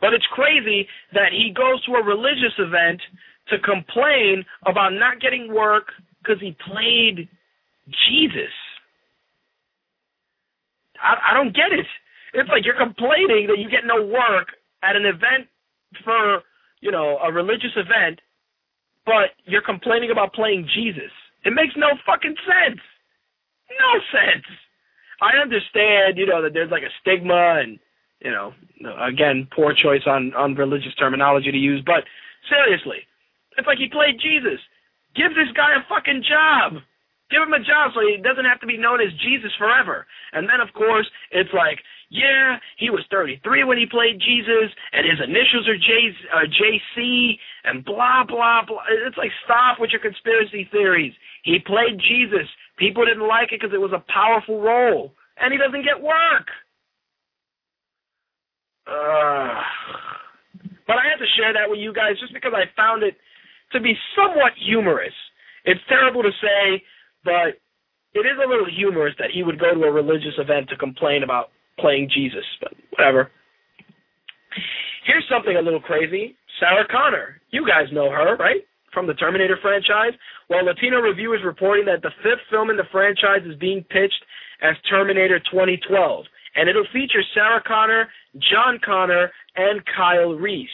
[0.00, 3.00] But it's crazy that he goes to a religious event
[3.48, 5.88] to complain about not getting work
[6.20, 7.28] because he played
[8.08, 8.52] Jesus.
[11.02, 11.86] I, I don't get it.
[12.34, 14.48] It's like you're complaining that you get no work
[14.82, 15.48] at an event
[16.04, 16.42] for,
[16.80, 18.20] you know, a religious event,
[19.06, 21.12] but you're complaining about playing Jesus.
[21.44, 22.80] It makes no fucking sense.
[23.70, 24.46] No sense.
[25.20, 27.78] I understand, you know, that there's like a stigma and,
[28.20, 28.52] you know,
[29.00, 32.04] again, poor choice on on religious terminology to use, but
[32.48, 33.04] seriously,
[33.56, 34.60] it's like he played Jesus.
[35.14, 36.82] Give this guy a fucking job.
[37.30, 40.06] Give him a job so he doesn't have to be known as Jesus forever.
[40.32, 41.80] And then, of course, it's like,
[42.14, 47.34] yeah, he was 33 when he played Jesus, and his initials are J, uh, JC,
[47.64, 48.86] and blah, blah, blah.
[49.06, 51.12] It's like, stop with your conspiracy theories.
[51.42, 52.46] He played Jesus.
[52.78, 55.12] People didn't like it because it was a powerful role,
[55.42, 56.46] and he doesn't get work.
[58.86, 59.58] Uh,
[60.86, 63.16] but I had to share that with you guys just because I found it
[63.72, 65.16] to be somewhat humorous.
[65.64, 66.84] It's terrible to say
[67.24, 67.56] but
[68.12, 71.22] it is a little humorous that he would go to a religious event to complain
[71.24, 73.30] about playing Jesus, but whatever.
[75.06, 76.36] Here's something a little crazy.
[76.60, 77.40] Sarah Connor.
[77.50, 78.62] You guys know her, right?
[78.92, 80.12] From the Terminator franchise.
[80.48, 84.24] Well, Latino Review is reporting that the fifth film in the franchise is being pitched
[84.62, 88.08] as Terminator 2012, and it'll feature Sarah Connor,
[88.50, 90.68] John Connor, and Kyle Reese.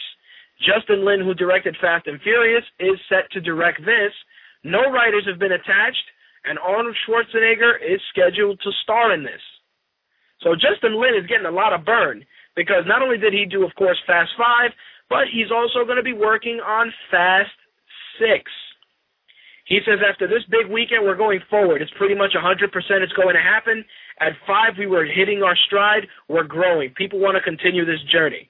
[0.61, 4.13] Justin Lin, who directed Fast and Furious, is set to direct this.
[4.63, 6.05] No writers have been attached,
[6.45, 9.41] and Arnold Schwarzenegger is scheduled to star in this.
[10.43, 13.63] So Justin Lin is getting a lot of burn because not only did he do,
[13.63, 14.71] of course, Fast Five,
[15.09, 17.53] but he's also going to be working on Fast
[18.19, 18.49] Six.
[19.65, 21.81] He says after this big weekend, we're going forward.
[21.81, 23.85] It's pretty much 100% it's going to happen.
[24.19, 26.07] At five, we were hitting our stride.
[26.27, 26.91] We're growing.
[26.97, 28.49] People want to continue this journey.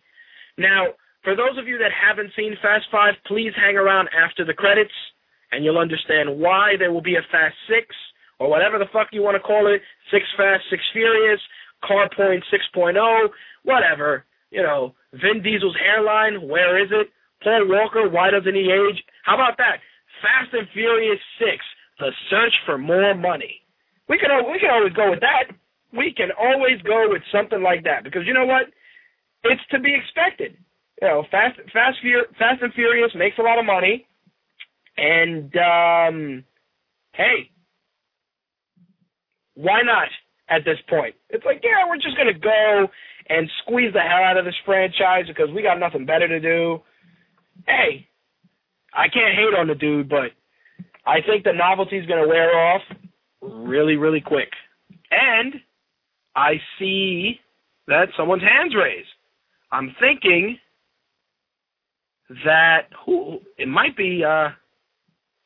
[0.57, 4.53] Now, for those of you that haven't seen Fast Five, please hang around after the
[4.53, 4.93] credits
[5.51, 7.85] and you'll understand why there will be a Fast Six
[8.39, 11.39] or whatever the fuck you want to call it, Six Fast, Six Furious,
[11.85, 13.27] Car Point 6.0,
[13.63, 14.25] whatever.
[14.51, 17.07] You know, Vin Diesel's hairline, where is it?
[17.43, 19.03] Paul Walker, why doesn't he age?
[19.23, 19.77] How about that?
[20.21, 21.49] Fast and Furious 6,
[21.99, 23.61] The Search for More Money.
[24.07, 25.55] We can we can always go with that.
[25.93, 28.67] We can always go with something like that because you know what?
[29.43, 30.57] It's to be expected.
[31.01, 31.97] You know, Fast Fast
[32.37, 34.05] Fast and Furious makes a lot of money.
[34.97, 36.43] And um,
[37.13, 37.49] hey,
[39.55, 40.09] why not
[40.51, 41.15] at this point?
[41.29, 42.87] It's like, yeah, we're just gonna go
[43.29, 46.81] and squeeze the hell out of this franchise because we got nothing better to do.
[47.65, 48.07] Hey,
[48.93, 50.31] I can't hate on the dude, but
[51.05, 52.81] I think the novelty's gonna wear off
[53.41, 54.49] really, really quick.
[55.09, 55.55] And
[56.35, 57.39] I see
[57.87, 59.09] that someone's hands raised.
[59.71, 60.57] I'm thinking
[62.45, 64.49] that who it might be uh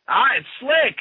[0.08, 0.98] Ah, it's Slick.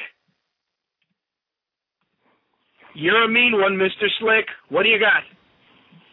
[2.95, 4.07] You're a mean one, Mr.
[4.19, 4.45] Slick.
[4.69, 5.23] What do you got?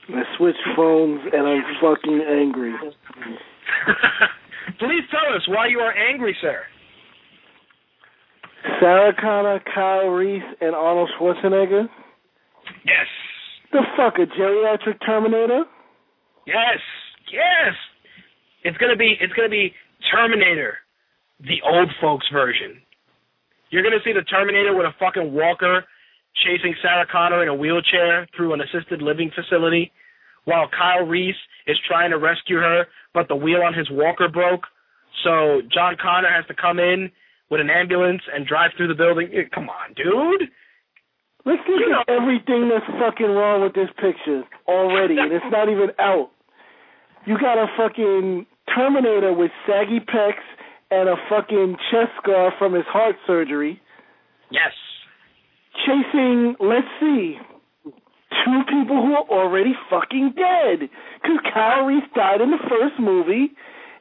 [0.08, 2.74] I switched phones and I'm fucking angry.
[4.78, 6.62] Please tell us why you are angry, sir.
[8.80, 11.88] Sarah Connor, Kyle Reese, and Arnold Schwarzenegger.
[12.84, 13.06] Yes.
[13.70, 15.64] The fuck a geriatric Terminator?
[16.46, 16.78] Yes.
[17.32, 17.74] Yes.
[18.64, 19.72] It's gonna be it's gonna be
[20.10, 20.78] Terminator,
[21.40, 22.80] the old folks version.
[23.70, 25.84] You're gonna see the Terminator with a fucking walker
[26.44, 29.92] chasing Sarah Connor in a wheelchair through an assisted living facility,
[30.44, 31.36] while Kyle Reese
[31.66, 34.64] is trying to rescue her, but the wheel on his walker broke.
[35.24, 37.10] So John Connor has to come in
[37.50, 39.28] with an ambulance and drive through the building.
[39.32, 40.48] Eh, Come on, dude.
[41.44, 45.90] Let's look at everything that's fucking wrong with this picture already, and it's not even
[45.98, 46.30] out.
[47.26, 50.46] You got a fucking Terminator with saggy pecs
[50.90, 53.80] and a fucking chest scar from his heart surgery.
[54.50, 54.72] Yes.
[55.86, 57.38] Chasing, let's see,
[58.44, 60.88] two people who are already fucking dead.
[61.22, 63.52] Because Kyle Reese died in the first movie,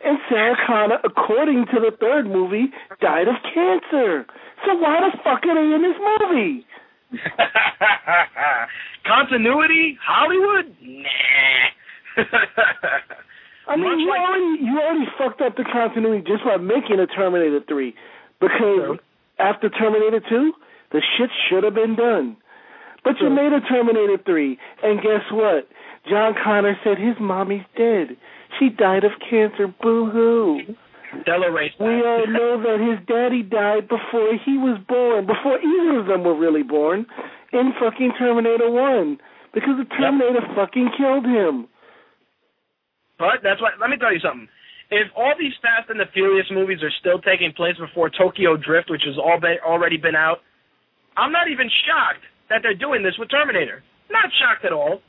[0.04, 4.26] and Sarah Connor, according to the third movie, died of cancer.
[4.66, 6.66] So why the fuck are they in this movie?
[9.06, 10.76] Continuity, Hollywood?
[10.82, 11.08] Nah.
[13.68, 17.62] I mean, you already you already fucked up the continuity just by making a Terminator
[17.68, 17.94] three,
[18.40, 18.98] because
[19.40, 20.54] after Terminator two,
[20.92, 22.38] the shit should have been done.
[23.04, 25.68] But you made a Terminator three, and guess what?
[26.10, 28.18] John Connor said his mommy's dead.
[28.60, 29.74] She died of cancer.
[29.82, 30.60] Boo hoo.
[31.80, 36.24] We all know that his daddy died before he was born, before either of them
[36.24, 37.06] were really born,
[37.52, 39.18] in fucking Terminator 1.
[39.54, 41.68] Because the Terminator fucking killed him.
[43.20, 43.72] But that's why.
[43.80, 44.48] Let me tell you something.
[44.90, 48.90] If all these Fast and the Furious movies are still taking place before Tokyo Drift,
[48.90, 50.40] which has all been, already been out,
[51.18, 53.84] I'm not even shocked that they're doing this with Terminator.
[54.10, 55.02] Not shocked at all.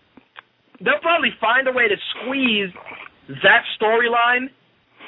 [0.81, 2.71] They'll probably find a way to squeeze
[3.43, 4.51] that storyline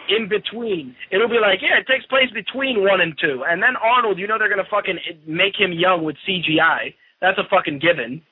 [0.08, 0.94] in between.
[1.10, 4.26] It'll be like, yeah, it takes place between one and two, and then Arnold, you
[4.26, 6.94] know, they're gonna fucking make him young with CGI.
[7.20, 8.23] That's a fucking given.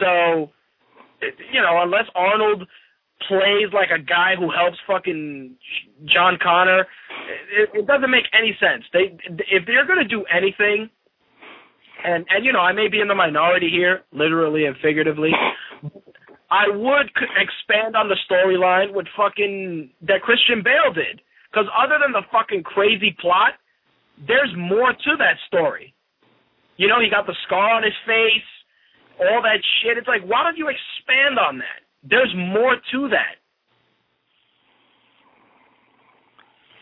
[0.00, 0.50] So,
[1.20, 2.68] you know, unless Arnold
[3.28, 5.56] plays like a guy who helps fucking
[6.04, 6.86] John Connor,
[7.50, 8.84] it, it doesn't make any sense.
[8.92, 9.16] They,
[9.50, 10.90] if they're gonna do anything,
[12.04, 15.30] and and you know, I may be in the minority here, literally and figuratively.
[16.50, 21.20] I would expand on the storyline with fucking that Christian Bale did.
[21.50, 23.54] Because other than the fucking crazy plot,
[24.28, 25.94] there's more to that story.
[26.76, 28.48] You know, he got the scar on his face,
[29.18, 29.96] all that shit.
[29.96, 31.80] It's like, why don't you expand on that?
[32.04, 33.40] There's more to that.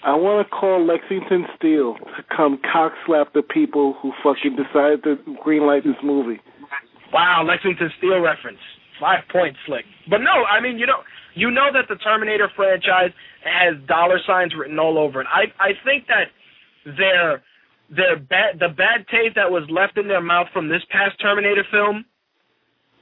[0.05, 5.02] I want to call Lexington Steel to come cock slap the people who fucking decided
[5.05, 6.41] to greenlight this movie.
[7.12, 8.58] Wow, Lexington Steel reference.
[9.00, 9.84] Five points, slick.
[10.10, 11.00] But no, I mean, you know,
[11.34, 13.10] you know that the Terminator franchise
[13.44, 15.26] has dollar signs written all over it.
[15.33, 16.28] I I think that
[16.84, 17.42] their
[17.89, 21.65] their bad the bad taste that was left in their mouth from this past Terminator
[21.70, 22.05] film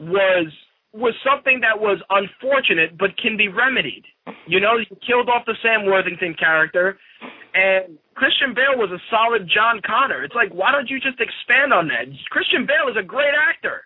[0.01, 0.47] was
[0.93, 4.05] was something that was unfortunate but can be remedied.
[4.47, 6.99] You know, you killed off the Sam Worthington character
[7.55, 10.23] and Christian Bale was a solid John Connor.
[10.23, 12.13] It's like why don't you just expand on that?
[12.31, 13.85] Christian Bale is a great actor.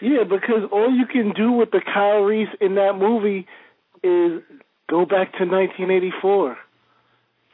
[0.00, 3.46] Yeah, because all you can do with the Kyle Reese in that movie
[4.02, 4.42] is
[4.88, 6.56] go back to 1984.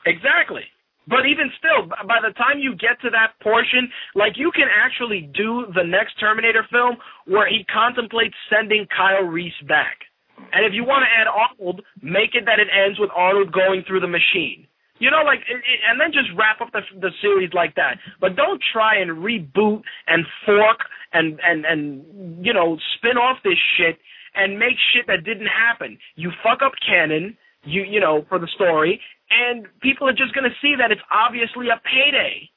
[0.06, 0.62] Exactly.
[1.06, 5.28] But even still, by the time you get to that portion, like you can actually
[5.34, 10.08] do the next Terminator film where he contemplates sending Kyle Reese back.
[10.52, 13.84] And if you want to add Arnold, make it that it ends with Arnold going
[13.86, 14.66] through the machine.
[14.98, 17.98] You know, like, and then just wrap up the the series like that.
[18.20, 20.78] But don't try and reboot and fork
[21.12, 23.98] and and and you know spin off this shit
[24.34, 25.98] and make shit that didn't happen.
[26.14, 30.54] You fuck up canon, you you know, for the story, and people are just gonna
[30.60, 32.50] see that it's obviously a payday.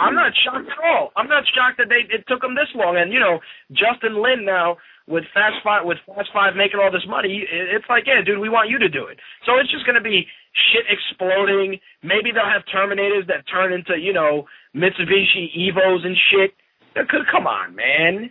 [0.00, 1.12] I'm not shocked at all.
[1.16, 2.96] I'm not shocked that they it took them this long.
[2.96, 3.38] And you know,
[3.70, 4.76] Justin Lin now
[5.06, 8.48] with Fast Five with Fast Five making all this money, it's like, yeah, dude, we
[8.48, 9.18] want you to do it.
[9.46, 10.26] So it's just gonna be
[10.72, 11.78] shit exploding.
[12.02, 16.54] Maybe they'll have Terminators that turn into you know Mitsubishi Evos and shit.
[17.30, 18.30] Come on, man.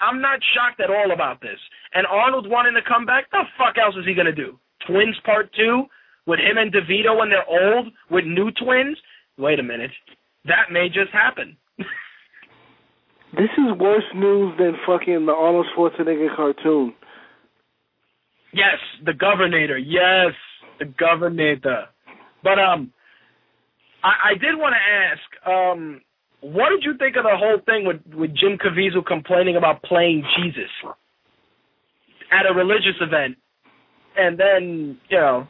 [0.00, 1.58] I'm not shocked at all about this.
[1.94, 4.58] And Arnold wanting to come back, the fuck else is he gonna do?
[4.86, 5.84] Twins Part Two
[6.26, 8.98] with him and DeVito when they're old with new twins?
[9.38, 9.90] Wait a minute,
[10.44, 11.56] that may just happen.
[13.32, 16.94] This is worse news than fucking the Arnold Schwarzenegger cartoon.
[18.54, 19.78] Yes, the Governator.
[19.84, 20.32] Yes,
[20.78, 21.84] the Governator.
[22.42, 22.92] But um,
[24.02, 26.00] I, I did want to ask, um,
[26.40, 30.24] what did you think of the whole thing with with Jim Caviezel complaining about playing
[30.36, 30.70] Jesus
[32.32, 33.36] at a religious event
[34.16, 35.46] and then you know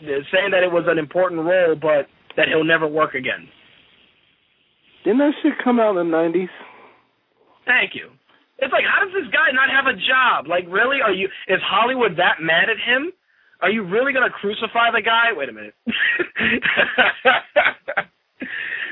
[0.00, 2.06] saying that it was an important role, but
[2.36, 3.48] that he'll never work again.
[5.04, 6.48] Didn't that shit come out in the nineties?
[7.66, 8.10] Thank you.
[8.58, 10.46] It's like, how does this guy not have a job?
[10.46, 11.00] Like, really?
[11.00, 11.28] Are you?
[11.48, 13.12] Is Hollywood that mad at him?
[13.62, 15.32] Are you really gonna crucify the guy?
[15.34, 15.74] Wait a minute.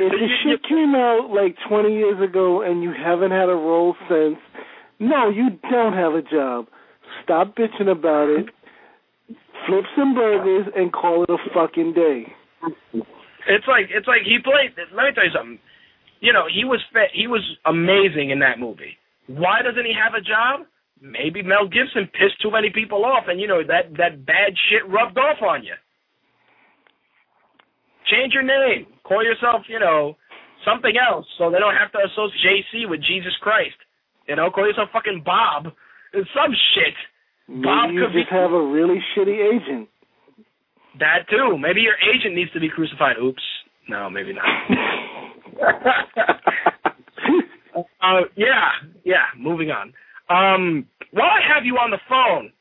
[0.01, 3.97] If the shit came out like 20 years ago and you haven't had a role
[4.09, 4.39] since,
[5.01, 6.67] no, you don't have a job.
[7.23, 8.47] Stop bitching about it.
[9.67, 12.33] Flip some burgers and call it a fucking day.
[13.49, 14.75] It's like it's like he played.
[14.95, 15.59] Let me tell you something.
[16.21, 16.81] You know, he was
[17.13, 18.97] he was amazing in that movie.
[19.27, 20.67] Why doesn't he have a job?
[21.01, 24.89] Maybe Mel Gibson pissed too many people off, and you know that that bad shit
[24.89, 25.75] rubbed off on you.
[28.11, 28.87] Change your name.
[29.05, 30.17] Call yourself, you know,
[30.65, 33.77] something else, so they don't have to associate JC with Jesus Christ.
[34.27, 35.65] You know, call yourself fucking Bob.
[36.13, 36.95] Some shit.
[37.49, 39.89] Maybe Bob you could be just have a really shitty agent.
[41.01, 41.57] that too.
[41.59, 43.17] Maybe your agent needs to be crucified.
[43.23, 43.43] Oops.
[43.89, 44.45] No, maybe not.
[48.03, 48.69] uh, yeah,
[49.05, 49.25] yeah.
[49.39, 49.93] Moving on.
[50.29, 52.53] Um, while I have you on the phone,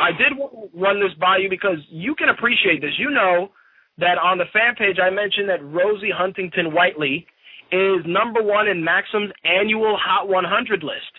[0.00, 0.32] I did
[0.74, 2.92] run this by you because you can appreciate this.
[2.98, 3.50] You know
[3.98, 7.26] that on the fan page I mentioned that Rosie Huntington Whiteley
[7.70, 11.14] is number one in Maxim's annual Hot 100 list.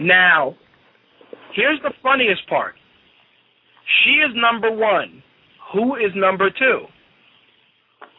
[0.00, 0.54] Now,
[1.54, 2.74] here's the funniest part.
[4.04, 5.22] She is number one.
[5.72, 6.86] Who is number two?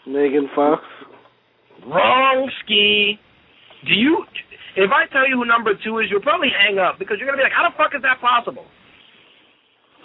[0.08, 0.84] Megan Fox.
[1.86, 3.20] Wrong ski.
[3.88, 4.26] Do you?
[4.76, 7.38] If I tell you who number two is, you'll probably hang up because you're gonna
[7.38, 8.66] be like, "How the fuck is that possible?"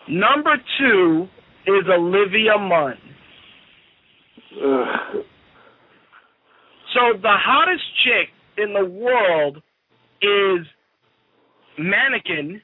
[0.06, 1.28] Number two
[1.66, 2.98] is Olivia Munn.
[4.62, 5.24] Ugh.
[6.94, 9.62] So the hottest chick in the world
[10.22, 10.66] is
[11.78, 12.60] mannequin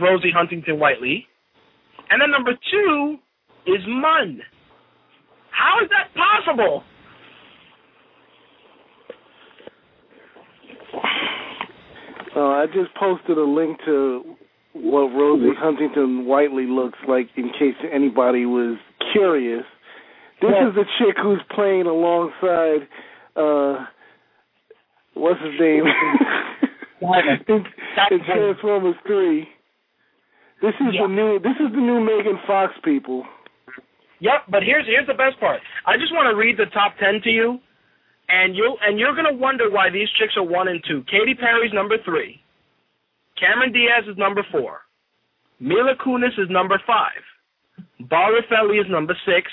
[0.00, 1.26] Rosie Huntington Whiteley,
[2.10, 3.16] and then number two
[3.66, 4.40] is Munn.
[5.50, 6.82] How is that possible?
[12.36, 14.36] Uh, I just posted a link to
[14.72, 18.78] what Rosie Huntington Whiteley looks like in case anybody was
[19.12, 19.64] curious.
[20.40, 22.88] This is the chick who's playing alongside
[23.36, 23.84] uh
[25.14, 25.84] what's his name?
[27.48, 27.64] in,
[28.10, 29.48] in Transformers three.
[30.62, 33.24] This is the new this is the new Megan Fox people.
[34.20, 35.60] Yep, but here's here's the best part.
[35.86, 37.58] I just want to read the top ten to you,
[38.28, 41.02] and you'll and you're gonna wonder why these chicks are one and two.
[41.10, 42.40] Katy Perry's number three.
[43.40, 44.80] Cameron Diaz is number four.
[45.58, 47.24] Mila Kunis is number five.
[48.08, 49.50] Bar Refaeli is number six.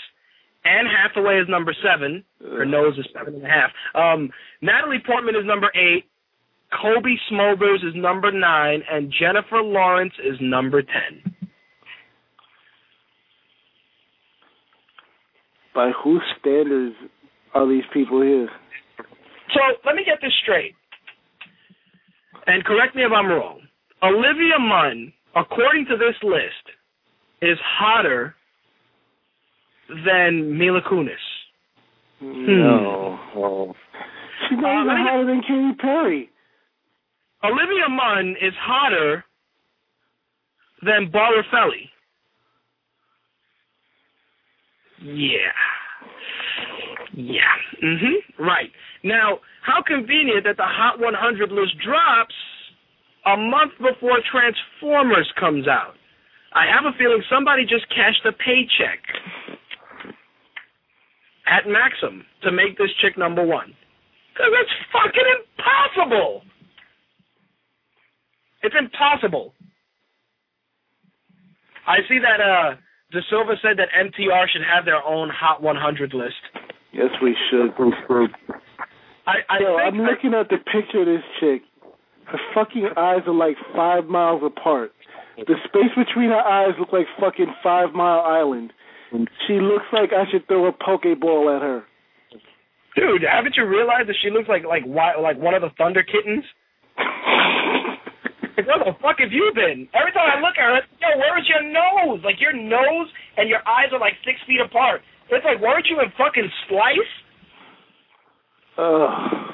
[0.66, 2.24] Anne Hathaway is number seven.
[2.42, 3.72] Her nose is seven and a half.
[3.96, 4.30] Um,
[4.62, 6.06] Natalie Portman is number eight.
[6.82, 11.34] Cobie Smulders is number nine, and Jennifer Lawrence is number ten.
[15.74, 16.96] By whose standards
[17.54, 18.50] are these people here?
[19.54, 20.74] So let me get this straight,
[22.48, 23.67] and correct me if I'm wrong.
[24.04, 26.76] Olivia Munn, according to this list,
[27.42, 28.36] is hotter
[30.06, 31.16] than Mila Kunis.
[32.22, 33.20] No.
[33.36, 33.76] Oh.
[34.50, 36.30] She's not Uh, even hotter than Katy Perry.
[37.44, 39.24] Olivia Munn is hotter
[40.82, 41.90] than Bar Refaeli.
[45.00, 45.52] Yeah.
[47.14, 47.56] Yeah.
[47.82, 48.24] Mhm.
[48.38, 48.72] Right.
[49.04, 52.36] Now, how convenient that the Hot 100 list drops
[53.28, 55.96] a month before Transformers comes out.
[56.54, 59.04] I have a feeling somebody just cashed a paycheck
[61.46, 63.74] at Maxim to make this chick number one.
[64.34, 66.42] Because it's fucking impossible.
[68.64, 69.54] It's impossible.
[71.86, 72.76] I see that uh
[73.12, 76.36] De Silva said that MTR should have their own Hot 100 list.
[76.92, 77.72] Yes, we should.
[79.26, 81.62] I, I Yo, think I'm looking at the picture of this chick.
[82.28, 84.92] Her fucking eyes are like five miles apart.
[85.38, 88.74] The space between her eyes look like fucking Five Mile Island.
[89.46, 91.84] She looks like I should throw a pokeball at her.
[92.96, 96.44] dude, haven't you realized that she looks like like like one of the Thunder Kittens?
[98.58, 99.88] Like, where the fuck have you been?
[99.94, 102.26] Every time I look at her, it's like, yo, where is your nose?
[102.26, 103.08] Like your nose
[103.38, 105.06] and your eyes are like six feet apart.
[105.30, 107.14] It's like, weren't you in fucking Splice?
[108.82, 109.48] Ugh.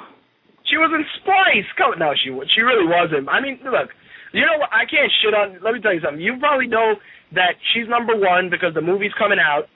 [0.74, 1.70] She was in Spice.
[1.78, 3.30] Come, no, she she really wasn't.
[3.30, 3.94] I mean, look,
[4.34, 4.74] you know what?
[4.74, 5.62] I can't shit on.
[5.62, 6.18] Let me tell you something.
[6.18, 6.98] You probably know
[7.38, 9.70] that she's number one because the movie's coming out,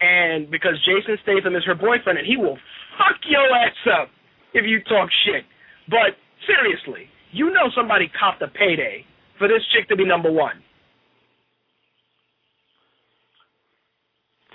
[0.00, 2.56] and because Jason Statham is her boyfriend, and he will
[2.96, 4.08] fuck your ass up
[4.56, 5.44] if you talk shit.
[5.92, 6.16] But
[6.48, 9.04] seriously, you know somebody copped a payday
[9.36, 10.64] for this chick to be number one.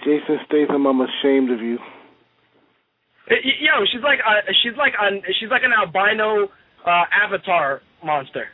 [0.01, 1.77] Jason Statham, I'm ashamed of you.
[3.29, 6.47] Y- Yo, she's like uh, she's like an she's like an albino
[6.85, 8.45] uh, avatar monster.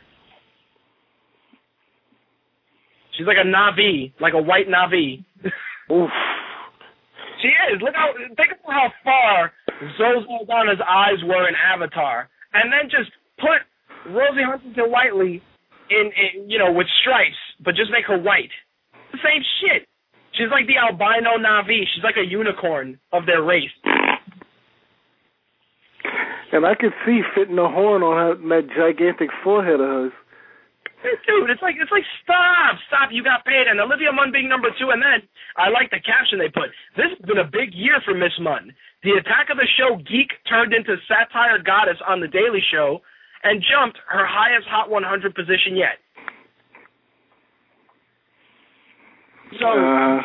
[3.16, 5.24] She's like a Navi, like a white Navi.
[5.92, 6.10] Oof.
[7.42, 7.82] She is.
[7.82, 9.52] Look how think about how far
[9.98, 13.64] Zoe Saldana's eyes were in Avatar, and then just put
[14.12, 15.42] Rosie Huntington Whiteley
[15.90, 18.52] in, in you know with stripes, but just make her white.
[19.12, 19.88] The same shit.
[20.38, 21.82] She's like the albino Navi.
[21.92, 23.72] She's like a unicorn of their race.
[26.52, 30.12] And I could see fitting a horn on her, that gigantic forehead of hers.
[31.00, 33.08] Dude, it's like it's like stop, stop.
[33.08, 35.24] You got paid, and Olivia Munn being number two, and then
[35.56, 36.68] I like the caption they put.
[36.92, 38.74] This has been a big year for Miss Munn.
[39.00, 43.00] The attack of the show geek turned into satire goddess on the Daily Show,
[43.44, 45.96] and jumped her highest Hot 100 position yet.
[49.58, 50.20] So, Uh,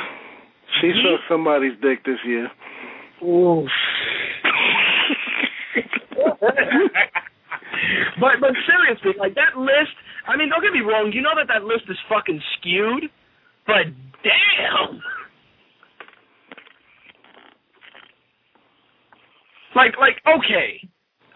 [0.82, 2.52] she sucked somebody's dick this year.
[3.24, 3.72] Oof.
[8.20, 9.94] but but seriously, like that list.
[10.28, 11.12] I mean, don't get me wrong.
[11.14, 13.10] You know that that list is fucking skewed,
[13.68, 13.86] but
[14.24, 15.02] damn.
[19.76, 20.80] Like like okay,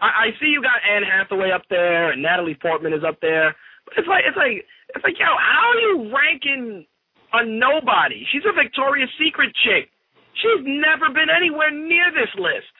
[0.00, 3.54] I, I see you got Anne Hathaway up there and Natalie Portman is up there,
[3.84, 4.64] but it's like it's like
[4.96, 6.86] it's like yo, how are you ranking
[7.32, 8.26] a nobody?
[8.32, 9.92] She's a Victoria's Secret chick.
[10.40, 12.72] She's never been anywhere near this list.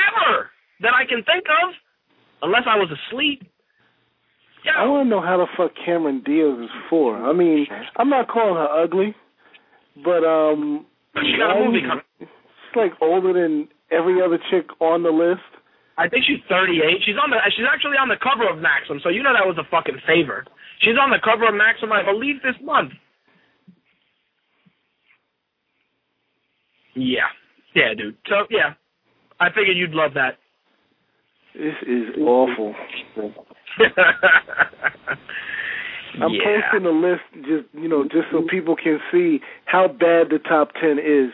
[0.00, 0.50] Ever.
[0.82, 1.74] That I can think of.
[2.42, 3.42] Unless I was asleep.
[4.76, 7.16] I want to know how the fuck Cameron Diaz is for.
[7.16, 9.14] I mean, I'm not calling her ugly,
[10.04, 10.84] but um,
[11.16, 12.04] She got a movie coming.
[12.20, 15.44] she's like older than every other chick on the list.
[15.96, 16.80] I think she's 38.
[17.04, 17.36] She's on the.
[17.56, 20.44] She's actually on the cover of Maxim, so you know that was a fucking favor.
[20.80, 22.92] She's on the cover of Maxim, I believe, this month.
[26.94, 27.28] Yeah,
[27.74, 28.16] yeah, dude.
[28.28, 28.74] So yeah,
[29.40, 30.36] I figured you'd love that.
[31.60, 32.74] This is awful.
[36.22, 36.40] I'm Yeah.
[36.70, 40.72] posting the list just you know just so people can see how bad the top
[40.80, 41.30] ten is.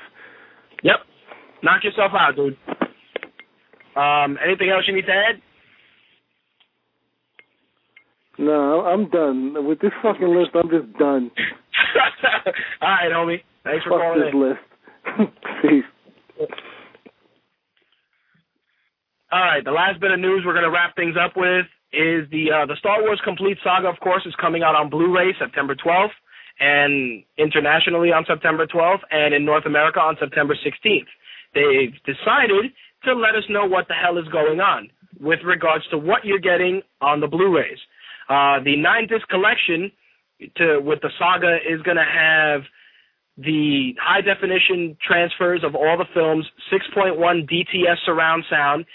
[0.83, 0.97] Yep.
[1.63, 2.57] Knock yourself out, dude.
[3.95, 5.41] Um, anything else you need to add?
[8.39, 10.51] No, I'm done with this fucking list.
[10.55, 11.31] I'm just done.
[12.83, 13.43] All right, homie.
[13.63, 14.41] Thanks for Fuck calling this in.
[14.43, 14.61] list.
[15.63, 16.49] Peace.
[19.33, 22.31] All right, the last bit of news we're going to wrap things up with is
[22.31, 23.89] the uh, the Star Wars Complete Saga.
[23.89, 26.15] Of course, is coming out on Blu-ray September 12th,
[26.61, 31.11] and internationally on September 12th, and in North America on September 16th.
[31.55, 32.71] They've decided
[33.05, 36.39] to let us know what the hell is going on with regards to what you're
[36.39, 37.79] getting on the Blu-rays.
[38.29, 39.91] Uh, the nine disc collection
[40.57, 42.63] to with the saga is going to have
[43.39, 48.87] the high definition transfers of all the films, 6.1 DTS surround sound,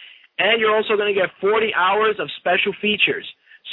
[0.41, 3.27] and you're also going to get 40 hours of special features.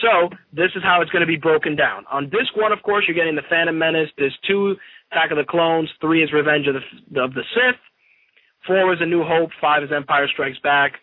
[0.04, 2.04] So this is how it's going to be broken down.
[2.12, 4.10] On disc one, of course, you're getting the Phantom Menace.
[4.18, 4.76] Disc two,
[5.10, 5.88] Attack of the Clones.
[6.00, 7.80] Three is Revenge of the of the Sith.
[8.66, 9.50] Four is A New Hope.
[9.60, 11.00] Five is Empire Strikes Back.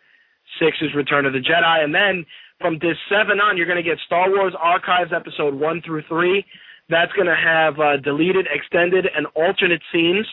[0.59, 1.83] Six is Return of the Jedi.
[1.83, 2.25] And then
[2.61, 6.45] from disc seven on, you're going to get Star Wars Archives episode one through three.
[6.87, 10.27] That's going to have uh, deleted, extended, and alternate scenes.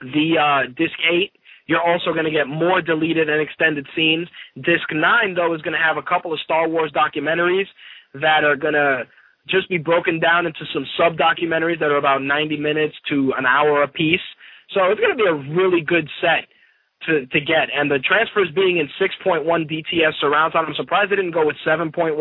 [0.00, 1.32] The uh, disc eight,
[1.70, 4.26] you're also going to get more deleted and extended scenes.
[4.56, 7.70] Disc nine, though, is going to have a couple of Star Wars documentaries
[8.12, 9.04] that are going to
[9.48, 13.46] just be broken down into some sub documentaries that are about 90 minutes to an
[13.46, 14.26] hour apiece.
[14.74, 16.50] So it's going to be a really good set
[17.06, 17.70] to to get.
[17.72, 21.56] And the transfers being in 6.1 DTS surround sound, I'm surprised they didn't go with
[21.64, 22.18] 7.1.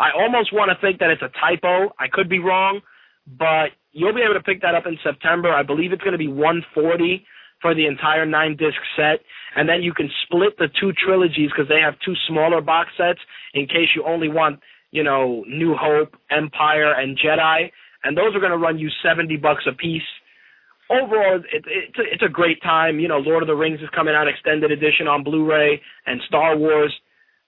[0.00, 1.94] I almost want to think that it's a typo.
[2.00, 2.80] I could be wrong,
[3.38, 5.54] but you'll be able to pick that up in September.
[5.54, 7.24] I believe it's going to be 140
[7.60, 9.20] for the entire nine disc set,
[9.56, 13.20] and then you can split the two trilogies because they have two smaller box sets
[13.54, 17.70] in case you only want, you know, New Hope, Empire, and Jedi,
[18.04, 20.02] and those are going to run you 70 bucks a piece
[20.90, 22.98] overall, it, it's a, it's a great time.
[22.98, 26.56] You know, Lord of the Rings is coming out extended edition on Blu-ray, and Star
[26.56, 26.92] Wars.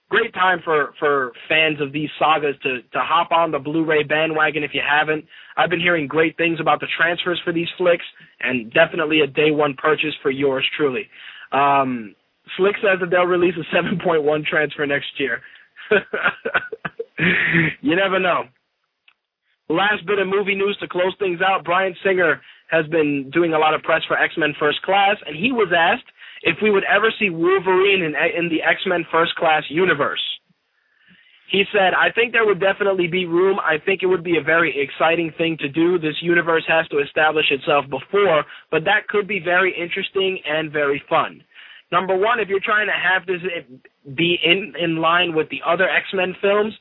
[0.09, 4.63] Great time for for fans of these sagas to to hop on the Blu-ray bandwagon
[4.63, 5.25] if you haven't.
[5.57, 8.05] I've been hearing great things about the transfers for these flicks,
[8.39, 11.07] and definitely a day one purchase for yours truly.
[11.51, 12.15] Um,
[12.57, 15.41] Slick says that they'll release a 7.1 transfer next year.
[17.81, 18.43] you never know.
[19.69, 21.63] Last bit of movie news to close things out.
[21.63, 25.35] Bryan Singer has been doing a lot of press for X Men First Class, and
[25.35, 26.05] he was asked
[26.43, 30.21] if we would ever see Wolverine in, in the X Men First Class universe.
[31.49, 33.59] He said, I think there would definitely be room.
[33.59, 35.99] I think it would be a very exciting thing to do.
[35.99, 41.01] This universe has to establish itself before, but that could be very interesting and very
[41.07, 41.43] fun.
[41.91, 43.41] Number one, if you're trying to have this
[44.15, 46.73] be in, in line with the other X Men films,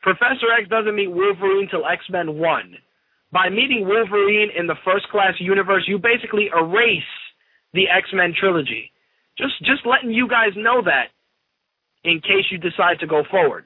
[0.00, 2.74] Professor X doesn't meet Wolverine till X Men 1.
[3.32, 7.02] By meeting Wolverine in the first class universe, you basically erase
[7.72, 8.92] the X Men trilogy.
[9.38, 11.10] Just just letting you guys know that
[12.04, 13.64] in case you decide to go forward.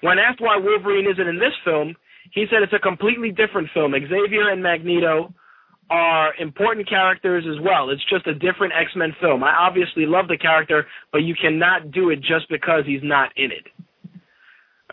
[0.00, 1.96] When asked why Wolverine isn't in this film,
[2.32, 3.92] he said it's a completely different film.
[3.92, 5.32] Xavier and Magneto
[5.90, 7.90] are important characters as well.
[7.90, 9.44] It's just a different X Men film.
[9.44, 13.52] I obviously love the character, but you cannot do it just because he's not in
[13.52, 13.66] it.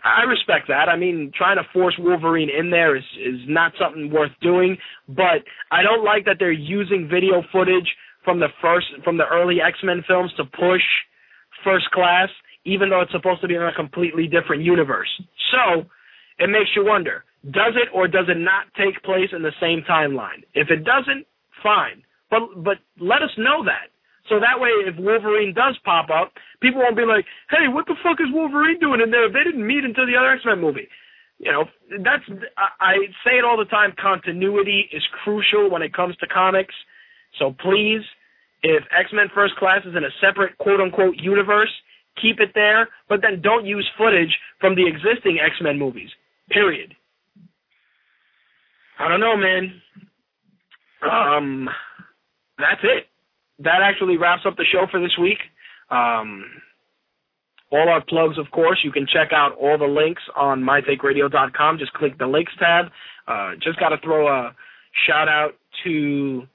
[0.04, 0.88] I respect that.
[0.88, 4.76] I mean, trying to force Wolverine in there is is not something worth doing.
[5.08, 7.88] But I don't like that they're using video footage
[8.24, 10.82] from the first from the early X Men films to push
[11.64, 12.28] First Class
[12.64, 15.08] even though it's supposed to be in a completely different universe.
[15.52, 15.84] So
[16.38, 19.84] it makes you wonder, does it or does it not take place in the same
[19.88, 20.44] timeline?
[20.54, 21.26] If it doesn't,
[21.62, 22.02] fine.
[22.30, 23.92] But but let us know that.
[24.28, 27.96] So that way if Wolverine does pop up, people won't be like, Hey, what the
[28.02, 29.28] fuck is Wolverine doing in there?
[29.28, 30.88] They didn't meet until the other X Men movie.
[31.38, 31.64] You know,
[32.02, 32.24] that's
[32.80, 36.74] I say it all the time, continuity is crucial when it comes to comics.
[37.38, 38.02] So please,
[38.62, 41.70] if X Men First Class is in a separate quote unquote universe,
[42.20, 46.10] keep it there, but then don't use footage from the existing X Men movies.
[46.50, 46.94] Period.
[48.98, 49.82] I don't know, man.
[51.02, 51.68] Um,
[52.58, 53.06] that's it.
[53.58, 55.38] That actually wraps up the show for this week.
[55.90, 56.44] Um,
[57.70, 61.78] all our plugs, of course, you can check out all the links on mytakeradio.com.
[61.78, 62.86] Just click the links tab.
[63.26, 64.54] Uh, just got to throw a
[65.06, 65.52] shout out
[65.84, 66.46] to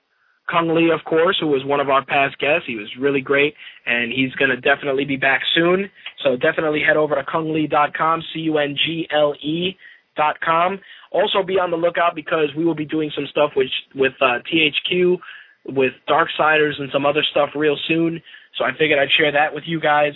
[0.50, 2.66] Kung Lee, of course, who was one of our past guests.
[2.68, 3.54] He was really great,
[3.86, 5.90] and he's going to definitely be back soon.
[6.24, 9.78] So definitely head over to kunglee.com, C-U-N-G-L-E
[10.18, 10.80] dot com.
[11.12, 14.40] Also be on the lookout because we will be doing some stuff with, with uh,
[14.52, 15.18] THQ,
[15.66, 18.22] with Darksiders, and some other stuff real soon.
[18.58, 20.14] So I figured I'd share that with you guys.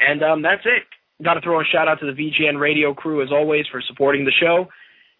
[0.00, 0.82] And um, that's it.
[1.22, 4.24] Got to throw a shout out to the VGN radio crew, as always, for supporting
[4.24, 4.66] the show.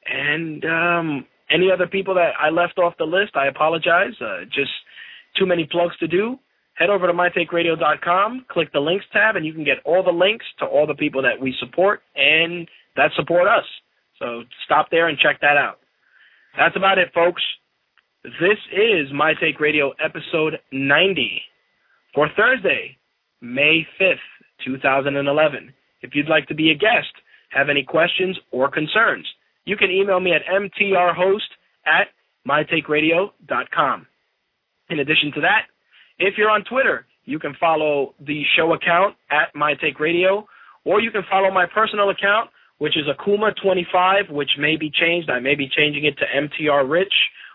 [0.06, 4.14] And um, any other people that I left off the list, I apologize.
[4.20, 4.70] Uh, just
[5.38, 6.38] too many plugs to do.
[6.74, 10.44] Head over to mytakeradio.com, click the links tab, and you can get all the links
[10.58, 13.64] to all the people that we support and that support us.
[14.18, 15.78] So stop there and check that out.
[16.56, 17.42] That's about it, folks.
[18.24, 21.42] This is My Take Radio episode 90
[22.14, 22.96] for Thursday,
[23.40, 24.16] May 5th,
[24.64, 25.72] 2011.
[26.02, 27.12] If you'd like to be a guest,
[27.50, 29.26] have any questions or concerns,
[29.64, 31.40] you can email me at mtrhost
[31.86, 32.08] at
[32.48, 34.06] mytakeradio.com.
[34.90, 35.62] In addition to that,
[36.18, 40.44] if you're on Twitter, you can follow the show account at mytakeradio,
[40.84, 45.30] or you can follow my personal account, which is Akuma25, which may be changed.
[45.30, 47.12] I may be changing it to MTR Rich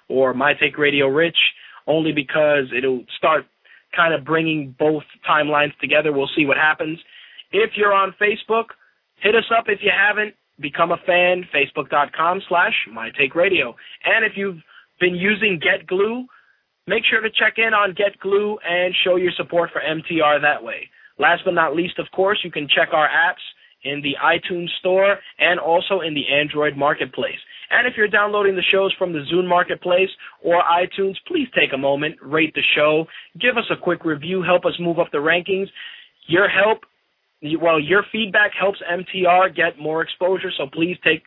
[0.07, 1.37] or My Take Radio Rich,
[1.85, 3.45] only because it'll start
[3.95, 6.11] kind of bringing both timelines together.
[6.11, 6.99] We'll see what happens.
[7.51, 8.65] If you're on Facebook,
[9.21, 13.73] hit us up if you haven't become a fan, facebook.com slash mytakeradio.
[14.05, 14.59] And if you've
[14.99, 16.25] been using GetGlue,
[16.87, 20.89] make sure to check in on GetGlue and show your support for MTR that way.
[21.17, 23.43] Last but not least, of course, you can check our apps
[23.83, 27.39] in the iTunes Store and also in the Android Marketplace.
[27.71, 30.09] And if you're downloading the shows from the Zune Marketplace
[30.43, 33.05] or iTunes, please take a moment, rate the show,
[33.39, 35.67] give us a quick review, help us move up the rankings.
[36.27, 36.79] Your help
[37.61, 41.23] well, your feedback helps MTR get more exposure, so please take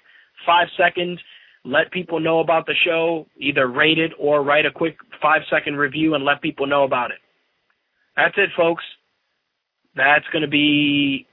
[0.46, 1.18] five seconds,
[1.64, 5.76] let people know about the show, either rate it or write a quick five second
[5.76, 7.18] review and let people know about it.
[8.16, 8.84] That's it, folks.
[9.96, 11.26] That's going to be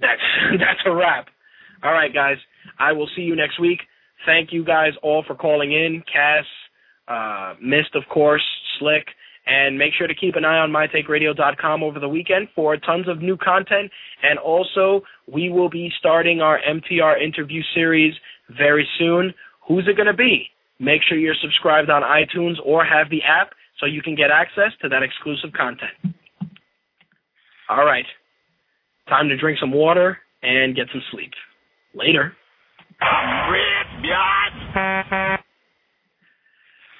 [0.00, 0.20] that's
[0.58, 1.26] that's a wrap.
[1.82, 2.36] All right, guys.
[2.78, 3.80] I will see you next week.
[4.26, 6.02] Thank you guys all for calling in.
[6.12, 6.44] Cass,
[7.08, 8.44] uh, Mist, of course,
[8.78, 9.06] Slick.
[9.46, 13.20] And make sure to keep an eye on mytakeradio.com over the weekend for tons of
[13.20, 13.90] new content.
[14.22, 18.14] And also, we will be starting our MTR interview series
[18.56, 19.34] very soon.
[19.66, 20.46] Who's it going to be?
[20.78, 24.72] Make sure you're subscribed on iTunes or have the app so you can get access
[24.82, 26.14] to that exclusive content.
[27.68, 28.06] All right.
[29.08, 31.32] Time to drink some water and get some sleep.
[31.94, 32.32] Later.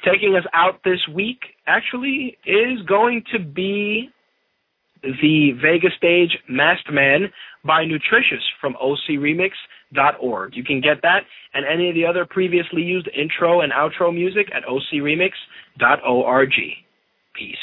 [0.05, 4.11] Taking us out this week actually is going to be
[5.03, 7.33] the Vega stage Masked Man
[7.65, 10.57] by Nutritious from ocremix.org.
[10.57, 11.21] You can get that
[11.55, 16.53] and any of the other previously used intro and outro music at ocremix.org.
[17.35, 17.57] Peace.